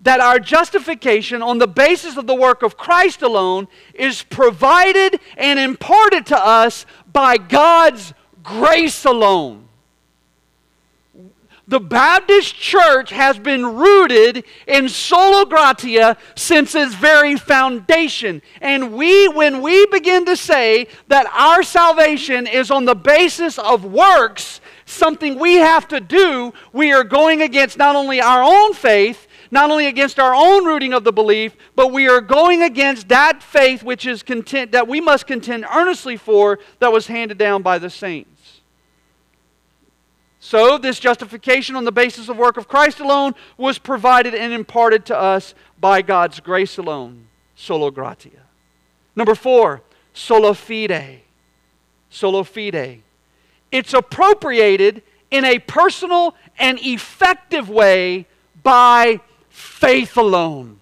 That 0.03 0.19
our 0.19 0.39
justification 0.39 1.41
on 1.41 1.59
the 1.59 1.67
basis 1.67 2.17
of 2.17 2.25
the 2.25 2.35
work 2.35 2.63
of 2.63 2.77
Christ 2.77 3.21
alone 3.21 3.67
is 3.93 4.23
provided 4.23 5.19
and 5.37 5.59
imparted 5.59 6.25
to 6.27 6.37
us 6.37 6.85
by 7.11 7.37
God's 7.37 8.13
grace 8.43 9.05
alone. 9.05 9.67
The 11.71 11.79
Baptist 11.79 12.53
church 12.53 13.11
has 13.11 13.39
been 13.39 13.65
rooted 13.65 14.43
in 14.67 14.89
sola 14.89 15.45
gratia 15.45 16.17
since 16.35 16.75
its 16.75 16.93
very 16.95 17.37
foundation. 17.37 18.41
And 18.59 18.91
we, 18.91 19.29
when 19.29 19.61
we 19.61 19.85
begin 19.85 20.25
to 20.25 20.35
say 20.35 20.87
that 21.07 21.27
our 21.27 21.63
salvation 21.63 22.45
is 22.45 22.71
on 22.71 22.83
the 22.83 22.93
basis 22.93 23.57
of 23.57 23.85
works, 23.85 24.59
something 24.83 25.39
we 25.39 25.55
have 25.55 25.87
to 25.87 26.01
do, 26.01 26.51
we 26.73 26.91
are 26.91 27.05
going 27.05 27.41
against 27.41 27.77
not 27.77 27.95
only 27.95 28.19
our 28.19 28.43
own 28.43 28.73
faith, 28.73 29.25
not 29.49 29.71
only 29.71 29.85
against 29.85 30.19
our 30.19 30.35
own 30.35 30.65
rooting 30.65 30.91
of 30.91 31.05
the 31.05 31.13
belief, 31.13 31.55
but 31.77 31.93
we 31.93 32.09
are 32.09 32.19
going 32.19 32.63
against 32.63 33.07
that 33.07 33.41
faith 33.41 33.81
which 33.81 34.05
is 34.05 34.23
content 34.23 34.73
that 34.73 34.89
we 34.89 34.99
must 34.99 35.25
contend 35.25 35.65
earnestly 35.73 36.17
for 36.17 36.59
that 36.79 36.91
was 36.91 37.07
handed 37.07 37.37
down 37.37 37.61
by 37.61 37.79
the 37.79 37.89
saints. 37.89 38.30
So, 40.43 40.79
this 40.79 40.99
justification 40.99 41.75
on 41.75 41.85
the 41.85 41.91
basis 41.91 42.27
of 42.27 42.35
work 42.35 42.57
of 42.57 42.67
Christ 42.67 42.99
alone 42.99 43.35
was 43.57 43.77
provided 43.77 44.33
and 44.33 44.51
imparted 44.51 45.05
to 45.05 45.17
us 45.17 45.53
by 45.79 46.01
God's 46.01 46.39
grace 46.39 46.79
alone. 46.79 47.27
sola 47.55 47.91
gratia. 47.91 48.41
Number 49.15 49.35
four, 49.35 49.83
sola 50.13 50.55
fide. 50.55 51.21
Sola 52.09 52.43
fide. 52.43 53.03
It's 53.71 53.93
appropriated 53.93 55.03
in 55.29 55.45
a 55.45 55.59
personal 55.59 56.35
and 56.57 56.79
effective 56.81 57.69
way 57.69 58.25
by 58.63 59.21
faith 59.47 60.17
alone. 60.17 60.80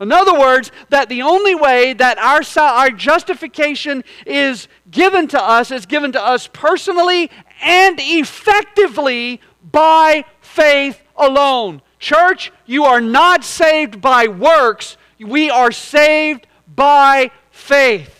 In 0.00 0.10
other 0.10 0.38
words, 0.38 0.72
that 0.88 1.08
the 1.08 1.22
only 1.22 1.54
way 1.54 1.92
that 1.94 2.18
our, 2.18 2.42
our 2.60 2.90
justification 2.90 4.02
is 4.26 4.66
given 4.90 5.28
to 5.28 5.42
us 5.42 5.70
is 5.70 5.86
given 5.86 6.12
to 6.12 6.22
us 6.22 6.48
personally 6.52 7.30
and 7.62 7.98
effectively 8.00 9.40
by 9.70 10.24
faith 10.40 11.00
alone. 11.16 11.80
Church, 11.98 12.52
you 12.66 12.84
are 12.84 13.00
not 13.00 13.44
saved 13.44 14.00
by 14.00 14.26
works, 14.26 14.96
we 15.20 15.48
are 15.48 15.72
saved 15.72 16.46
by 16.74 17.30
faith. 17.50 18.10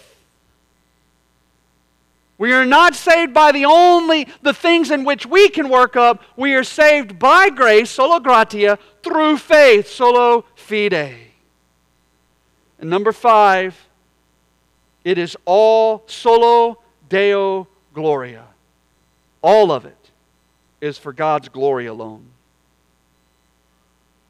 We 2.39 2.53
are 2.53 2.66
not 2.66 2.95
saved 2.95 3.33
by 3.33 3.53
the 3.53 3.64
only 3.64 4.29
the 4.43 4.55
things 4.55 4.91
in 4.91 5.05
which 5.05 5.25
we 5.25 5.49
can 5.49 5.68
work 5.68 5.97
up. 5.97 6.22
We 6.37 6.55
are 6.55 6.64
saved 6.64 7.18
by 7.18 7.51
grace, 7.51 7.91
sola 7.91 8.20
gratia, 8.20 8.79
through 9.03 9.39
faith, 9.39 9.89
sola 9.89 10.43
fide. 10.57 11.24
And 12.79 12.91
number 12.91 13.12
five, 13.12 13.89
it 15.05 15.18
is 15.18 15.37
all 15.45 16.03
solo 16.07 16.79
deo 17.09 17.68
gloria. 17.93 18.47
All 19.43 19.70
of 19.70 19.85
it 19.85 20.11
is 20.81 20.99
for 20.99 21.12
God's 21.12 21.49
glory 21.49 21.87
alone. 21.87 22.27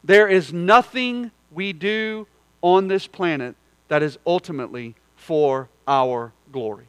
There 0.03 0.27
is 0.27 0.53
nothing 0.53 1.31
we 1.51 1.73
do 1.73 2.27
on 2.61 2.87
this 2.87 3.07
planet 3.07 3.55
that 3.87 4.03
is 4.03 4.17
ultimately 4.25 4.95
for 5.15 5.69
our 5.87 6.31
glory. 6.51 6.85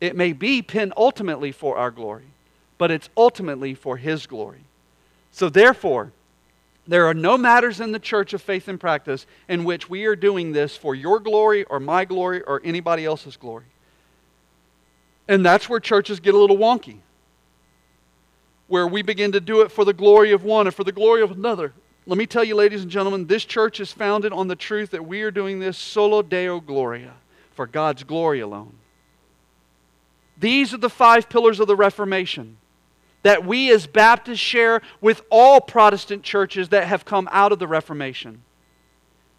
It 0.00 0.16
may 0.16 0.32
be 0.32 0.64
ultimately 0.96 1.52
for 1.52 1.76
our 1.76 1.92
glory, 1.92 2.26
but 2.78 2.90
it's 2.90 3.08
ultimately 3.16 3.74
for 3.74 3.96
His 3.96 4.26
glory. 4.26 4.64
So, 5.30 5.48
therefore, 5.48 6.10
there 6.86 7.06
are 7.06 7.14
no 7.14 7.38
matters 7.38 7.80
in 7.80 7.92
the 7.92 7.98
church 7.98 8.32
of 8.32 8.42
faith 8.42 8.66
and 8.66 8.80
practice 8.80 9.26
in 9.48 9.64
which 9.64 9.88
we 9.88 10.04
are 10.06 10.16
doing 10.16 10.52
this 10.52 10.76
for 10.76 10.94
your 10.94 11.20
glory 11.20 11.64
or 11.64 11.78
my 11.78 12.04
glory 12.04 12.42
or 12.42 12.60
anybody 12.64 13.04
else's 13.04 13.36
glory. 13.36 13.66
And 15.28 15.46
that's 15.46 15.68
where 15.68 15.78
churches 15.78 16.18
get 16.18 16.34
a 16.34 16.38
little 16.38 16.58
wonky, 16.58 16.98
where 18.66 18.86
we 18.86 19.02
begin 19.02 19.32
to 19.32 19.40
do 19.40 19.60
it 19.60 19.70
for 19.70 19.84
the 19.84 19.92
glory 19.92 20.32
of 20.32 20.42
one 20.42 20.66
and 20.66 20.74
for 20.74 20.82
the 20.82 20.92
glory 20.92 21.22
of 21.22 21.30
another. 21.30 21.72
Let 22.04 22.18
me 22.18 22.26
tell 22.26 22.42
you, 22.42 22.56
ladies 22.56 22.82
and 22.82 22.90
gentlemen, 22.90 23.28
this 23.28 23.44
church 23.44 23.78
is 23.78 23.92
founded 23.92 24.32
on 24.32 24.48
the 24.48 24.56
truth 24.56 24.90
that 24.90 25.06
we 25.06 25.22
are 25.22 25.30
doing 25.30 25.60
this 25.60 25.78
solo 25.78 26.20
deo 26.20 26.58
gloria, 26.58 27.14
for 27.52 27.68
God's 27.68 28.02
glory 28.02 28.40
alone. 28.40 28.74
These 30.36 30.74
are 30.74 30.78
the 30.78 30.90
five 30.90 31.28
pillars 31.28 31.60
of 31.60 31.68
the 31.68 31.76
Reformation 31.76 32.56
that 33.22 33.44
we 33.44 33.72
as 33.72 33.86
Baptists 33.86 34.38
share 34.38 34.82
with 35.00 35.22
all 35.30 35.60
Protestant 35.60 36.22
churches 36.22 36.70
that 36.70 36.86
have 36.86 37.04
come 37.04 37.28
out 37.32 37.52
of 37.52 37.58
the 37.58 37.68
Reformation, 37.68 38.42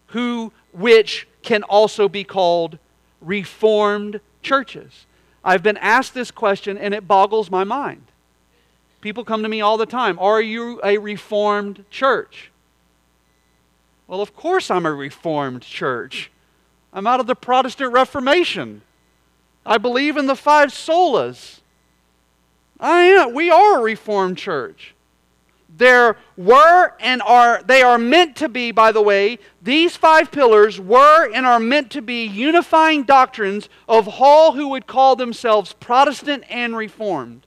who 0.08 0.52
which 0.72 1.28
can 1.42 1.62
also 1.62 2.08
be 2.08 2.24
called 2.24 2.78
reformed 3.20 4.20
churches. 4.42 5.06
I've 5.44 5.62
been 5.62 5.76
asked 5.76 6.14
this 6.14 6.30
question 6.30 6.78
and 6.78 6.94
it 6.94 7.06
boggles 7.06 7.50
my 7.50 7.64
mind. 7.64 8.02
People 9.00 9.24
come 9.24 9.42
to 9.42 9.48
me 9.48 9.60
all 9.60 9.76
the 9.76 9.86
time 9.86 10.18
Are 10.18 10.40
you 10.40 10.80
a 10.82 10.98
reformed 10.98 11.84
church? 11.90 12.50
Well, 14.06 14.20
of 14.20 14.34
course 14.34 14.70
I'm 14.70 14.86
a 14.86 14.92
reformed 14.92 15.62
church. 15.62 16.30
I'm 16.92 17.06
out 17.06 17.20
of 17.20 17.26
the 17.26 17.34
Protestant 17.34 17.92
Reformation. 17.92 18.82
I 19.66 19.78
believe 19.78 20.16
in 20.16 20.26
the 20.26 20.36
five 20.36 20.70
solas. 20.70 21.60
I 22.84 23.02
am. 23.02 23.34
We 23.34 23.50
are 23.50 23.78
a 23.78 23.82
reformed 23.82 24.38
church 24.38 24.94
there 25.76 26.16
were 26.36 26.92
and 27.00 27.20
are 27.22 27.62
they 27.64 27.82
are 27.82 27.98
meant 27.98 28.36
to 28.36 28.48
be 28.48 28.70
by 28.70 28.92
the 28.92 29.02
way 29.02 29.38
these 29.60 29.96
five 29.96 30.30
pillars 30.30 30.80
were 30.80 31.30
and 31.32 31.44
are 31.44 31.58
meant 31.58 31.90
to 31.90 32.00
be 32.02 32.24
unifying 32.26 33.02
doctrines 33.02 33.68
of 33.88 34.08
all 34.20 34.52
who 34.52 34.68
would 34.68 34.86
call 34.86 35.16
themselves 35.16 35.72
protestant 35.74 36.44
and 36.48 36.76
reformed 36.76 37.46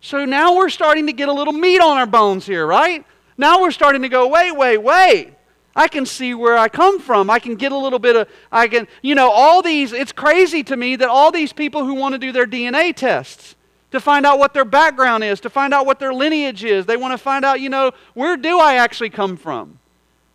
so 0.00 0.24
now 0.24 0.56
we're 0.56 0.68
starting 0.68 1.06
to 1.06 1.12
get 1.12 1.28
a 1.28 1.32
little 1.32 1.52
meat 1.52 1.80
on 1.80 1.96
our 1.96 2.06
bones 2.06 2.46
here 2.46 2.66
right 2.66 3.04
now 3.38 3.60
we're 3.60 3.70
starting 3.70 4.02
to 4.02 4.08
go 4.08 4.26
wait 4.26 4.52
wait 4.52 4.78
wait 4.78 5.34
I 5.76 5.86
can 5.86 6.04
see 6.04 6.34
where 6.34 6.58
I 6.58 6.68
come 6.68 6.98
from. 6.98 7.30
I 7.30 7.38
can 7.38 7.54
get 7.54 7.70
a 7.70 7.76
little 7.76 8.00
bit 8.00 8.16
of, 8.16 8.28
I 8.50 8.66
can, 8.66 8.88
you 9.02 9.14
know, 9.14 9.30
all 9.30 9.62
these, 9.62 9.92
it's 9.92 10.10
crazy 10.10 10.64
to 10.64 10.76
me 10.76 10.96
that 10.96 11.08
all 11.08 11.30
these 11.30 11.52
people 11.52 11.84
who 11.84 11.94
want 11.94 12.12
to 12.12 12.18
do 12.18 12.32
their 12.32 12.44
DNA 12.44 12.94
tests, 12.94 13.54
to 13.90 14.00
find 14.00 14.24
out 14.24 14.38
what 14.38 14.54
their 14.54 14.64
background 14.64 15.24
is, 15.24 15.40
to 15.40 15.50
find 15.50 15.74
out 15.74 15.86
what 15.86 15.98
their 15.98 16.12
lineage 16.12 16.64
is. 16.64 16.86
They 16.86 16.96
want 16.96 17.12
to 17.12 17.18
find 17.18 17.44
out, 17.44 17.60
you 17.60 17.68
know, 17.68 17.92
where 18.14 18.36
do 18.36 18.58
I 18.58 18.74
actually 18.74 19.10
come 19.10 19.36
from? 19.36 19.78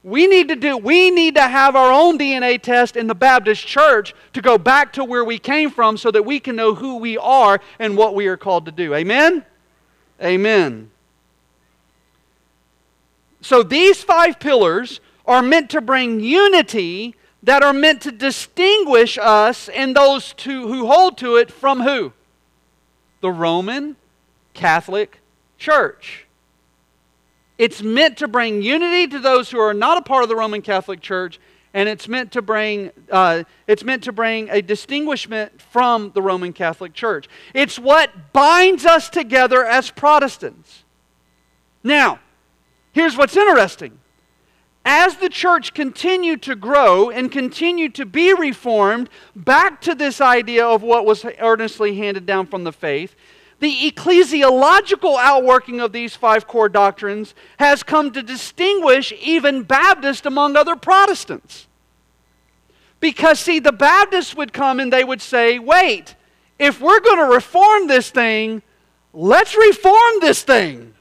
We 0.03 0.27
need 0.27 0.49
to 0.49 0.55
do 0.55 0.77
we 0.77 1.09
need 1.09 1.33
to 1.35 1.41
have 1.41 1.75
our 1.75 1.91
own 1.91 2.19
DNA 2.19 2.61
test 2.61 2.95
in 2.95 3.07
the 3.07 3.15
Baptist 3.15 3.65
church 3.65 4.13
to 4.33 4.41
go 4.41 4.59
back 4.59 4.93
to 4.93 5.03
where 5.03 5.25
we 5.25 5.39
came 5.39 5.71
from 5.71 5.97
so 5.97 6.11
that 6.11 6.23
we 6.23 6.39
can 6.39 6.55
know 6.55 6.75
who 6.75 6.97
we 6.97 7.17
are 7.17 7.59
and 7.79 7.97
what 7.97 8.13
we 8.13 8.27
are 8.27 8.37
called 8.37 8.65
to 8.65 8.71
do. 8.71 8.93
Amen. 8.93 9.43
Amen. 10.21 10.91
So 13.41 13.63
these 13.63 14.03
five 14.03 14.39
pillars 14.39 15.01
are 15.25 15.41
meant 15.41 15.71
to 15.71 15.81
bring 15.81 16.19
unity 16.19 17.15
that 17.41 17.63
are 17.63 17.73
meant 17.73 18.01
to 18.01 18.11
distinguish 18.11 19.17
us 19.19 19.69
and 19.69 19.95
those 19.95 20.33
to, 20.33 20.67
who 20.67 20.87
hold 20.87 21.17
to 21.19 21.35
it 21.35 21.51
from 21.51 21.81
who? 21.81 22.11
The 23.21 23.31
Roman 23.31 23.95
Catholic 24.53 25.19
Church. 25.57 26.25
It's 27.57 27.81
meant 27.81 28.17
to 28.17 28.27
bring 28.27 28.61
unity 28.61 29.07
to 29.07 29.19
those 29.19 29.49
who 29.49 29.59
are 29.59 29.73
not 29.73 29.97
a 29.97 30.01
part 30.01 30.23
of 30.23 30.29
the 30.29 30.35
Roman 30.35 30.61
Catholic 30.61 31.01
Church, 31.01 31.39
and 31.73 31.87
it's 31.87 32.07
meant 32.07 32.31
to 32.33 32.41
bring 32.41 32.91
uh, 33.11 33.43
it's 33.67 33.83
meant 33.83 34.03
to 34.03 34.11
bring 34.11 34.49
a 34.49 34.61
distinguishment 34.61 35.61
from 35.61 36.11
the 36.13 36.21
Roman 36.21 36.53
Catholic 36.53 36.93
Church. 36.93 37.27
It's 37.53 37.79
what 37.79 38.33
binds 38.33 38.85
us 38.85 39.09
together 39.09 39.65
as 39.65 39.91
Protestants. 39.91 40.83
Now, 41.83 42.19
here's 42.93 43.15
what's 43.15 43.37
interesting. 43.37 43.99
As 44.87 45.15
the 45.15 45.29
church 45.29 45.73
continued 45.73 46.43
to 46.43 46.55
grow 46.55 47.09
and 47.09 47.31
continued 47.31 47.95
to 47.95 48.05
be 48.05 48.33
reformed 48.33 49.09
back 49.35 49.81
to 49.81 49.95
this 49.95 50.21
idea 50.21 50.63
of 50.63 50.83
what 50.83 51.07
was 51.07 51.25
earnestly 51.39 51.95
handed 51.95 52.27
down 52.27 52.45
from 52.45 52.63
the 52.63 52.71
faith, 52.71 53.15
the 53.59 53.89
ecclesiological 53.91 55.17
outworking 55.17 55.79
of 55.79 55.91
these 55.91 56.15
five 56.15 56.45
core 56.45 56.69
doctrines 56.69 57.33
has 57.57 57.81
come 57.81 58.11
to 58.11 58.21
distinguish 58.21 59.11
even 59.19 59.63
Baptists 59.63 60.25
among 60.27 60.55
other 60.55 60.75
Protestants. 60.75 61.65
Because, 62.99 63.39
see, 63.39 63.57
the 63.57 63.71
Baptists 63.71 64.35
would 64.35 64.53
come 64.53 64.79
and 64.79 64.93
they 64.93 65.03
would 65.03 65.21
say, 65.21 65.57
wait, 65.57 66.15
if 66.59 66.79
we're 66.79 66.99
going 66.99 67.17
to 67.17 67.33
reform 67.33 67.87
this 67.87 68.11
thing, 68.11 68.61
let's 69.13 69.55
reform 69.55 70.13
this 70.21 70.43
thing. 70.43 70.93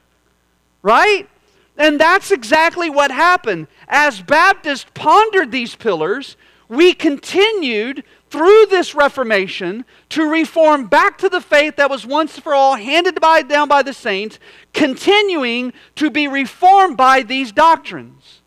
Right? 0.82 1.28
And 1.76 2.00
that's 2.00 2.30
exactly 2.30 2.88
what 2.88 3.10
happened. 3.10 3.66
As 3.88 4.22
Baptists 4.22 4.86
pondered 4.94 5.50
these 5.50 5.74
pillars, 5.74 6.36
we 6.68 6.94
continued 6.94 8.04
through 8.30 8.66
this 8.66 8.94
Reformation 8.94 9.84
to 10.10 10.28
reform 10.28 10.86
back 10.86 11.18
to 11.18 11.28
the 11.28 11.40
faith 11.40 11.76
that 11.76 11.90
was 11.90 12.06
once 12.06 12.38
for 12.38 12.54
all 12.54 12.76
handed 12.76 13.20
by, 13.20 13.42
down 13.42 13.68
by 13.68 13.82
the 13.82 13.92
saints, 13.92 14.38
continuing 14.72 15.72
to 15.96 16.10
be 16.10 16.26
reformed 16.26 16.96
by 16.96 17.22
these 17.22 17.52
doctrines. 17.52 18.40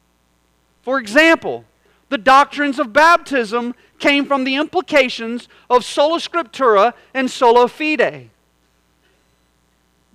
For 0.81 0.99
example, 0.99 1.65
the 2.09 2.17
doctrines 2.17 2.79
of 2.79 2.93
baptism 2.93 3.75
came 3.99 4.25
from 4.25 4.43
the 4.43 4.55
implications 4.55 5.49
of 5.69 5.83
sola 5.83 6.19
scriptura 6.19 6.93
and 7.13 7.29
sola 7.29 7.67
fide. 7.67 8.29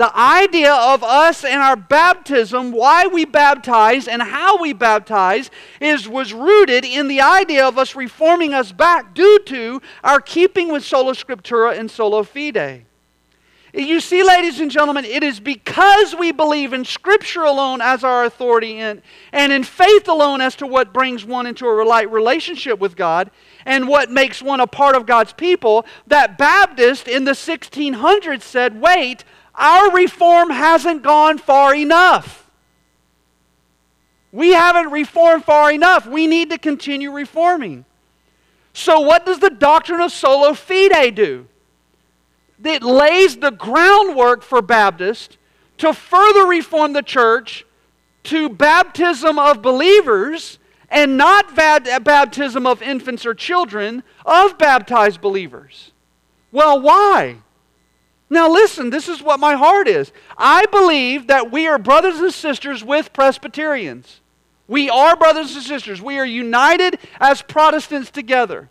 The 0.03 0.18
idea 0.18 0.74
of 0.74 1.05
us 1.05 1.44
and 1.44 1.62
our 1.62 1.76
baptism, 1.76 2.72
why 2.72 3.07
we 3.07 3.24
baptize 3.24 4.09
and 4.09 4.20
how 4.20 4.61
we 4.61 4.72
baptize, 4.72 5.48
is, 5.80 6.09
was 6.09 6.32
rooted 6.32 6.84
in 6.84 7.07
the 7.07 7.20
idea 7.20 7.64
of 7.64 7.78
us 7.78 7.94
reforming 7.94 8.53
us 8.53 8.72
back 8.72 9.14
due 9.14 9.38
to 9.46 9.80
our 10.03 10.20
keeping 10.20 10.72
with 10.72 10.84
sola 10.84 11.12
scriptura 11.12 11.78
and 11.78 11.88
sola 11.88 12.24
fide. 12.24 12.84
You 13.72 14.00
see, 14.00 14.24
ladies 14.24 14.59
and 14.59 14.72
gentlemen, 14.72 15.05
it 15.05 15.22
is 15.22 15.38
because 15.38 16.16
we 16.16 16.32
believe 16.32 16.72
in 16.72 16.84
Scripture 16.84 17.44
alone 17.44 17.80
as 17.80 18.05
our 18.05 18.24
authority 18.24 18.80
in, 18.80 19.00
and 19.32 19.53
in 19.53 19.62
faith 19.62 20.09
alone 20.09 20.40
as 20.40 20.57
to 20.57 20.66
what 20.66 20.92
brings 20.92 21.24
one 21.24 21.46
into 21.46 21.64
a 21.64 21.74
right 21.86 22.11
relationship 22.11 22.80
with 22.80 22.96
God 22.96 23.30
and 23.64 23.88
what 23.88 24.11
makes 24.11 24.42
one 24.42 24.61
a 24.61 24.66
part 24.66 24.94
of 24.96 25.07
God's 25.07 25.32
people 25.32 25.86
that 26.09 26.36
Baptist 26.36 27.09
in 27.09 27.24
the 27.24 27.32
1600s 27.32 28.42
said, 28.42 28.78
wait, 28.78 29.24
our 29.55 29.92
reform 29.92 30.50
hasn't 30.50 31.03
gone 31.03 31.38
far 31.38 31.74
enough. 31.74 32.50
We 34.30 34.53
haven't 34.53 34.90
reformed 34.90 35.44
far 35.44 35.70
enough. 35.70 36.07
We 36.07 36.26
need 36.26 36.50
to 36.50 36.59
continue 36.59 37.12
reforming. 37.12 37.84
So, 38.72 39.00
what 39.00 39.26
does 39.26 39.40
the 39.40 39.50
doctrine 39.50 40.00
of 40.00 40.11
sola 40.11 40.55
fide 40.55 41.14
do? 41.14 41.46
It 42.64 42.82
lays 42.82 43.36
the 43.36 43.50
groundwork 43.50 44.42
for 44.42 44.62
Baptists 44.62 45.36
to 45.78 45.92
further 45.92 46.46
reform 46.46 46.92
the 46.92 47.03
church 47.03 47.66
to 48.24 48.48
baptism 48.48 49.38
of 49.38 49.61
believers 49.62 50.59
and 50.88 51.16
not 51.16 51.57
baptism 51.57 52.66
of 52.66 52.82
infants 52.82 53.26
or 53.26 53.34
children, 53.34 54.03
of 54.24 54.59
baptized 54.59 55.20
believers. 55.20 55.92
Well, 56.53 56.80
why? 56.80 57.38
Now, 58.33 58.51
listen, 58.51 58.89
this 58.89 59.11
is 59.11 59.22
what 59.22 59.41
my 59.41 59.57
heart 59.57 59.87
is. 59.87 60.11
I 60.39 60.64
believe 60.64 61.26
that 61.26 61.53
we 61.53 61.66
are 61.66 61.76
brothers 61.76 62.18
and 62.18 62.33
sisters 62.33 62.83
with 62.83 63.12
Presbyterians. 63.12 64.22
We 64.66 64.89
are 64.89 65.14
brothers 65.16 65.55
and 65.55 65.62
sisters. 65.62 66.01
We 66.01 66.18
are 66.18 66.24
united 66.24 66.99
as 67.20 67.43
Protestants 67.43 68.11
together. 68.11 68.70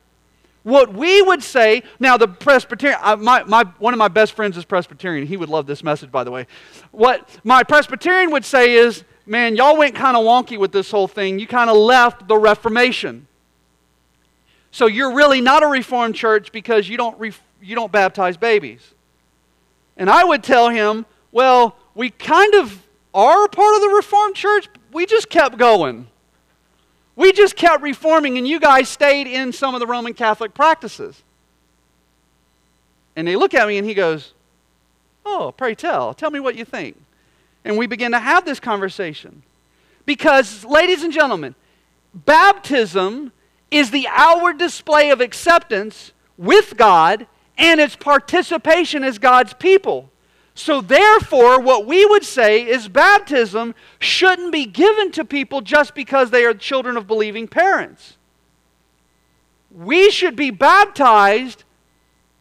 What 0.64 0.96
we 0.96 1.22
would 1.22 1.44
say, 1.44 1.84
now 2.00 2.18
the 2.18 2.28
Presbyterian, 2.28 3.00
uh, 3.04 3.18
my, 3.18 3.44
my, 3.44 3.66
one 3.78 3.94
of 3.94 4.00
my 4.00 4.08
best 4.08 4.34
friends 4.34 4.58
is 4.58 4.66
Presbyterian. 4.66 5.28
He 5.28 5.38
would 5.38 5.50
love 5.50 5.68
this 5.68 5.84
message, 5.84 6.12
by 6.12 6.24
the 6.24 6.32
way. 6.32 6.48
What 6.90 7.30
my 7.44 7.62
Presbyterian 7.62 8.32
would 8.32 8.46
say 8.46 8.74
is, 8.74 9.04
man, 9.28 9.56
y'all 9.56 9.78
went 9.78 9.94
kind 9.94 10.18
of 10.18 10.24
wonky 10.24 10.58
with 10.58 10.72
this 10.72 10.90
whole 10.90 11.08
thing. 11.08 11.38
You 11.38 11.46
kind 11.46 11.70
of 11.70 11.78
left 11.78 12.28
the 12.28 12.36
Reformation. 12.36 13.28
So 14.72 14.88
you're 14.88 15.14
really 15.14 15.40
not 15.40 15.62
a 15.62 15.68
Reformed 15.68 16.16
church 16.16 16.52
because 16.52 16.90
you 16.90 16.98
don't, 16.98 17.20
ref, 17.20 17.40
you 17.62 17.76
don't 17.76 17.92
baptize 17.92 18.38
babies. 18.38 18.96
And 19.98 20.10
I 20.10 20.24
would 20.24 20.44
tell 20.44 20.70
him, 20.70 21.06
well, 21.32 21.76
we 21.96 22.10
kind 22.10 22.56
of 22.56 22.82
are 23.14 23.48
part 23.48 23.76
of 23.76 23.82
the 23.82 23.90
Reformed 23.90 24.36
church. 24.36 24.68
We 24.92 25.06
just 25.06 25.30
kept 25.30 25.58
going. 25.58 26.08
We 27.16 27.32
just 27.34 27.56
kept 27.56 27.84
reforming, 27.84 28.38
and 28.38 28.48
you 28.48 28.60
guys 28.60 28.90
stayed 28.90 29.28
in 29.28 29.52
some 29.52 29.76
of 29.76 29.80
the 29.80 29.88
Roman 29.88 30.14
Catholic 30.14 30.54
practices. 30.54 31.22
And 33.16 33.28
they 33.28 33.36
look 33.36 33.54
at 33.54 33.68
me, 33.68 33.78
and 33.78 33.88
he 33.88 33.94
goes, 33.94 34.34
Oh, 35.26 35.54
pray 35.56 35.76
tell. 35.76 36.14
Tell 36.14 36.32
me 36.32 36.40
what 36.40 36.56
you 36.56 36.66
think. 36.66 36.98
And 37.64 37.78
we 37.78 37.86
begin 37.86 38.12
to 38.12 38.20
have 38.20 38.44
this 38.44 38.60
conversation. 38.60 39.44
Because, 40.06 40.66
ladies 40.66 41.04
and 41.04 41.14
gentlemen, 41.14 41.54
baptism 42.14 43.32
is 43.70 43.92
the 43.92 44.08
outward 44.10 44.58
display 44.58 45.12
of 45.12 45.22
acceptance 45.22 46.12
with 46.38 46.76
God 46.76 47.28
and 47.62 47.80
its 47.80 47.96
participation 47.96 49.04
as 49.04 49.20
God's 49.20 49.54
people. 49.54 50.10
So, 50.54 50.82
therefore, 50.82 51.62
what 51.62 51.86
we 51.86 52.06
would 52.06 52.26
say 52.26 52.68
is 52.68 52.90
baptism 52.90 53.74
shouldn't 54.00 54.52
be 54.52 54.66
given 54.66 55.12
to 55.14 55.24
people 55.24 55.62
just 55.62 55.96
because 55.96 56.32
they 56.32 56.44
are 56.44 56.54
children 56.54 56.98
of 56.98 57.08
believing 57.08 57.48
parents. 57.48 58.18
We 59.70 60.12
should 60.12 60.36
be 60.36 60.52
baptized 60.52 61.64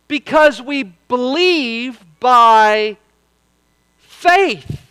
because 0.08 0.60
we 0.60 0.94
believe 1.06 2.04
by 2.18 2.96
faith. 3.98 4.89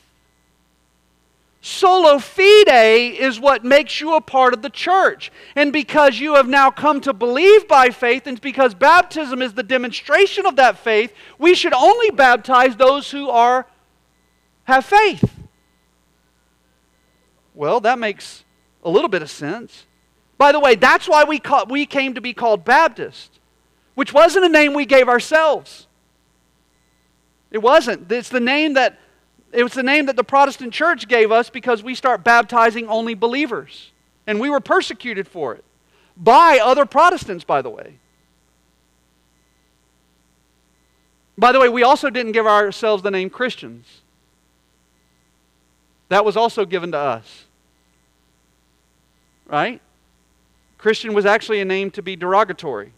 Sola 1.70 2.20
fide 2.20 3.14
is 3.14 3.40
what 3.40 3.64
makes 3.64 4.02
you 4.02 4.16
a 4.16 4.22
part 4.22 4.56
of 4.56 4.64
the 4.64 4.72
church. 4.72 5.32
And 5.56 5.72
because 5.72 6.20
you 6.20 6.34
have 6.34 6.48
now 6.48 6.72
come 6.72 7.00
to 7.02 7.14
believe 7.14 7.68
by 7.68 7.92
faith, 7.92 8.26
and 8.26 8.42
because 8.42 8.74
baptism 8.74 9.44
is 9.44 9.54
the 9.54 9.62
demonstration 9.62 10.48
of 10.48 10.56
that 10.56 10.80
faith, 10.80 11.14
we 11.38 11.54
should 11.54 11.74
only 11.74 12.10
baptize 12.10 12.76
those 12.76 13.12
who 13.12 13.30
are 13.30 13.68
have 14.64 14.84
faith. 14.84 15.32
Well, 17.54 17.80
that 17.82 18.00
makes 18.00 18.44
a 18.84 18.90
little 18.90 19.10
bit 19.10 19.22
of 19.22 19.30
sense. 19.30 19.86
By 20.40 20.52
the 20.52 20.60
way, 20.60 20.74
that's 20.74 21.08
why 21.08 21.24
we, 21.24 21.38
call, 21.38 21.68
we 21.68 21.86
came 21.86 22.16
to 22.16 22.22
be 22.22 22.34
called 22.34 22.66
Baptist, 22.66 23.40
which 23.94 24.12
wasn't 24.12 24.46
a 24.46 24.50
name 24.50 24.74
we 24.74 24.88
gave 24.88 25.08
ourselves. 25.08 25.86
It 27.52 27.60
wasn't. 27.60 28.12
It's 28.12 28.30
the 28.30 28.40
name 28.40 28.74
that 28.74 28.98
it 29.52 29.64
was 29.64 29.74
the 29.74 29.84
name 29.84 30.06
that 30.06 30.16
the 30.16 30.24
Protestant 30.24 30.74
church 30.74 31.08
gave 31.08 31.32
us 31.32 31.50
because 31.50 31.82
we 31.82 31.96
start 31.96 32.24
baptizing 32.24 32.88
only 32.88 33.16
believers. 33.16 33.92
And 34.28 34.40
we 34.40 34.50
were 34.50 34.60
persecuted 34.60 35.28
for 35.28 35.56
it. 35.56 35.64
By 36.16 36.60
other 36.62 36.86
Protestants, 36.86 37.44
by 37.44 37.62
the 37.62 37.70
way. 37.70 37.96
By 41.36 41.52
the 41.52 41.60
way, 41.60 41.70
we 41.70 41.84
also 41.84 42.10
didn't 42.10 42.34
give 42.34 42.46
ourselves 42.46 43.02
the 43.02 43.10
name 43.10 43.30
Christians. 43.30 44.02
That 46.10 46.26
was 46.26 46.38
also 46.38 46.66
given 46.66 46.92
to 46.92 46.98
us. 46.98 47.46
Right? 49.48 49.82
Christian 50.78 51.14
was 51.14 51.26
actually 51.26 51.60
a 51.60 51.66
name 51.66 51.90
to 51.92 52.04
be 52.04 52.16
derogatory. 52.16 52.94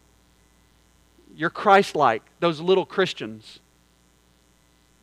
You're 1.33 1.49
Christ 1.49 1.95
like, 1.95 2.23
those 2.41 2.59
little 2.59 2.85
Christians. 2.85 3.60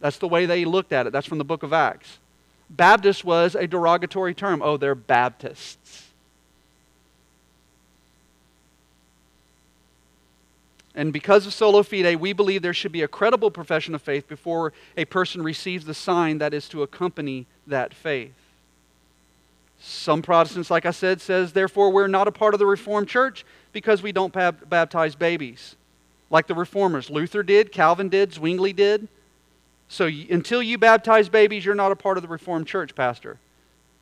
That's 0.00 0.18
the 0.18 0.28
way 0.28 0.46
they 0.46 0.64
looked 0.64 0.92
at 0.92 1.06
it. 1.06 1.12
That's 1.12 1.26
from 1.26 1.38
the 1.38 1.44
book 1.44 1.62
of 1.62 1.72
Acts. 1.72 2.18
Baptist 2.70 3.24
was 3.24 3.54
a 3.54 3.66
derogatory 3.66 4.34
term. 4.34 4.62
Oh, 4.62 4.76
they're 4.76 4.94
Baptists. 4.94 6.04
And 10.94 11.12
because 11.12 11.46
of 11.46 11.54
sola 11.54 11.84
fide, 11.84 12.16
we 12.16 12.32
believe 12.32 12.62
there 12.62 12.74
should 12.74 12.92
be 12.92 13.02
a 13.02 13.08
credible 13.08 13.50
profession 13.50 13.94
of 13.94 14.02
faith 14.02 14.26
before 14.26 14.72
a 14.96 15.04
person 15.04 15.42
receives 15.42 15.84
the 15.84 15.94
sign 15.94 16.38
that 16.38 16.52
is 16.52 16.68
to 16.70 16.82
accompany 16.82 17.46
that 17.68 17.94
faith. 17.94 18.34
Some 19.80 20.22
Protestants, 20.22 20.72
like 20.72 20.86
I 20.86 20.90
said, 20.90 21.20
says, 21.20 21.52
therefore, 21.52 21.90
we're 21.90 22.08
not 22.08 22.26
a 22.26 22.32
part 22.32 22.52
of 22.52 22.58
the 22.58 22.66
Reformed 22.66 23.06
Church 23.06 23.44
because 23.72 24.02
we 24.02 24.10
don't 24.10 24.32
baptize 24.32 25.14
babies 25.14 25.76
like 26.30 26.48
the 26.48 26.54
reformers. 26.54 27.10
Luther 27.10 27.44
did, 27.44 27.70
Calvin 27.70 28.08
did, 28.08 28.32
Zwingli 28.32 28.72
did. 28.72 29.06
So 29.88 30.06
until 30.06 30.62
you 30.62 30.78
baptize 30.78 31.28
babies, 31.28 31.64
you're 31.64 31.74
not 31.74 31.92
a 31.92 31.96
part 31.96 32.18
of 32.18 32.22
the 32.22 32.28
Reformed 32.28 32.66
Church, 32.66 32.94
Pastor. 32.94 33.38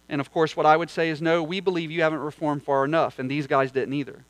And 0.08 0.20
of 0.20 0.32
course, 0.32 0.56
what 0.56 0.66
I 0.66 0.76
would 0.76 0.90
say 0.90 1.08
is 1.08 1.22
no, 1.22 1.42
we 1.42 1.60
believe 1.60 1.90
you 1.90 2.02
haven't 2.02 2.20
reformed 2.20 2.64
far 2.64 2.84
enough, 2.84 3.18
and 3.18 3.30
these 3.30 3.46
guys 3.46 3.70
didn't 3.72 3.94
either. 3.94 4.24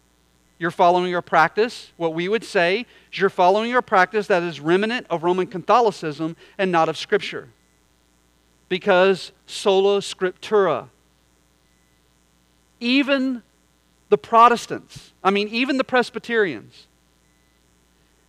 You're 0.59 0.71
following 0.71 1.15
a 1.15 1.21
practice, 1.21 1.93
what 1.97 2.15
we 2.15 2.29
would 2.29 2.45
say 2.45 2.87
is 3.13 3.19
you're 3.19 3.29
following 3.29 3.75
a 3.75 3.83
practice 3.83 4.27
that 4.29 4.43
is 4.43 4.59
remnant 4.59 5.07
of 5.11 5.23
Roman 5.23 5.47
Catholicism 5.47 6.37
and 6.57 6.73
not 6.73 6.89
of 6.89 6.97
Scripture. 6.97 7.49
Because 8.69 9.33
sola 9.47 10.01
scriptura. 10.01 10.89
Even 12.81 13.43
the 14.09 14.19
Protestants, 14.19 15.13
I 15.23 15.31
mean, 15.31 15.49
even 15.49 15.77
the 15.77 15.85
Presbyterians, 15.85 16.87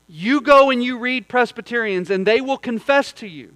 you 0.08 0.42
go 0.42 0.70
and 0.70 0.84
you 0.84 0.98
read 0.98 1.28
Presbyterians, 1.28 2.10
and 2.10 2.26
they 2.26 2.42
will 2.42 2.58
confess 2.58 3.12
to 3.14 3.28
you 3.28 3.56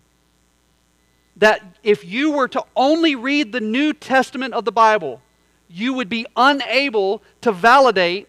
that 1.37 1.61
if 1.81 2.05
you 2.05 2.31
were 2.31 2.47
to 2.49 2.63
only 2.75 3.15
read 3.15 3.51
the 3.51 3.61
New 3.61 3.93
Testament 3.93 4.53
of 4.53 4.65
the 4.65 4.71
Bible, 4.71 5.21
you 5.69 5.93
would 5.93 6.09
be 6.09 6.25
unable 6.35 7.23
to 7.39 7.51
validate 7.51 8.27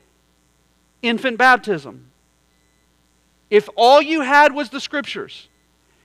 infant 1.03 1.37
baptism. 1.37 2.07
If 3.51 3.68
all 3.77 4.01
you 4.01 4.20
had 4.20 4.55
was 4.55 4.70
the 4.70 4.81
scriptures, 4.81 5.49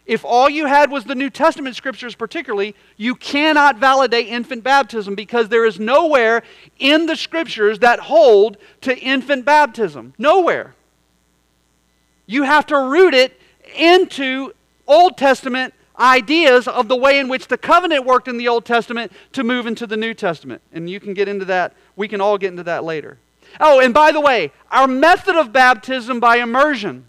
if 0.08 0.24
all 0.24 0.50
you 0.50 0.66
had 0.66 0.90
was 0.90 1.04
the 1.04 1.16
New 1.16 1.30
Testament 1.30 1.76
scriptures, 1.76 2.16
particularly, 2.16 2.76
you 2.96 3.14
cannot 3.14 3.78
validate 3.78 4.28
infant 4.28 4.64
baptism 4.64 5.16
because 5.16 5.50
there 5.50 5.66
is 5.66 5.80
nowhere 5.80 6.44
in 6.80 7.06
the 7.06 7.16
scriptures 7.16 7.80
that 7.80 8.00
hold 8.00 8.58
to 8.82 8.98
infant 8.98 9.46
baptism. 9.46 10.14
Nowhere. 10.18 10.74
You 12.28 12.44
have 12.44 12.68
to 12.68 12.78
root 12.78 13.14
it 13.14 13.40
into 13.76 14.54
Old 14.86 15.18
Testament 15.18 15.74
ideas 15.98 16.68
of 16.68 16.88
the 16.88 16.96
way 16.96 17.18
in 17.18 17.28
which 17.28 17.48
the 17.48 17.58
covenant 17.58 18.06
worked 18.06 18.28
in 18.28 18.38
the 18.38 18.48
Old 18.48 18.66
Testament 18.66 19.12
to 19.34 19.44
move 19.44 19.66
into 19.66 19.88
the 19.88 19.98
New 19.98 20.14
Testament. 20.14 20.62
And 20.72 20.90
you 20.90 21.00
can 21.00 21.14
get 21.14 21.28
into 21.28 21.46
that. 21.46 21.74
We 21.96 22.08
can 22.08 22.22
all 22.22 22.38
get 22.38 22.52
into 22.52 22.64
that 22.64 22.84
later. 22.84 23.18
Oh, 23.60 23.80
and 23.80 23.94
by 23.94 24.12
the 24.12 24.22
way, 24.22 24.52
our 24.70 24.88
method 24.88 25.36
of 25.36 25.52
baptism 25.52 26.20
by 26.20 26.38
immersion. 26.38 27.06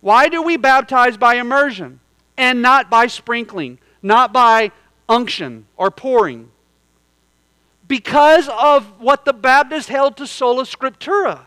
Why 0.00 0.28
do 0.28 0.42
we 0.42 0.56
baptize 0.56 1.16
by 1.16 1.36
immersion 1.36 2.00
and 2.36 2.60
not 2.60 2.90
by 2.90 3.06
sprinkling, 3.06 3.78
not 4.02 4.32
by 4.32 4.72
unction 5.08 5.66
or 5.76 5.90
pouring? 5.90 6.50
Because 7.88 8.48
of 8.48 9.00
what 9.00 9.24
the 9.24 9.32
Baptists 9.32 9.88
held 9.88 10.16
to 10.16 10.26
sola 10.26 10.64
scriptura. 10.64 11.45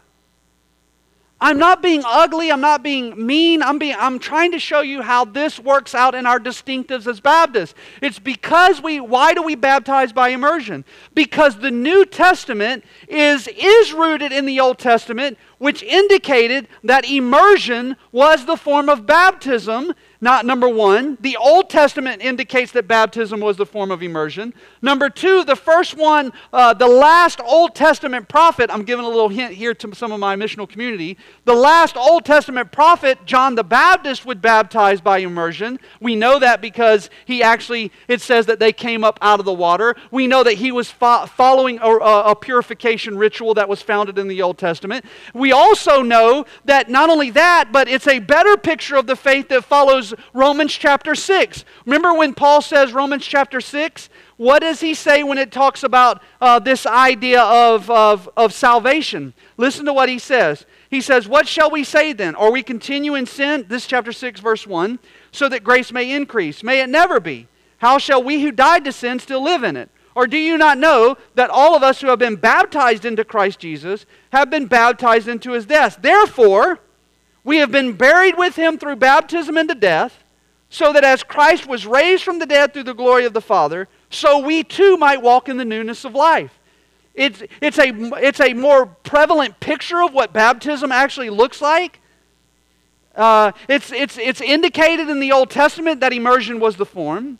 I'm 1.41 1.57
not 1.57 1.81
being 1.81 2.03
ugly. 2.05 2.51
I'm 2.51 2.59
not 2.59 2.83
being 2.83 3.25
mean. 3.25 3.63
I'm, 3.63 3.79
being, 3.79 3.95
I'm 3.97 4.19
trying 4.19 4.51
to 4.51 4.59
show 4.59 4.81
you 4.81 5.01
how 5.01 5.23
this 5.23 5.57
works 5.57 5.95
out 5.95 6.13
in 6.13 6.25
our 6.25 6.39
distinctives 6.39 7.07
as 7.07 7.21
Baptists. 7.21 7.75
It's 8.01 8.19
because 8.19 8.81
we, 8.81 8.99
why 8.99 9.33
do 9.33 9.41
we 9.41 9.55
baptize 9.55 10.11
by 10.11 10.29
immersion? 10.29 10.83
Because 11.15 11.57
the 11.57 11.71
New 11.71 12.05
Testament 12.05 12.83
is, 13.07 13.47
is 13.47 13.93
rooted 13.93 14.33
in 14.33 14.45
the 14.45 14.59
Old 14.59 14.79
Testament, 14.79 15.37
which 15.59 15.83
indicated 15.83 16.67
that 16.83 17.09
immersion 17.09 17.95
was 18.11 18.45
the 18.45 18.57
form 18.57 18.89
of 18.89 19.05
baptism 19.05 19.93
not 20.21 20.45
number 20.45 20.67
one, 20.67 21.17
the 21.21 21.37
Old 21.37 21.69
Testament 21.69 22.21
indicates 22.21 22.73
that 22.73 22.89
baptism 22.89 23.39
was 23.39 23.55
the 23.55 23.65
form 23.65 23.89
of 23.89 24.03
immersion. 24.03 24.53
Number 24.81 25.09
two, 25.09 25.45
the 25.45 25.55
first 25.55 25.95
one, 25.95 26.33
uh, 26.51 26.73
the 26.73 26.87
last 26.87 27.39
Old 27.39 27.73
Testament 27.73 28.27
prophet, 28.27 28.69
I'm 28.69 28.83
giving 28.83 29.05
a 29.05 29.07
little 29.07 29.29
hint 29.29 29.53
here 29.53 29.73
to 29.75 29.95
some 29.95 30.11
of 30.11 30.19
my 30.19 30.35
missional 30.35 30.67
community. 30.67 31.17
The 31.45 31.53
last 31.53 31.95
Old 31.95 32.25
Testament 32.25 32.73
prophet, 32.73 33.17
John 33.25 33.55
the 33.55 33.63
Baptist, 33.63 34.25
would 34.25 34.41
baptize 34.41 34.99
by 34.99 35.19
immersion. 35.19 35.79
We 36.01 36.17
know 36.17 36.37
that 36.39 36.59
because 36.59 37.09
he 37.23 37.41
actually, 37.41 37.89
it 38.09 38.19
says 38.19 38.45
that 38.47 38.59
they 38.59 38.73
came 38.73 39.05
up 39.05 39.19
out 39.21 39.39
of 39.39 39.45
the 39.45 39.53
water. 39.53 39.95
We 40.11 40.27
know 40.27 40.43
that 40.43 40.55
he 40.55 40.73
was 40.73 40.91
fo- 40.91 41.27
following 41.27 41.79
a, 41.79 41.89
a 41.91 42.35
purification 42.35 43.17
ritual 43.17 43.53
that 43.53 43.69
was 43.69 43.81
founded 43.81 44.17
in 44.17 44.27
the 44.27 44.41
Old 44.41 44.57
Testament. 44.57 45.05
We 45.33 45.48
also 45.51 46.01
know 46.01 46.45
that 46.65 46.89
not 46.89 47.09
only 47.09 47.29
that, 47.31 47.71
but 47.71 47.87
it's 47.87 48.07
a 48.07 48.19
better 48.19 48.57
picture 48.57 48.95
of 48.95 49.07
the 49.07 49.15
faith 49.15 49.49
that 49.49 49.63
follows 49.63 50.13
Romans 50.33 50.73
chapter 50.73 51.15
6. 51.15 51.65
Remember 51.85 52.13
when 52.13 52.33
Paul 52.33 52.61
says 52.61 52.93
Romans 52.93 53.25
chapter 53.25 53.61
6? 53.61 54.09
What 54.37 54.59
does 54.59 54.79
he 54.79 54.93
say 54.93 55.23
when 55.23 55.37
it 55.37 55.51
talks 55.51 55.83
about 55.83 56.21
uh, 56.39 56.59
this 56.59 56.85
idea 56.85 57.41
of, 57.41 57.89
of, 57.89 58.29
of 58.37 58.53
salvation? 58.53 59.33
Listen 59.57 59.85
to 59.85 59.93
what 59.93 60.09
he 60.09 60.19
says. 60.19 60.65
He 60.89 61.01
says, 61.01 61.27
What 61.27 61.47
shall 61.47 61.69
we 61.69 61.83
say 61.83 62.13
then? 62.13 62.35
Are 62.35 62.51
we 62.51 62.63
continue 62.63 63.15
in 63.15 63.25
sin? 63.25 63.65
This 63.67 63.85
chapter 63.85 64.11
6, 64.11 64.39
verse 64.39 64.65
1. 64.65 64.99
So 65.31 65.49
that 65.49 65.63
grace 65.63 65.91
may 65.91 66.11
increase. 66.11 66.63
May 66.63 66.81
it 66.81 66.89
never 66.89 67.19
be. 67.19 67.47
How 67.79 67.97
shall 67.97 68.23
we 68.23 68.41
who 68.41 68.51
died 68.51 68.85
to 68.85 68.91
sin 68.91 69.19
still 69.19 69.43
live 69.43 69.63
in 69.63 69.75
it? 69.75 69.89
Or 70.19 70.27
do 70.27 70.37
you 70.37 70.57
not 70.57 70.77
know 70.77 71.15
that 71.35 71.49
all 71.49 71.77
of 71.77 71.81
us 71.81 72.01
who 72.01 72.07
have 72.07 72.19
been 72.19 72.35
baptized 72.35 73.05
into 73.05 73.23
Christ 73.23 73.57
Jesus 73.57 74.05
have 74.33 74.49
been 74.49 74.65
baptized 74.65 75.29
into 75.29 75.53
his 75.53 75.65
death? 75.65 75.99
Therefore, 76.01 76.81
we 77.45 77.59
have 77.59 77.71
been 77.71 77.93
buried 77.93 78.37
with 78.37 78.57
him 78.57 78.77
through 78.77 78.97
baptism 78.97 79.57
into 79.57 79.75
death, 79.75 80.25
so 80.69 80.91
that 80.91 81.05
as 81.05 81.23
Christ 81.23 81.67
was 81.67 81.85
raised 81.85 82.25
from 82.25 82.39
the 82.39 82.45
dead 82.45 82.73
through 82.73 82.83
the 82.83 82.93
glory 82.93 83.23
of 83.23 83.31
the 83.31 83.39
Father, 83.39 83.87
so 84.09 84.39
we 84.39 84.61
too 84.61 84.97
might 84.97 85.21
walk 85.21 85.47
in 85.47 85.55
the 85.55 85.63
newness 85.63 86.03
of 86.03 86.13
life. 86.13 86.59
It's, 87.13 87.41
it's, 87.61 87.79
a, 87.79 87.93
it's 88.21 88.41
a 88.41 88.51
more 88.51 88.87
prevalent 88.87 89.61
picture 89.61 90.03
of 90.03 90.13
what 90.13 90.33
baptism 90.33 90.91
actually 90.91 91.29
looks 91.29 91.61
like. 91.61 92.01
Uh, 93.15 93.53
it's, 93.69 93.89
it's, 93.93 94.17
it's 94.17 94.41
indicated 94.41 95.07
in 95.07 95.21
the 95.21 95.31
Old 95.31 95.49
Testament 95.49 96.01
that 96.01 96.11
immersion 96.11 96.59
was 96.59 96.75
the 96.75 96.85
form. 96.85 97.39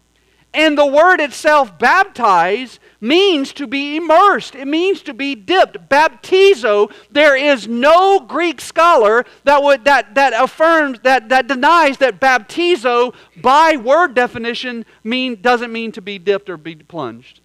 And 0.53 0.77
the 0.77 0.85
word 0.85 1.21
itself, 1.21 1.77
baptize, 1.77 2.79
means 2.99 3.53
to 3.53 3.67
be 3.67 3.97
immersed. 3.97 4.55
It 4.55 4.67
means 4.67 5.03
to 5.03 5.13
be 5.13 5.35
dipped. 5.35 5.89
Baptizo, 5.89 6.91
there 7.11 7.35
is 7.35 7.67
no 7.67 8.19
Greek 8.19 8.59
scholar 8.59 9.25
that, 9.43 9.61
would, 9.61 9.85
that, 9.85 10.15
that 10.15 10.33
affirms, 10.33 10.99
that, 11.01 11.29
that 11.29 11.47
denies 11.47 11.99
that 11.99 12.19
baptizo, 12.19 13.13
by 13.37 13.75
word 13.75 14.15
definition, 14.15 14.85
mean, 15.03 15.39
doesn't 15.39 15.71
mean 15.71 15.91
to 15.91 16.01
be 16.01 16.17
dipped 16.17 16.49
or 16.49 16.57
be 16.57 16.75
plunged. 16.75 17.41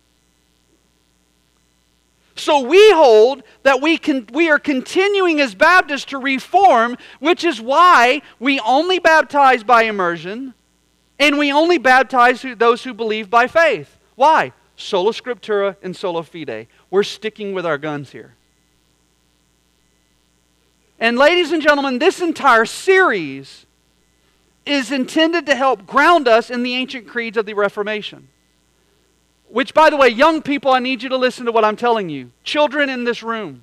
So 2.36 2.62
we 2.62 2.90
hold 2.92 3.42
that 3.64 3.80
we, 3.80 3.98
can, 3.98 4.26
we 4.32 4.50
are 4.50 4.58
continuing 4.58 5.40
as 5.40 5.54
Baptists 5.54 6.06
to 6.06 6.18
reform, 6.18 6.96
which 7.20 7.44
is 7.44 7.60
why 7.60 8.22
we 8.40 8.58
only 8.60 8.98
baptize 8.98 9.62
by 9.62 9.82
immersion 9.84 10.54
and 11.18 11.38
we 11.38 11.52
only 11.52 11.78
baptize 11.78 12.44
those 12.56 12.84
who 12.84 12.94
believe 12.94 13.30
by 13.30 13.46
faith. 13.46 13.98
Why? 14.14 14.52
Sola 14.76 15.12
Scriptura 15.12 15.76
and 15.82 15.94
sola 15.94 16.22
fide. 16.22 16.66
We're 16.90 17.02
sticking 17.02 17.52
with 17.52 17.64
our 17.64 17.78
guns 17.78 18.10
here. 18.10 18.34
And, 20.98 21.16
ladies 21.16 21.52
and 21.52 21.62
gentlemen, 21.62 21.98
this 21.98 22.20
entire 22.20 22.64
series 22.64 23.66
is 24.64 24.90
intended 24.90 25.46
to 25.46 25.54
help 25.54 25.86
ground 25.86 26.26
us 26.26 26.50
in 26.50 26.62
the 26.62 26.74
ancient 26.74 27.06
creeds 27.06 27.36
of 27.36 27.46
the 27.46 27.54
Reformation. 27.54 28.28
Which, 29.48 29.74
by 29.74 29.90
the 29.90 29.96
way, 29.96 30.08
young 30.08 30.42
people, 30.42 30.72
I 30.72 30.78
need 30.78 31.02
you 31.02 31.08
to 31.10 31.16
listen 31.16 31.46
to 31.46 31.52
what 31.52 31.64
I'm 31.64 31.76
telling 31.76 32.08
you. 32.08 32.30
Children 32.42 32.88
in 32.88 33.04
this 33.04 33.22
room. 33.22 33.62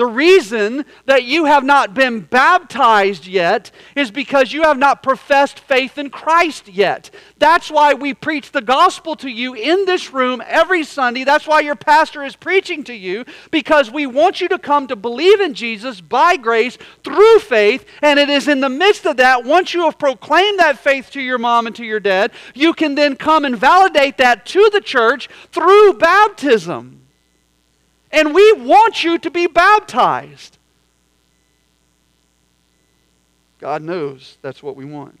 The 0.00 0.06
reason 0.06 0.86
that 1.04 1.24
you 1.24 1.44
have 1.44 1.62
not 1.62 1.92
been 1.92 2.20
baptized 2.20 3.26
yet 3.26 3.70
is 3.94 4.10
because 4.10 4.50
you 4.50 4.62
have 4.62 4.78
not 4.78 5.02
professed 5.02 5.60
faith 5.60 5.98
in 5.98 6.08
Christ 6.08 6.68
yet. 6.68 7.10
That's 7.36 7.70
why 7.70 7.92
we 7.92 8.14
preach 8.14 8.50
the 8.50 8.62
gospel 8.62 9.14
to 9.16 9.28
you 9.28 9.52
in 9.52 9.84
this 9.84 10.10
room 10.10 10.42
every 10.46 10.84
Sunday. 10.84 11.24
That's 11.24 11.46
why 11.46 11.60
your 11.60 11.76
pastor 11.76 12.22
is 12.22 12.34
preaching 12.34 12.82
to 12.84 12.94
you, 12.94 13.26
because 13.50 13.90
we 13.90 14.06
want 14.06 14.40
you 14.40 14.48
to 14.48 14.58
come 14.58 14.86
to 14.86 14.96
believe 14.96 15.38
in 15.38 15.52
Jesus 15.52 16.00
by 16.00 16.38
grace 16.38 16.78
through 17.04 17.40
faith. 17.40 17.84
And 18.00 18.18
it 18.18 18.30
is 18.30 18.48
in 18.48 18.60
the 18.60 18.70
midst 18.70 19.04
of 19.04 19.18
that, 19.18 19.44
once 19.44 19.74
you 19.74 19.82
have 19.82 19.98
proclaimed 19.98 20.60
that 20.60 20.78
faith 20.78 21.10
to 21.10 21.20
your 21.20 21.36
mom 21.36 21.66
and 21.66 21.76
to 21.76 21.84
your 21.84 22.00
dad, 22.00 22.32
you 22.54 22.72
can 22.72 22.94
then 22.94 23.16
come 23.16 23.44
and 23.44 23.54
validate 23.54 24.16
that 24.16 24.46
to 24.46 24.70
the 24.72 24.80
church 24.80 25.28
through 25.52 25.98
baptism. 25.98 26.99
And 28.12 28.34
we 28.34 28.52
want 28.52 29.04
you 29.04 29.18
to 29.18 29.30
be 29.30 29.46
baptized. 29.46 30.58
God 33.60 33.82
knows 33.82 34.38
that's 34.42 34.62
what 34.62 34.74
we 34.74 34.84
want. 34.84 35.18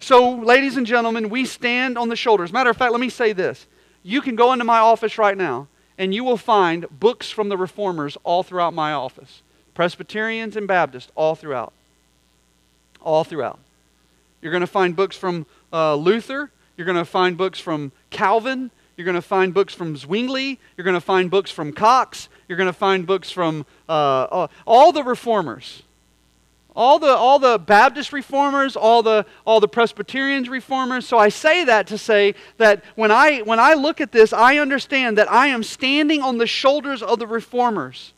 So, 0.00 0.30
ladies 0.30 0.78
and 0.78 0.86
gentlemen, 0.86 1.28
we 1.28 1.44
stand 1.44 1.98
on 1.98 2.08
the 2.08 2.16
shoulders. 2.16 2.52
Matter 2.52 2.70
of 2.70 2.76
fact, 2.76 2.92
let 2.92 3.00
me 3.00 3.10
say 3.10 3.34
this. 3.34 3.66
You 4.02 4.22
can 4.22 4.34
go 4.34 4.52
into 4.52 4.64
my 4.64 4.78
office 4.78 5.18
right 5.18 5.36
now, 5.36 5.68
and 5.98 6.14
you 6.14 6.24
will 6.24 6.38
find 6.38 6.86
books 6.98 7.30
from 7.30 7.50
the 7.50 7.58
reformers 7.58 8.16
all 8.24 8.42
throughout 8.42 8.72
my 8.72 8.92
office 8.92 9.42
Presbyterians 9.74 10.56
and 10.56 10.66
Baptists, 10.66 11.12
all 11.14 11.34
throughout. 11.34 11.72
All 13.02 13.24
throughout. 13.24 13.58
You're 14.40 14.52
going 14.52 14.62
to 14.62 14.66
find 14.66 14.96
books 14.96 15.16
from 15.16 15.46
uh, 15.72 15.94
Luther. 15.94 16.50
You're 16.76 16.86
going 16.86 16.96
to 16.96 17.04
find 17.04 17.36
books 17.36 17.60
from 17.60 17.92
Calvin. 18.08 18.70
You're 19.00 19.06
going 19.06 19.14
to 19.14 19.22
find 19.22 19.54
books 19.54 19.72
from 19.72 19.96
Zwingli. 19.96 20.58
You're 20.76 20.84
going 20.84 20.92
to 20.92 21.00
find 21.00 21.30
books 21.30 21.50
from 21.50 21.72
Knox. 21.72 22.28
You're 22.46 22.58
going 22.58 22.66
to 22.66 22.72
find 22.74 23.06
books 23.06 23.30
from 23.30 23.64
uh, 23.88 24.46
all 24.66 24.92
the 24.92 25.02
reformers. 25.02 25.84
All 26.76 26.98
the, 26.98 27.08
all 27.08 27.38
the 27.38 27.58
Baptist 27.58 28.12
reformers, 28.12 28.76
all 28.76 29.02
the, 29.02 29.24
all 29.46 29.58
the 29.58 29.68
Presbyterians 29.68 30.50
reformers. 30.50 31.08
So 31.08 31.16
I 31.16 31.30
say 31.30 31.64
that 31.64 31.86
to 31.86 31.96
say 31.96 32.34
that 32.58 32.84
when 32.94 33.10
I, 33.10 33.38
when 33.38 33.58
I 33.58 33.72
look 33.72 34.02
at 34.02 34.12
this, 34.12 34.34
I 34.34 34.58
understand 34.58 35.16
that 35.16 35.32
I 35.32 35.46
am 35.46 35.62
standing 35.62 36.20
on 36.20 36.36
the 36.36 36.46
shoulders 36.46 37.02
of 37.02 37.18
the 37.18 37.26
reformers. 37.26 38.12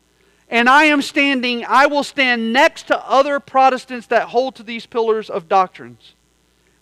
And 0.49 0.67
I 0.67 0.83
am 0.83 1.01
standing, 1.01 1.63
I 1.65 1.85
will 1.85 2.03
stand 2.03 2.51
next 2.51 2.87
to 2.87 3.09
other 3.09 3.39
Protestants 3.39 4.07
that 4.07 4.23
hold 4.23 4.55
to 4.55 4.63
these 4.63 4.85
pillars 4.85 5.29
of 5.29 5.47
doctrines. 5.47 6.13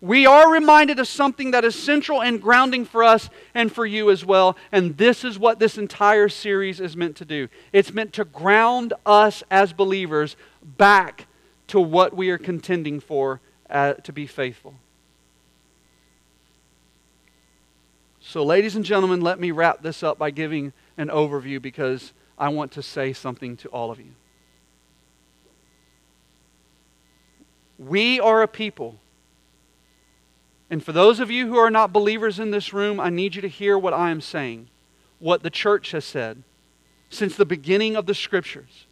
We 0.02 0.26
are 0.26 0.52
reminded 0.52 0.98
of 0.98 1.08
something 1.08 1.52
that 1.52 1.64
is 1.64 1.76
central 1.76 2.24
and 2.24 2.42
grounding 2.42 2.86
for 2.86 3.04
us 3.04 3.30
and 3.54 3.72
for 3.72 3.86
you 3.86 4.10
as 4.10 4.26
well. 4.26 4.58
And 4.72 4.98
this 4.98 5.24
is 5.24 5.38
what 5.38 5.60
this 5.60 5.78
entire 5.78 6.28
series 6.28 6.80
is 6.80 6.98
meant 6.98 7.16
to 7.18 7.26
do. 7.26 7.50
It's 7.72 7.94
meant 7.94 8.12
to 8.14 8.26
ground 8.26 8.94
us 9.06 9.44
as 9.52 9.74
believers 9.74 10.36
back 10.64 11.28
to 11.68 11.80
what 11.80 12.16
we 12.16 12.32
are 12.32 12.40
contending 12.40 13.00
for 13.00 13.42
uh, 13.70 13.94
to 13.94 14.12
be 14.12 14.26
faithful. 14.26 14.74
So, 18.20 18.44
ladies 18.44 18.76
and 18.76 18.86
gentlemen, 18.86 19.22
let 19.22 19.40
me 19.40 19.52
wrap 19.52 19.82
this 19.82 20.04
up 20.04 20.18
by 20.18 20.32
giving 20.32 20.74
an 20.98 21.10
overview 21.10 21.62
because 21.62 22.14
I 22.38 22.50
want 22.50 22.72
to 22.74 22.82
say 22.82 23.14
something 23.14 23.56
to 23.58 23.70
all 23.70 23.92
of 23.92 24.00
you. 24.00 24.14
We 27.78 28.20
are 28.20 28.42
a 28.42 28.48
people. 28.48 29.01
And 30.72 30.82
for 30.82 30.94
those 30.94 31.20
of 31.20 31.30
you 31.30 31.48
who 31.48 31.58
are 31.58 31.70
not 31.70 31.92
believers 31.92 32.40
in 32.40 32.52
this 32.52 32.72
room, 32.72 32.98
I 32.98 33.10
need 33.10 33.36
you 33.36 33.42
to 33.42 33.50
hear 33.50 33.78
what 33.78 33.94
I 33.94 34.10
am 34.10 34.22
saying, 34.22 34.70
what 35.20 35.44
the 35.44 35.50
church 35.50 35.92
has 35.92 36.06
said 36.06 36.44
since 37.10 37.36
the 37.36 37.46
beginning 37.46 37.98
of 37.98 38.06
the 38.06 38.16
scriptures. 38.16 38.86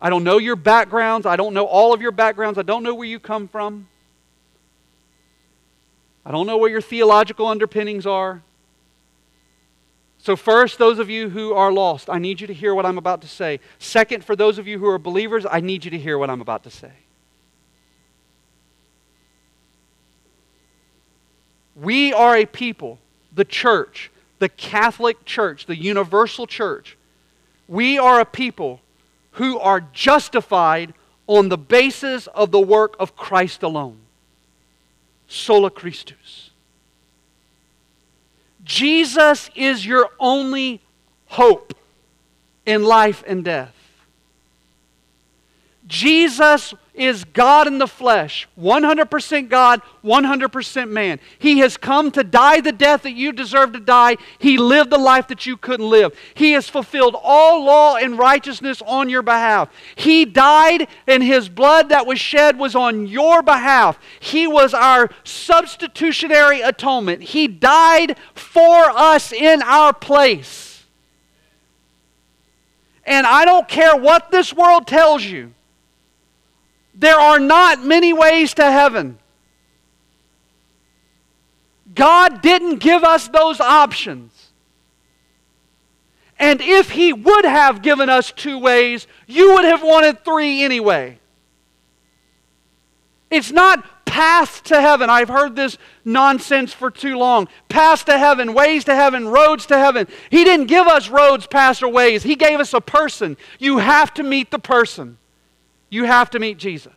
I 0.00 0.08
don't 0.08 0.24
know 0.24 0.38
your 0.38 0.56
backgrounds. 0.56 1.26
I 1.26 1.36
don't 1.36 1.52
know 1.52 1.66
all 1.66 1.92
of 1.92 2.00
your 2.00 2.10
backgrounds. 2.10 2.58
I 2.58 2.62
don't 2.62 2.82
know 2.82 2.94
where 2.94 3.06
you 3.06 3.20
come 3.20 3.48
from. 3.48 3.86
I 6.24 6.30
don't 6.30 6.46
know 6.46 6.56
what 6.56 6.70
your 6.70 6.80
theological 6.80 7.46
underpinnings 7.46 8.06
are. 8.06 8.42
So, 10.18 10.36
first, 10.36 10.78
those 10.78 10.98
of 10.98 11.10
you 11.10 11.28
who 11.28 11.52
are 11.52 11.70
lost, 11.70 12.08
I 12.08 12.18
need 12.18 12.40
you 12.40 12.46
to 12.46 12.54
hear 12.54 12.74
what 12.74 12.86
I'm 12.86 12.98
about 12.98 13.20
to 13.20 13.28
say. 13.28 13.60
Second, 13.78 14.24
for 14.24 14.34
those 14.34 14.56
of 14.56 14.66
you 14.66 14.78
who 14.78 14.86
are 14.86 14.98
believers, 14.98 15.44
I 15.48 15.60
need 15.60 15.84
you 15.84 15.90
to 15.90 15.98
hear 15.98 16.16
what 16.16 16.30
I'm 16.30 16.40
about 16.40 16.64
to 16.64 16.70
say. 16.70 16.92
We 21.76 22.12
are 22.12 22.36
a 22.36 22.46
people, 22.46 22.98
the 23.34 23.44
church, 23.44 24.10
the 24.38 24.48
Catholic 24.48 25.24
Church, 25.24 25.66
the 25.66 25.76
universal 25.76 26.46
church. 26.46 26.96
We 27.68 27.98
are 27.98 28.20
a 28.20 28.24
people 28.24 28.80
who 29.32 29.58
are 29.58 29.80
justified 29.92 30.94
on 31.26 31.50
the 31.50 31.58
basis 31.58 32.26
of 32.28 32.50
the 32.50 32.60
work 32.60 32.96
of 32.98 33.14
Christ 33.14 33.62
alone. 33.62 33.98
Sola 35.28 35.70
Christus. 35.70 36.50
Jesus 38.64 39.50
is 39.54 39.84
your 39.84 40.10
only 40.18 40.80
hope 41.26 41.74
in 42.64 42.84
life 42.84 43.22
and 43.26 43.44
death. 43.44 43.74
Jesus 45.86 46.74
is 46.96 47.24
God 47.24 47.66
in 47.66 47.78
the 47.78 47.86
flesh, 47.86 48.48
100% 48.58 49.48
God, 49.48 49.82
100% 50.04 50.90
man. 50.90 51.20
He 51.38 51.58
has 51.58 51.76
come 51.76 52.10
to 52.12 52.24
die 52.24 52.60
the 52.60 52.72
death 52.72 53.02
that 53.02 53.12
you 53.12 53.32
deserve 53.32 53.72
to 53.72 53.80
die. 53.80 54.16
He 54.38 54.56
lived 54.56 54.90
the 54.90 54.98
life 54.98 55.28
that 55.28 55.46
you 55.46 55.56
couldn't 55.56 55.88
live. 55.88 56.16
He 56.34 56.52
has 56.52 56.68
fulfilled 56.68 57.16
all 57.22 57.64
law 57.64 57.96
and 57.96 58.18
righteousness 58.18 58.82
on 58.86 59.08
your 59.08 59.22
behalf. 59.22 59.68
He 59.94 60.24
died, 60.24 60.88
and 61.06 61.22
his 61.22 61.48
blood 61.48 61.90
that 61.90 62.06
was 62.06 62.18
shed 62.18 62.58
was 62.58 62.74
on 62.74 63.06
your 63.06 63.42
behalf. 63.42 63.98
He 64.18 64.46
was 64.46 64.72
our 64.72 65.10
substitutionary 65.22 66.62
atonement. 66.62 67.22
He 67.22 67.46
died 67.46 68.16
for 68.34 68.90
us 68.90 69.32
in 69.32 69.62
our 69.62 69.92
place. 69.92 70.84
And 73.04 73.26
I 73.26 73.44
don't 73.44 73.68
care 73.68 73.94
what 73.94 74.30
this 74.30 74.52
world 74.52 74.86
tells 74.86 75.24
you. 75.24 75.52
There 76.96 77.18
are 77.18 77.38
not 77.38 77.84
many 77.84 78.12
ways 78.12 78.54
to 78.54 78.64
heaven. 78.64 79.18
God 81.94 82.42
didn't 82.42 82.78
give 82.78 83.04
us 83.04 83.28
those 83.28 83.60
options. 83.60 84.32
And 86.38 86.60
if 86.60 86.90
He 86.90 87.12
would 87.12 87.44
have 87.44 87.82
given 87.82 88.08
us 88.08 88.32
two 88.32 88.58
ways, 88.58 89.06
you 89.26 89.54
would 89.54 89.64
have 89.64 89.82
wanted 89.82 90.24
three 90.24 90.62
anyway. 90.62 91.18
It's 93.30 93.50
not 93.50 93.84
path 94.06 94.62
to 94.64 94.80
heaven. 94.80 95.10
I've 95.10 95.28
heard 95.28 95.56
this 95.56 95.76
nonsense 96.04 96.72
for 96.72 96.90
too 96.90 97.18
long. 97.18 97.48
Path 97.68 98.06
to 98.06 98.16
heaven, 98.16 98.54
ways 98.54 98.84
to 98.84 98.94
heaven, 98.94 99.28
roads 99.28 99.66
to 99.66 99.78
heaven. 99.78 100.06
He 100.30 100.44
didn't 100.44 100.66
give 100.66 100.86
us 100.86 101.10
roads, 101.10 101.46
paths, 101.46 101.82
or 101.82 101.88
ways. 101.88 102.22
He 102.22 102.36
gave 102.36 102.60
us 102.60 102.72
a 102.72 102.80
person. 102.80 103.36
You 103.58 103.78
have 103.78 104.14
to 104.14 104.22
meet 104.22 104.50
the 104.50 104.58
person. 104.58 105.18
You 105.88 106.04
have 106.04 106.30
to 106.30 106.38
meet 106.38 106.58
Jesus. 106.58 106.92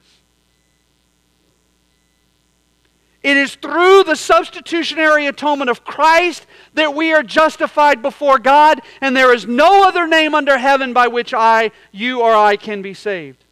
It 3.21 3.35
is 3.35 3.55
through 3.55 4.03
the 4.05 4.15
substitutionary 4.15 5.27
atonement 5.27 5.69
of 5.69 5.83
Christ 5.83 6.45
that 6.73 6.95
we 6.95 7.11
are 7.11 7.21
justified 7.21 8.01
before 8.01 8.39
God, 8.39 8.81
and 9.01 9.15
there 9.15 9.33
is 9.33 9.45
no 9.45 9.87
other 9.87 10.07
name 10.07 10.33
under 10.33 10.57
heaven 10.57 10.93
by 10.93 11.07
which 11.07 11.33
I, 11.33 11.71
you, 11.91 12.21
or 12.21 12.33
I 12.33 12.55
can 12.55 12.81
be 12.81 12.93
saved. 12.93 13.43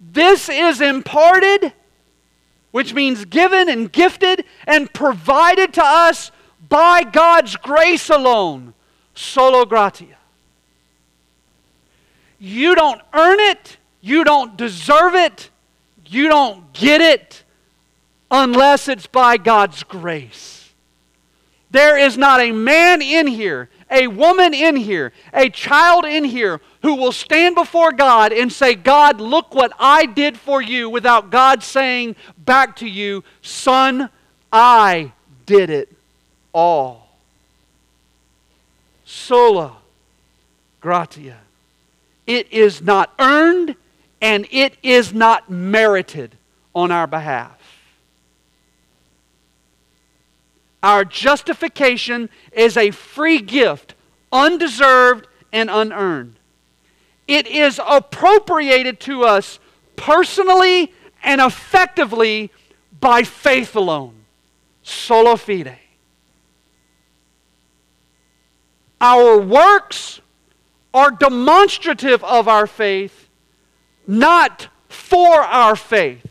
This 0.00 0.48
is 0.48 0.80
imparted, 0.80 1.72
which 2.72 2.94
means 2.94 3.24
given 3.26 3.68
and 3.68 3.92
gifted 3.92 4.44
and 4.66 4.92
provided 4.92 5.72
to 5.74 5.84
us 5.84 6.32
by 6.68 7.04
God's 7.04 7.54
grace 7.56 8.10
alone. 8.10 8.74
Sola 9.14 9.66
gratia. 9.66 10.19
You 12.40 12.74
don't 12.74 13.00
earn 13.12 13.38
it. 13.38 13.76
You 14.00 14.24
don't 14.24 14.56
deserve 14.56 15.14
it. 15.14 15.50
You 16.06 16.28
don't 16.28 16.72
get 16.72 17.00
it 17.00 17.44
unless 18.30 18.88
it's 18.88 19.06
by 19.06 19.36
God's 19.36 19.82
grace. 19.82 20.72
There 21.70 21.96
is 21.96 22.18
not 22.18 22.40
a 22.40 22.50
man 22.50 23.00
in 23.00 23.28
here, 23.28 23.68
a 23.90 24.08
woman 24.08 24.54
in 24.54 24.74
here, 24.74 25.12
a 25.32 25.50
child 25.50 26.04
in 26.04 26.24
here 26.24 26.60
who 26.82 26.96
will 26.96 27.12
stand 27.12 27.54
before 27.54 27.92
God 27.92 28.32
and 28.32 28.52
say, 28.52 28.74
God, 28.74 29.20
look 29.20 29.54
what 29.54 29.72
I 29.78 30.06
did 30.06 30.36
for 30.36 30.60
you, 30.60 30.88
without 30.88 31.30
God 31.30 31.62
saying 31.62 32.16
back 32.38 32.74
to 32.76 32.88
you, 32.88 33.22
Son, 33.42 34.08
I 34.52 35.12
did 35.46 35.70
it 35.70 35.92
all. 36.52 37.08
Sola 39.04 39.76
gratia. 40.80 41.38
It 42.30 42.52
is 42.52 42.80
not 42.80 43.12
earned 43.18 43.74
and 44.20 44.46
it 44.52 44.76
is 44.84 45.12
not 45.12 45.50
merited 45.50 46.36
on 46.72 46.92
our 46.92 47.08
behalf. 47.08 47.58
Our 50.80 51.04
justification 51.04 52.30
is 52.52 52.76
a 52.76 52.92
free 52.92 53.40
gift, 53.40 53.96
undeserved 54.30 55.26
and 55.52 55.68
unearned. 55.68 56.36
It 57.26 57.48
is 57.48 57.80
appropriated 57.84 59.00
to 59.00 59.24
us 59.24 59.58
personally 59.96 60.94
and 61.24 61.40
effectively 61.40 62.52
by 63.00 63.24
faith 63.24 63.74
alone. 63.74 64.14
Sola 64.84 65.36
fide. 65.36 65.78
Our 69.00 69.36
works 69.36 70.20
are 70.92 71.10
demonstrative 71.10 72.22
of 72.24 72.48
our 72.48 72.66
faith, 72.66 73.28
not 74.06 74.68
for 74.88 75.40
our 75.40 75.76
faith. 75.76 76.26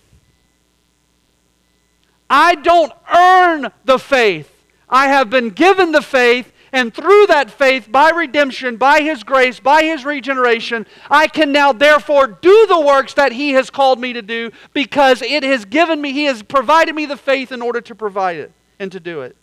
I 2.29 2.55
don't 2.55 2.91
earn 3.13 3.71
the 3.85 3.97
faith. 3.97 4.53
I 4.87 5.07
have 5.07 5.29
been 5.29 5.49
given 5.49 5.91
the 5.91 6.01
faith, 6.01 6.51
and 6.71 6.93
through 6.93 7.27
that 7.27 7.49
faith, 7.49 7.91
by 7.91 8.09
redemption, 8.09 8.77
by 8.77 9.01
His 9.01 9.23
grace, 9.23 9.59
by 9.59 9.83
His 9.83 10.05
regeneration, 10.05 10.85
I 11.09 11.27
can 11.27 11.51
now 11.51 11.73
therefore 11.73 12.27
do 12.27 12.67
the 12.67 12.79
works 12.79 13.13
that 13.15 13.31
He 13.31 13.51
has 13.51 13.69
called 13.69 13.99
me 13.99 14.13
to 14.13 14.21
do 14.21 14.51
because 14.73 15.21
it 15.21 15.43
has 15.43 15.65
given 15.65 16.01
me, 16.01 16.11
He 16.11 16.25
has 16.25 16.43
provided 16.43 16.93
me 16.93 17.05
the 17.05 17.17
faith 17.17 17.51
in 17.51 17.61
order 17.61 17.81
to 17.81 17.95
provide 17.95 18.37
it 18.37 18.51
and 18.77 18.91
to 18.91 18.99
do 18.99 19.21
it. 19.21 19.35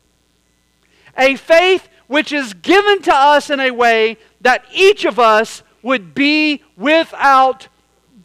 A 1.19 1.37
faith 1.37 1.89
which 2.07 2.33
is 2.33 2.55
given 2.55 3.03
to 3.03 3.15
us 3.15 3.51
in 3.51 3.59
a 3.59 3.71
way 3.71 4.19
that 4.47 4.65
each 4.73 5.05
of 5.05 5.19
us 5.19 5.65
would 5.83 6.15
be 6.15 6.63
without 6.77 7.67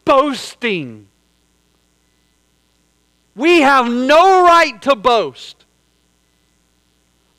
boasting. 0.05 1.07
We 3.35 3.61
have 3.61 3.89
no 3.89 4.45
right 4.45 4.79
to 4.83 4.95
boast. 4.95 5.65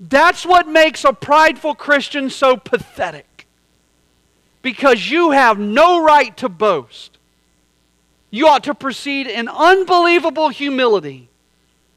That's 0.01 0.45
what 0.45 0.66
makes 0.66 1.05
a 1.05 1.12
prideful 1.12 1.76
Christian 1.76 2.28
so 2.28 2.57
pathetic. 2.57 3.47
Because 4.62 5.09
you 5.09 5.30
have 5.30 5.61
no 5.61 6.03
right 6.03 6.37
to 6.39 6.49
boast. 6.49 7.18
You 8.33 8.49
ought 8.49 8.64
to 8.64 8.74
proceed 8.74 9.28
in 9.28 9.49
unbelievable 9.49 10.49
humility, 10.49 11.28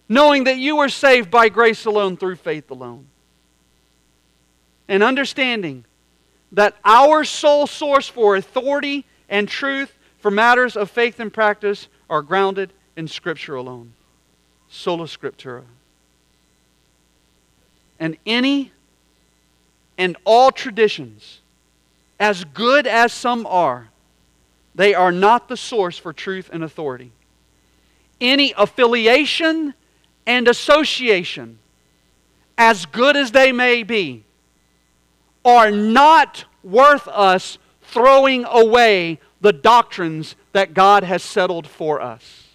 knowing 0.08 0.44
that 0.44 0.60
you 0.60 0.78
are 0.78 0.90
saved 0.90 1.32
by 1.32 1.50
grace 1.50 1.86
alone 1.86 2.16
through 2.16 2.36
faith 2.36 2.70
alone. 2.70 3.08
And 4.88 5.02
understanding 5.02 5.84
that 6.56 6.76
our 6.86 7.24
sole 7.26 7.68
source 7.68 8.08
for 8.08 8.36
authority 8.38 9.06
and 9.30 9.48
truth 9.48 9.94
for 10.20 10.32
matters 10.32 10.76
of 10.76 10.90
faith 10.90 11.20
and 11.20 11.32
practice 11.32 11.88
are 12.10 12.22
grounded 12.22 12.72
in 12.96 13.08
Scripture 13.08 13.56
alone. 13.56 13.94
Sola 14.70 15.06
Scriptura. 15.06 15.64
And 18.00 18.18
any 18.26 18.72
and 19.98 20.18
all 20.26 20.52
traditions, 20.52 21.40
as 22.20 22.44
good 22.46 22.88
as 22.88 23.14
some 23.14 23.46
are, 23.46 23.90
they 24.74 24.94
are 24.94 25.12
not 25.12 25.48
the 25.48 25.58
source 25.58 25.98
for 25.98 26.14
truth 26.14 26.50
and 26.52 26.64
authority. 26.64 27.12
Any 28.20 28.54
affiliation 28.58 29.74
and 30.26 30.48
association, 30.48 31.60
as 32.58 32.86
good 32.86 33.18
as 33.18 33.32
they 33.32 33.52
may 33.52 33.84
be, 33.84 34.24
are 35.46 35.72
not 35.72 36.46
worth 36.64 37.08
us 37.08 37.58
throwing 37.84 38.44
away 38.46 39.20
the 39.40 39.54
doctrines 39.54 40.36
that 40.52 40.74
God 40.74 41.04
has 41.04 41.22
settled 41.22 41.68
for 41.68 42.02
us. 42.02 42.48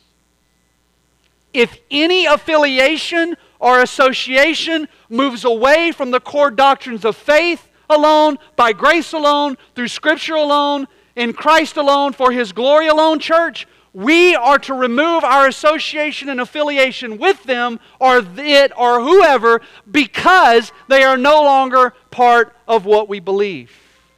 If 1.54 1.78
any 1.90 2.26
affiliation 2.26 3.36
or 3.60 3.80
association 3.80 4.88
moves 5.08 5.44
away 5.44 5.92
from 5.92 6.10
the 6.10 6.20
core 6.20 6.50
doctrines 6.50 7.04
of 7.04 7.16
faith 7.16 7.68
alone, 7.88 8.38
by 8.56 8.72
grace 8.72 9.12
alone, 9.12 9.56
through 9.74 9.88
Scripture 9.88 10.34
alone, 10.34 10.86
in 11.16 11.32
Christ 11.32 11.76
alone, 11.76 12.12
for 12.12 12.32
His 12.32 12.52
glory 12.52 12.86
alone, 12.86 13.18
church, 13.18 13.66
we 13.92 14.36
are 14.36 14.58
to 14.60 14.74
remove 14.74 15.24
our 15.24 15.48
association 15.48 16.28
and 16.28 16.40
affiliation 16.40 17.18
with 17.18 17.42
them 17.44 17.80
or 17.98 18.24
it 18.36 18.72
or 18.76 19.00
whoever 19.00 19.60
because 19.90 20.72
they 20.86 21.02
are 21.02 21.16
no 21.16 21.42
longer 21.42 21.92
part 22.10 22.54
of 22.66 22.84
what 22.84 23.08
we 23.08 23.20
believe. 23.20 23.72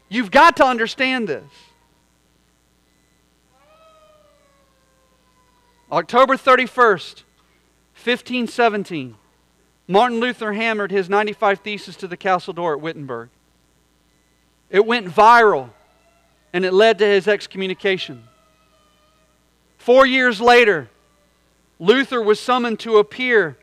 You've 0.09 0.30
got 0.30 0.57
to 0.57 0.64
understand 0.64 1.28
this. 1.28 1.45
October 5.90 6.36
31st, 6.36 7.22
1517, 7.95 9.14
Martin 9.86 10.20
Luther 10.20 10.55
hammered 10.55 10.90
his 10.90 11.11
95 11.11 11.61
Theses 11.61 11.97
to 11.97 12.09
the 12.09 12.16
castle 12.16 12.55
door 12.55 12.72
at 12.74 12.80
Wittenberg. 12.80 13.28
It 14.70 14.86
went 14.86 15.07
viral 15.07 15.70
and 16.53 16.64
it 16.64 16.72
led 16.72 16.99
to 16.99 17.07
his 17.07 17.28
excommunication. 17.28 18.24
Four 19.76 20.07
years 20.07 20.40
later, 20.40 20.88
Luther 21.78 22.22
was 22.22 22.40
summoned 22.40 22.80
to 22.80 22.99
appear 22.99 23.59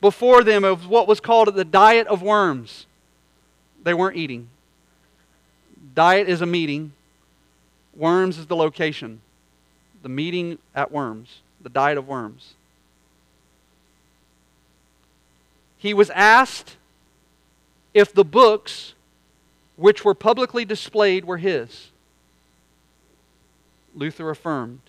before 0.00 0.44
them 0.44 0.64
of 0.64 0.88
what 0.88 1.08
was 1.08 1.20
called 1.20 1.54
the 1.54 1.64
Diet 1.64 2.06
of 2.06 2.22
Worms. 2.22 2.86
They 3.84 3.94
weren't 3.94 4.16
eating. 4.16 4.48
Diet 5.94 6.28
is 6.28 6.40
a 6.40 6.46
meeting, 6.46 6.92
Worms 7.94 8.38
is 8.38 8.46
the 8.46 8.56
location. 8.56 9.20
The 10.02 10.08
meeting 10.08 10.58
at 10.74 10.90
Worms, 10.90 11.40
the 11.62 11.68
Diet 11.68 11.96
of 11.96 12.08
Worms. 12.08 12.54
He 15.78 15.94
was 15.94 16.10
asked 16.10 16.76
if 17.92 18.12
the 18.12 18.24
books 18.24 18.94
which 19.76 20.04
were 20.04 20.14
publicly 20.14 20.64
displayed 20.64 21.24
were 21.24 21.36
his. 21.36 21.90
Luther 23.94 24.30
affirmed. 24.30 24.80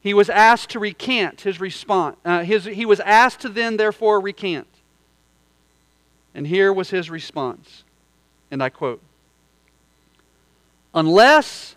He 0.00 0.14
was 0.14 0.28
asked 0.30 0.70
to 0.70 0.78
recant 0.78 1.42
his 1.42 1.60
response. 1.60 2.16
Uh, 2.24 2.42
his, 2.42 2.64
he 2.64 2.86
was 2.86 3.00
asked 3.00 3.40
to 3.40 3.48
then, 3.48 3.76
therefore, 3.76 4.20
recant. 4.20 4.66
And 6.34 6.46
here 6.46 6.72
was 6.72 6.90
his 6.90 7.10
response. 7.10 7.84
And 8.50 8.62
I 8.62 8.68
quote 8.68 9.00
Unless 10.94 11.76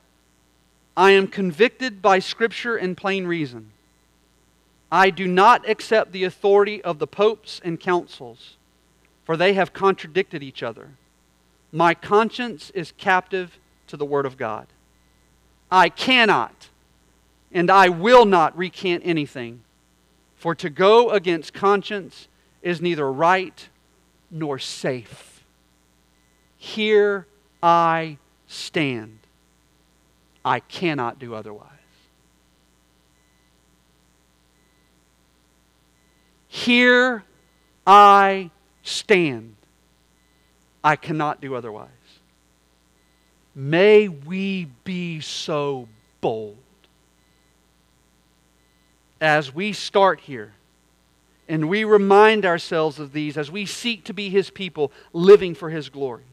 I 0.98 1.12
am 1.12 1.28
convicted 1.28 2.02
by 2.02 2.20
Scripture 2.20 2.76
and 2.76 2.96
plain 2.96 3.28
reason, 3.28 3.72
I 4.92 5.10
do 5.10 5.28
not 5.28 5.68
accept 5.68 6.12
the 6.12 6.24
authority 6.24 6.82
of 6.84 7.00
the 7.00 7.08
popes 7.08 7.60
and 7.64 7.80
councils, 7.80 8.56
for 9.26 9.36
they 9.36 9.54
have 9.54 9.74
contradicted 9.74 10.44
each 10.44 10.64
other. 10.64 10.90
My 11.72 11.94
conscience 11.94 12.70
is 12.72 12.94
captive 12.98 13.58
to 13.88 13.98
the 13.98 14.06
Word 14.06 14.26
of 14.26 14.38
God. 14.38 14.68
I 15.72 15.90
cannot 15.90 16.70
and 17.56 17.72
I 17.72 17.88
will 17.88 18.26
not 18.26 18.56
recant 18.58 19.04
anything, 19.06 19.62
for 20.36 20.54
to 20.56 20.70
go 20.70 21.12
against 21.12 21.54
conscience 21.54 22.28
is 22.62 22.82
neither 22.82 23.10
right 23.10 23.70
nor 24.32 24.60
safe. 24.60 25.44
Here 26.58 27.28
I 27.62 28.18
stand. 28.48 29.20
I 30.44 30.60
cannot 30.60 31.20
do 31.20 31.34
otherwise. 31.36 31.70
Here 36.48 37.24
I 37.86 38.50
stand. 38.84 39.56
I 40.84 40.96
cannot 40.96 41.42
do 41.42 41.56
otherwise. 41.56 41.90
May 43.54 44.08
we 44.08 44.66
be 44.84 45.22
so 45.22 45.88
bold 46.22 46.58
as 49.22 49.54
we 49.54 49.72
start 49.72 50.20
here 50.20 50.55
and 51.48 51.70
we 51.70 51.84
remind 51.84 52.46
ourselves 52.46 53.00
of 53.00 53.14
these 53.14 53.38
as 53.38 53.52
we 53.52 53.66
seek 53.66 54.04
to 54.06 54.14
be 54.14 54.30
His 54.30 54.50
people 54.50 54.92
living 55.14 55.54
for 55.56 55.70
His 55.70 55.90
glory, 55.90 56.24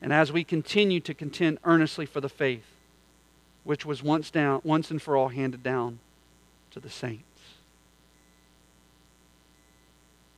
and 0.00 0.12
as 0.12 0.32
we 0.32 0.44
continue 0.44 1.00
to 1.00 1.14
contend 1.14 1.58
earnestly 1.64 2.06
for 2.06 2.20
the 2.20 2.28
faith 2.28 2.64
which 3.64 3.84
was 3.84 4.02
once, 4.02 4.30
down, 4.30 4.60
once 4.62 4.90
and 4.90 5.02
for 5.02 5.16
all 5.16 5.28
handed 5.28 5.62
down 5.62 5.98
to 6.70 6.78
the 6.78 6.88
saints. 6.88 7.24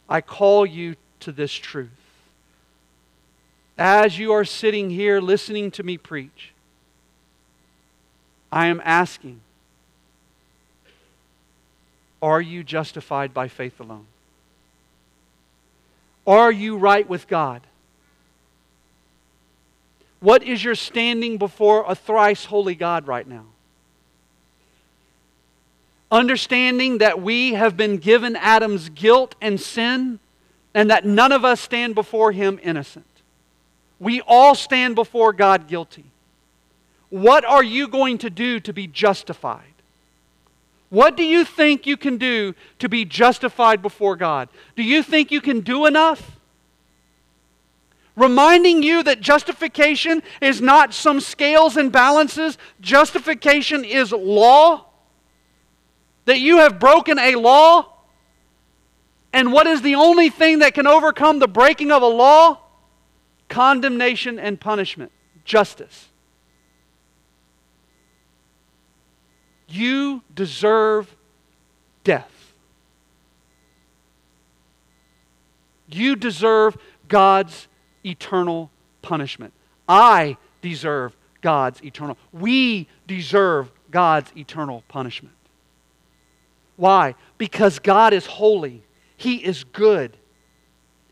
I 0.08 0.22
call 0.22 0.64
you 0.64 0.96
to 1.20 1.32
this 1.32 1.52
truth. 1.52 1.90
As 3.76 4.18
you 4.18 4.32
are 4.32 4.46
sitting 4.46 4.88
here 4.90 5.20
listening 5.20 5.70
to 5.72 5.82
me 5.82 5.98
preach, 5.98 6.52
I 8.50 8.66
am 8.66 8.80
asking 8.82 9.40
are 12.20 12.40
you 12.40 12.64
justified 12.64 13.32
by 13.32 13.48
faith 13.48 13.80
alone? 13.80 14.06
Are 16.26 16.52
you 16.52 16.76
right 16.76 17.08
with 17.08 17.28
God? 17.28 17.62
What 20.20 20.42
is 20.42 20.62
your 20.62 20.74
standing 20.74 21.38
before 21.38 21.84
a 21.86 21.94
thrice 21.94 22.44
holy 22.44 22.74
God 22.74 23.06
right 23.06 23.26
now? 23.26 23.44
Understanding 26.10 26.98
that 26.98 27.22
we 27.22 27.52
have 27.54 27.76
been 27.76 27.98
given 27.98 28.34
Adam's 28.34 28.88
guilt 28.88 29.34
and 29.40 29.60
sin, 29.60 30.18
and 30.74 30.90
that 30.90 31.04
none 31.04 31.32
of 31.32 31.44
us 31.44 31.60
stand 31.60 31.94
before 31.94 32.32
him 32.32 32.58
innocent. 32.62 33.04
We 34.00 34.20
all 34.22 34.54
stand 34.54 34.94
before 34.94 35.32
God 35.32 35.68
guilty. 35.68 36.04
What 37.10 37.44
are 37.44 37.64
you 37.64 37.88
going 37.88 38.18
to 38.18 38.30
do 38.30 38.60
to 38.60 38.72
be 38.72 38.86
justified? 38.86 39.62
What 40.90 41.16
do 41.16 41.22
you 41.22 41.44
think 41.44 41.86
you 41.86 41.96
can 41.96 42.16
do 42.16 42.54
to 42.78 42.88
be 42.88 43.04
justified 43.04 43.82
before 43.82 44.16
God? 44.16 44.48
Do 44.74 44.82
you 44.82 45.02
think 45.02 45.30
you 45.30 45.40
can 45.40 45.60
do 45.60 45.86
enough? 45.86 46.38
Reminding 48.16 48.82
you 48.82 49.02
that 49.04 49.20
justification 49.20 50.22
is 50.40 50.60
not 50.60 50.92
some 50.92 51.20
scales 51.20 51.76
and 51.76 51.92
balances, 51.92 52.58
justification 52.80 53.84
is 53.84 54.12
law. 54.12 54.86
That 56.24 56.40
you 56.40 56.58
have 56.58 56.80
broken 56.80 57.18
a 57.18 57.36
law. 57.36 57.92
And 59.32 59.52
what 59.52 59.66
is 59.66 59.82
the 59.82 59.94
only 59.94 60.30
thing 60.30 60.60
that 60.60 60.74
can 60.74 60.86
overcome 60.86 61.38
the 61.38 61.48
breaking 61.48 61.92
of 61.92 62.02
a 62.02 62.06
law? 62.06 62.58
Condemnation 63.48 64.38
and 64.38 64.60
punishment, 64.60 65.12
justice. 65.44 66.07
You 69.68 70.22
deserve 70.34 71.14
death. 72.04 72.32
You 75.90 76.16
deserve 76.16 76.76
God's 77.08 77.68
eternal 78.04 78.70
punishment. 79.02 79.52
I 79.88 80.36
deserve 80.62 81.16
God's 81.40 81.82
eternal. 81.82 82.16
We 82.32 82.88
deserve 83.06 83.70
God's 83.90 84.30
eternal 84.36 84.84
punishment. 84.88 85.34
Why? 86.76 87.14
Because 87.38 87.78
God 87.78 88.12
is 88.12 88.26
holy. 88.26 88.82
He 89.16 89.36
is 89.36 89.64
good. 89.64 90.16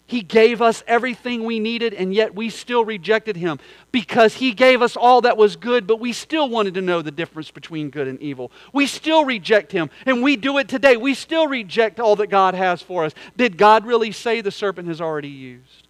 He 0.09 0.23
gave 0.23 0.63
us 0.63 0.85
everything 0.87 1.45
we 1.45 1.59
needed, 1.59 1.93
and 1.93 2.15
yet 2.15 2.35
we 2.35 2.49
still 2.49 2.85
rejected 2.85 3.37
Him 3.37 3.59
because 3.91 4.35
He 4.35 4.53
gave 4.53 4.81
us 4.81 4.97
all 4.97 5.23
that 5.23 5.37
was 5.37 5.57
good, 5.57 5.87
but 5.87 5.99
we 5.99 6.13
still 6.13 6.49
wanted 6.49 6.75
to 6.75 6.81
know 6.81 7.03
the 7.03 7.11
difference 7.11 7.51
between 7.51 7.91
good 7.91 8.07
and 8.07 8.21
evil. 8.23 8.53
We 8.73 8.87
still 8.87 9.25
reject 9.25 9.73
Him, 9.73 9.91
and 10.05 10.23
we 10.23 10.37
do 10.37 10.59
it 10.59 10.69
today. 10.69 10.97
We 10.97 11.15
still 11.15 11.49
reject 11.49 11.99
all 11.99 12.15
that 12.17 12.29
God 12.29 12.55
has 12.55 12.81
for 12.81 13.05
us. 13.05 13.15
Did 13.37 13.59
God 13.59 13.85
really 13.85 14.13
say 14.13 14.41
the 14.41 14.53
serpent 14.53 14.87
has 14.87 15.01
already 15.01 15.29
used? 15.29 15.89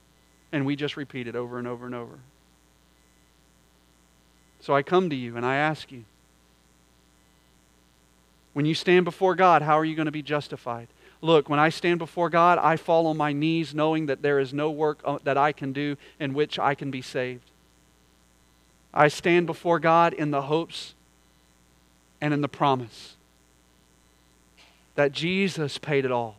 And 0.50 0.64
we 0.64 0.76
just 0.76 0.96
repeat 0.96 1.28
it 1.28 1.36
over 1.36 1.58
and 1.58 1.68
over 1.68 1.84
and 1.84 1.94
over. 1.94 2.18
So 4.60 4.74
I 4.74 4.82
come 4.82 5.10
to 5.10 5.16
you 5.16 5.36
and 5.36 5.44
I 5.44 5.56
ask 5.56 5.92
you 5.92 6.04
when 8.54 8.64
you 8.64 8.74
stand 8.74 9.04
before 9.04 9.34
God, 9.34 9.60
how 9.60 9.78
are 9.78 9.84
you 9.84 9.94
going 9.94 10.06
to 10.06 10.12
be 10.12 10.22
justified? 10.22 10.88
Look, 11.22 11.48
when 11.48 11.58
I 11.58 11.70
stand 11.70 11.98
before 11.98 12.30
God, 12.30 12.58
I 12.58 12.76
fall 12.76 13.06
on 13.06 13.16
my 13.16 13.32
knees 13.32 13.74
knowing 13.74 14.06
that 14.06 14.22
there 14.22 14.38
is 14.38 14.52
no 14.52 14.70
work 14.70 15.00
uh, 15.04 15.18
that 15.24 15.36
I 15.36 15.52
can 15.52 15.72
do 15.72 15.96
in 16.20 16.34
which 16.34 16.58
I 16.58 16.74
can 16.74 16.90
be 16.90 17.02
saved. 17.02 17.50
I 18.92 19.08
stand 19.08 19.46
before 19.46 19.78
God 19.78 20.12
in 20.12 20.30
the 20.30 20.42
hopes 20.42 20.94
and 22.20 22.32
in 22.32 22.40
the 22.40 22.48
promise 22.48 23.16
that 24.94 25.12
Jesus 25.12 25.78
paid 25.78 26.04
it 26.04 26.10
all. 26.10 26.36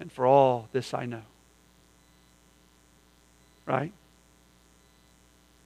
And 0.00 0.10
for 0.10 0.26
all 0.26 0.68
this 0.72 0.94
I 0.94 1.06
know. 1.06 1.22
Right? 3.66 3.92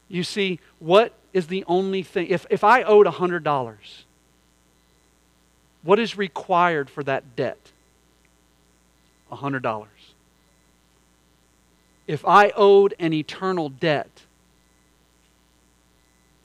You 0.08 0.24
see, 0.24 0.60
what 0.78 1.12
is 1.32 1.48
the 1.48 1.64
only 1.66 2.02
thing? 2.02 2.28
If, 2.28 2.46
if 2.50 2.64
I 2.64 2.82
owed 2.82 3.06
$100, 3.06 3.78
what 5.82 5.98
is 5.98 6.16
required 6.16 6.88
for 6.88 7.02
that 7.04 7.36
debt? 7.36 7.58
$100. 9.30 9.86
If 12.06 12.24
I 12.24 12.50
owed 12.56 12.94
an 12.98 13.12
eternal 13.12 13.68
debt, 13.68 14.22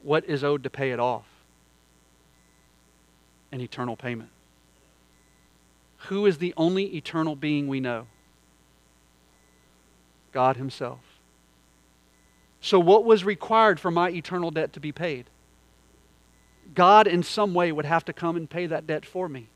what 0.01 0.25
is 0.25 0.43
owed 0.43 0.63
to 0.63 0.69
pay 0.69 0.91
it 0.91 0.99
off? 0.99 1.25
An 3.51 3.61
eternal 3.61 3.95
payment. 3.95 4.29
Who 6.07 6.25
is 6.25 6.37
the 6.37 6.53
only 6.57 6.95
eternal 6.97 7.35
being 7.35 7.67
we 7.67 7.79
know? 7.79 8.07
God 10.33 10.57
Himself. 10.57 10.99
So, 12.59 12.79
what 12.79 13.05
was 13.05 13.23
required 13.23 13.79
for 13.79 13.91
my 13.91 14.09
eternal 14.09 14.51
debt 14.51 14.73
to 14.73 14.79
be 14.79 14.91
paid? 14.91 15.29
God, 16.73 17.07
in 17.07 17.23
some 17.23 17.53
way, 17.53 17.71
would 17.71 17.85
have 17.85 18.05
to 18.05 18.13
come 18.13 18.35
and 18.35 18.49
pay 18.49 18.65
that 18.67 18.87
debt 18.87 19.05
for 19.05 19.29
me. 19.29 19.47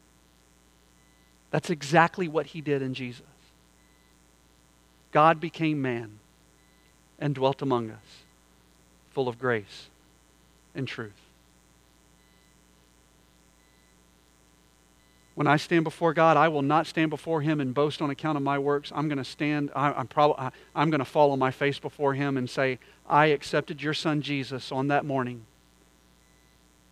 That's 1.51 1.69
exactly 1.69 2.27
what 2.27 2.47
he 2.47 2.61
did 2.61 2.81
in 2.81 2.93
Jesus. 2.93 3.23
God 5.11 5.39
became 5.39 5.81
man 5.81 6.19
and 7.19 7.33
dwelt 7.33 7.61
among 7.61 7.89
us, 7.89 8.23
full 9.11 9.27
of 9.27 9.39
grace 9.39 9.89
and 10.75 10.87
truth. 10.87 11.13
When 15.37 15.45
I 15.45 15.57
stand 15.57 15.83
before 15.83 16.15
God, 16.15 16.35
I 16.35 16.47
will 16.47 16.63
not 16.63 16.87
stand 16.87 17.11
before 17.11 17.41
Him 17.41 17.61
and 17.61 17.71
boast 17.71 18.01
on 18.01 18.09
account 18.09 18.37
of 18.37 18.43
my 18.43 18.57
works. 18.57 18.91
I'm 18.95 19.07
going 19.07 19.19
to 19.19 19.23
stand, 19.23 19.69
I, 19.75 19.99
am 19.99 20.07
probably, 20.07 20.49
I'm 20.73 20.89
going 20.89 20.97
to 20.97 21.05
fall 21.05 21.31
on 21.31 21.37
my 21.37 21.51
face 21.51 21.77
before 21.77 22.15
Him 22.15 22.37
and 22.37 22.49
say, 22.49 22.79
I 23.07 23.27
accepted 23.27 23.79
your 23.79 23.93
Son 23.93 24.23
Jesus 24.23 24.71
on 24.71 24.87
that 24.87 25.05
morning 25.05 25.45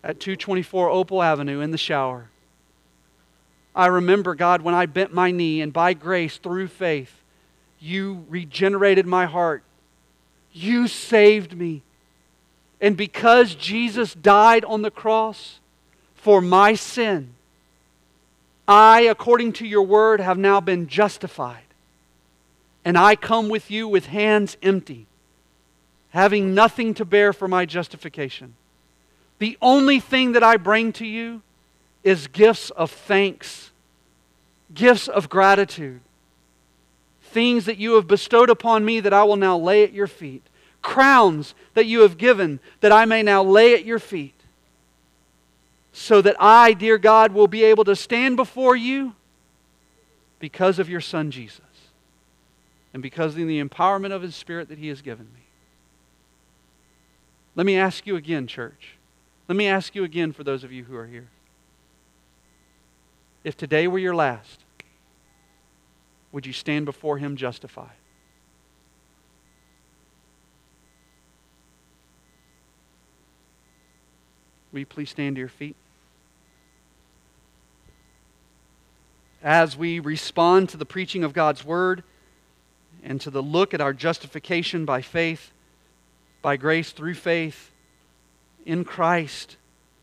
at 0.04 0.20
224 0.20 0.90
Opal 0.90 1.24
Avenue 1.24 1.60
in 1.60 1.72
the 1.72 1.78
shower. 1.80 2.30
I 3.76 3.88
remember, 3.88 4.36
God, 4.36 4.62
when 4.62 4.74
I 4.74 4.86
bent 4.86 5.14
my 5.14 5.32
knee 5.32 5.62
and 5.62 5.74
by 5.74 5.94
grace, 5.94 6.38
through 6.38 6.68
faith, 6.68 7.22
you 7.80 8.26
regenerated 8.30 9.06
my 9.06 9.26
heart. 9.26 9.64
You 10.54 10.88
saved 10.88 11.58
me. 11.58 11.82
And 12.80 12.96
because 12.96 13.54
Jesus 13.54 14.14
died 14.14 14.64
on 14.64 14.82
the 14.82 14.92
cross 14.92 15.60
for 16.16 16.40
my 16.40 16.74
sin, 16.76 17.34
I, 18.68 19.02
according 19.02 19.54
to 19.54 19.68
your 19.68 19.84
word, 19.84 20.22
have 20.22 20.38
now 20.38 20.62
been 20.62 20.88
justified. 20.88 21.64
And 22.86 22.98
I 22.98 23.16
come 23.16 23.50
with 23.50 23.70
you 23.70 23.88
with 23.88 24.06
hands 24.06 24.58
empty, 24.62 25.08
having 26.12 26.54
nothing 26.54 26.94
to 26.96 27.06
bear 27.06 27.34
for 27.34 27.48
my 27.48 27.66
justification. 27.66 28.56
The 29.40 29.58
only 29.62 30.00
thing 30.00 30.32
that 30.32 30.44
I 30.44 30.58
bring 30.58 30.94
to 30.94 31.06
you 31.06 31.42
is 32.06 32.28
gifts 32.28 32.70
of 32.70 32.92
thanks, 32.92 33.72
gifts 34.74 35.08
of 35.10 35.28
gratitude, 35.28 36.00
things 37.20 37.66
that 37.66 37.78
you 37.78 37.96
have 37.96 38.08
bestowed 38.08 38.50
upon 38.50 38.86
me 38.86 39.00
that 39.02 39.12
I 39.12 39.24
will 39.24 39.36
now 39.36 39.58
lay 39.58 39.84
at 39.84 39.92
your 39.92 40.08
feet, 40.08 40.44
crowns 40.84 41.56
that 41.74 41.88
you 41.88 42.02
have 42.02 42.18
given 42.18 42.60
that 42.80 42.92
I 42.92 43.06
may 43.06 43.24
now 43.24 43.44
lay 43.44 43.74
at 43.74 43.86
your 43.86 43.98
feet, 43.98 44.36
so 45.92 46.22
that 46.22 46.36
I, 46.40 46.74
dear 46.74 47.00
God, 47.00 47.32
will 47.32 47.48
be 47.48 47.64
able 47.64 47.84
to 47.86 47.96
stand 47.96 48.38
before 48.38 48.76
you 48.76 49.16
because 50.38 50.78
of 50.78 50.88
your 50.88 51.02
Son 51.02 51.32
Jesus 51.32 51.62
and 52.94 53.02
because 53.02 53.32
of 53.32 53.48
the 53.48 53.64
empowerment 53.64 54.12
of 54.12 54.22
His 54.22 54.36
Spirit 54.36 54.70
that 54.70 54.78
He 54.78 54.90
has 54.90 55.02
given 55.02 55.26
me. 55.34 55.42
Let 57.56 57.66
me 57.66 57.78
ask 57.78 58.06
you 58.06 58.16
again, 58.16 58.46
church. 58.46 58.98
Let 59.48 59.56
me 59.56 59.66
ask 59.66 59.96
you 59.96 60.04
again 60.04 60.34
for 60.34 60.44
those 60.44 60.64
of 60.64 60.72
you 60.72 60.84
who 60.84 60.96
are 60.96 61.08
here. 61.08 61.30
If 63.46 63.56
today 63.56 63.88
were 63.88 64.00
your 64.00 64.16
last, 64.16 64.66
would 66.32 66.48
you 66.48 66.52
stand 66.52 66.86
before 66.86 67.20
Him 67.20 67.38
justified? 67.38 67.94
Will 74.72 74.80
you 74.80 74.88
please 74.88 75.12
stand 75.12 75.36
to 75.36 75.40
your 75.42 75.48
feet? 75.48 75.76
As 79.44 79.78
we 79.78 80.00
respond 80.00 80.70
to 80.70 80.78
the 80.78 80.84
preaching 80.84 81.24
of 81.24 81.32
God's 81.32 81.64
Word 81.64 82.04
and 83.04 83.22
to 83.22 83.30
the 83.30 83.44
look 83.44 83.76
at 83.76 83.80
our 83.80 83.94
justification 83.94 84.86
by 84.86 85.04
faith, 85.04 85.52
by 86.42 86.58
grace 86.58 86.92
through 86.92 87.14
faith 87.14 87.70
in 88.66 88.84
Christ, 88.84 89.58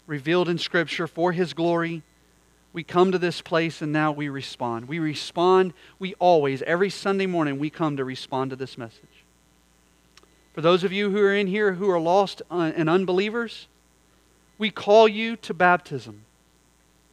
revealed 0.06 0.48
in 0.48 0.58
Scripture 0.58 1.08
for 1.08 1.32
His 1.32 1.54
glory, 1.54 2.04
we 2.72 2.82
come 2.82 3.12
to 3.12 3.18
this 3.18 3.40
place 3.40 3.82
and 3.82 3.92
now 3.92 4.12
we 4.12 4.28
respond. 4.28 4.88
We 4.88 4.98
respond, 4.98 5.74
we 5.98 6.14
always, 6.14 6.62
every 6.62 6.90
Sunday 6.90 7.26
morning, 7.26 7.58
we 7.58 7.70
come 7.70 7.96
to 7.96 8.04
respond 8.04 8.50
to 8.50 8.56
this 8.56 8.78
message. 8.78 9.24
For 10.54 10.60
those 10.60 10.84
of 10.84 10.92
you 10.92 11.10
who 11.10 11.20
are 11.22 11.34
in 11.34 11.46
here 11.46 11.74
who 11.74 11.90
are 11.90 12.00
lost 12.00 12.42
uh, 12.50 12.72
and 12.74 12.88
unbelievers, 12.88 13.68
we 14.58 14.70
call 14.70 15.08
you 15.08 15.36
to 15.36 15.54
baptism. 15.54 16.24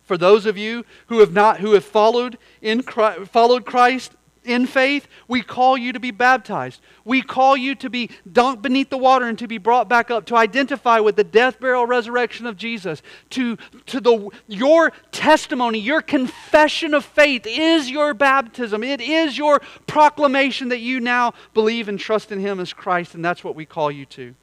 For 0.03 0.17
those 0.17 0.45
of 0.45 0.57
you 0.57 0.85
who 1.07 1.19
have 1.19 1.31
not 1.31 1.59
who 1.59 1.73
have 1.73 1.85
followed 1.85 2.37
in 2.61 2.83
Christ, 2.83 3.31
followed 3.31 3.65
Christ 3.65 4.13
in 4.43 4.65
faith, 4.65 5.07
we 5.27 5.41
call 5.41 5.77
you 5.77 5.93
to 5.93 5.99
be 5.99 6.11
baptized. 6.11 6.81
We 7.03 7.21
call 7.21 7.57
you 7.57 7.75
to 7.75 7.89
be 7.89 8.09
dunked 8.29 8.61
beneath 8.61 8.89
the 8.89 8.97
water 8.97 9.27
and 9.27 9.37
to 9.39 9.47
be 9.47 9.57
brought 9.57 9.89
back 9.89 10.09
up, 10.09 10.25
to 10.27 10.35
identify 10.35 10.99
with 10.99 11.15
the 11.15 11.23
death, 11.23 11.59
burial, 11.59 11.85
resurrection 11.85 12.45
of 12.45 12.55
Jesus. 12.55 13.01
To, 13.31 13.57
to 13.87 13.99
the, 13.99 14.29
your 14.47 14.91
testimony, 15.11 15.79
your 15.79 16.01
confession 16.01 16.93
of 16.93 17.05
faith 17.05 17.45
is 17.45 17.89
your 17.89 18.13
baptism. 18.13 18.83
It 18.83 19.01
is 19.01 19.37
your 19.37 19.61
proclamation 19.87 20.69
that 20.69 20.79
you 20.79 20.99
now 20.99 21.33
believe 21.53 21.89
and 21.89 21.99
trust 21.99 22.31
in 22.31 22.39
Him 22.39 22.59
as 22.59 22.73
Christ, 22.73 23.15
and 23.15 23.23
that's 23.23 23.43
what 23.43 23.55
we 23.55 23.65
call 23.65 23.91
you 23.91 24.05
to. 24.07 24.35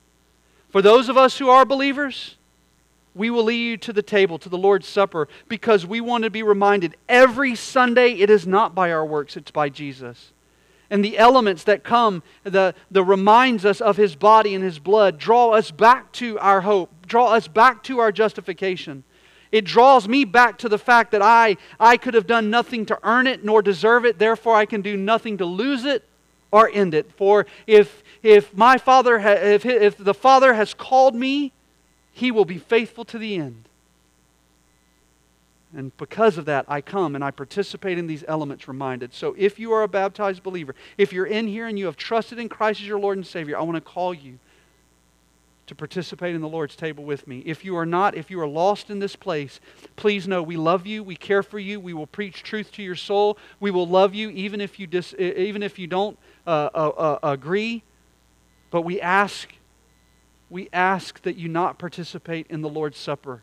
For 0.69 0.83
those 0.83 1.09
of 1.09 1.17
us 1.17 1.39
who 1.39 1.49
are 1.49 1.65
believers, 1.65 2.36
we 3.17 3.31
will 3.31 3.45
lead 3.45 3.57
you 3.57 3.77
to 3.79 3.93
the 3.93 4.03
table, 4.03 4.39
to 4.39 4.49
the 4.49 4.59
Lord's 4.59 4.87
Supper, 4.87 5.27
because 5.49 5.87
we 5.87 6.01
want 6.01 6.25
to 6.25 6.31
be 6.31 6.43
reminded 6.43 6.97
every 7.09 7.55
Sunday 7.55 8.13
it 8.13 8.29
is 8.29 8.47
not 8.47 8.75
by 8.75 8.93
our 8.93 9.05
works, 9.05 9.37
it's 9.37 9.51
by 9.51 9.71
Jesus. 9.71 10.33
And 10.91 11.05
the 11.05 11.19
elements 11.19 11.65
that 11.65 11.83
come, 11.83 12.23
the, 12.45 12.75
the 12.91 13.03
reminds 13.03 13.65
us 13.65 13.81
of 13.81 13.97
his 13.97 14.15
body 14.15 14.55
and 14.55 14.63
his 14.63 14.79
blood, 14.79 15.19
draw 15.19 15.51
us 15.51 15.71
back 15.71 16.13
to 16.13 16.39
our 16.39 16.61
hope, 16.61 16.91
draw 17.07 17.33
us 17.33 17.49
back 17.49 17.83
to 17.85 17.99
our 17.99 18.13
justification. 18.13 19.03
It 19.51 19.65
draws 19.65 20.07
me 20.07 20.25
back 20.25 20.59
to 20.59 20.69
the 20.69 20.79
fact 20.79 21.11
that 21.13 21.23
I, 21.23 21.57
I 21.81 21.97
could 21.97 22.15
have 22.15 22.27
done 22.27 22.51
nothing 22.51 22.85
to 22.87 22.99
earn 23.03 23.27
it 23.27 23.45
nor 23.45 23.63
deserve 23.63 24.05
it, 24.05 24.19
therefore 24.19 24.55
I 24.55 24.67
can 24.67 24.83
do 24.83 24.97
nothing 24.97 25.39
to 25.39 25.47
lose 25.47 25.85
it 25.85 26.05
or 26.53 26.71
end 26.73 26.95
it. 26.95 27.11
For 27.13 27.47
if, 27.67 28.03
if 28.23 28.55
my 28.55 28.77
father, 28.77 29.21
ha, 29.21 29.31
if, 29.31 29.65
if 29.65 29.97
the 29.97 30.15
Father 30.15 30.55
has 30.55 30.75
called 30.75 31.15
me, 31.15 31.53
he 32.17 32.31
will 32.31 32.47
be 32.47 32.57
faithful 32.57 33.05
to 33.05 33.19
the 33.19 33.37
end. 33.37 33.69
And 35.77 35.95
because 35.99 36.39
of 36.39 36.47
that, 36.47 36.65
I 36.67 36.81
come 36.81 37.15
and 37.15 37.23
I 37.23 37.31
participate 37.31 37.99
in 37.99 38.07
these 38.07 38.25
elements 38.27 38.67
reminded. 38.67 39.13
So 39.13 39.35
if 39.37 39.59
you 39.59 39.71
are 39.73 39.83
a 39.83 39.89
baptized 39.89 40.43
believer, 40.43 40.75
if 40.97 41.13
you're 41.13 41.27
in 41.27 41.47
here 41.47 41.67
and 41.67 41.79
you 41.79 41.85
have 41.85 41.99
trusted 41.99 42.39
in 42.39 42.49
Christ 42.49 42.81
as 42.81 42.87
your 42.87 42.99
Lord 42.99 43.19
and 43.19 43.27
Savior, 43.27 43.59
I 43.59 43.61
want 43.61 43.75
to 43.75 43.83
call 43.83 44.15
you 44.15 44.39
to 45.67 45.75
participate 45.75 46.35
in 46.35 46.41
the 46.41 46.49
Lord's 46.49 46.75
table 46.75 47.05
with 47.05 47.29
me. 47.29 47.43
If 47.45 47.67
you 47.67 47.77
are 47.77 47.85
not, 47.85 48.15
if 48.15 48.31
you 48.31 48.41
are 48.41 48.49
lost 48.49 48.89
in 48.89 48.99
this 48.99 49.15
place, 49.15 49.61
please 49.97 50.27
know 50.27 50.43
we 50.43 50.57
love 50.57 50.87
you, 50.87 51.03
we 51.03 51.17
care 51.17 51.43
for 51.43 51.59
you, 51.59 51.79
we 51.79 51.93
will 51.93 52.07
preach 52.07 52.43
truth 52.43 52.73
to 52.73 52.83
your 52.83 52.97
soul, 52.97 53.37
we 53.61 53.71
will 53.71 53.87
love 53.87 54.15
you 54.15 54.31
even 54.31 54.63
if 54.63 54.81
you, 54.81 54.87
dis, 54.87 55.15
even 55.19 55.63
if 55.63 55.79
you 55.79 55.87
don't 55.87 56.19
uh, 56.47 56.71
uh, 56.75 56.89
uh, 56.97 57.19
agree. 57.23 57.83
But 58.71 58.83
we 58.83 59.03
ask, 59.03 59.53
we 60.49 60.69
ask 60.73 61.23
that 61.23 61.37
you 61.37 61.49
not 61.49 61.79
participate 61.79 62.47
in 62.49 62.61
the 62.63 62.69
Lord's 62.69 62.99
Supper 62.99 63.43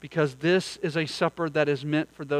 because 0.00 0.36
this 0.36 0.76
is 0.78 0.96
a 0.96 1.06
supper 1.06 1.48
that 1.48 1.68
is 1.68 1.84
meant 1.84 2.14
for 2.14 2.24
those. 2.24 2.34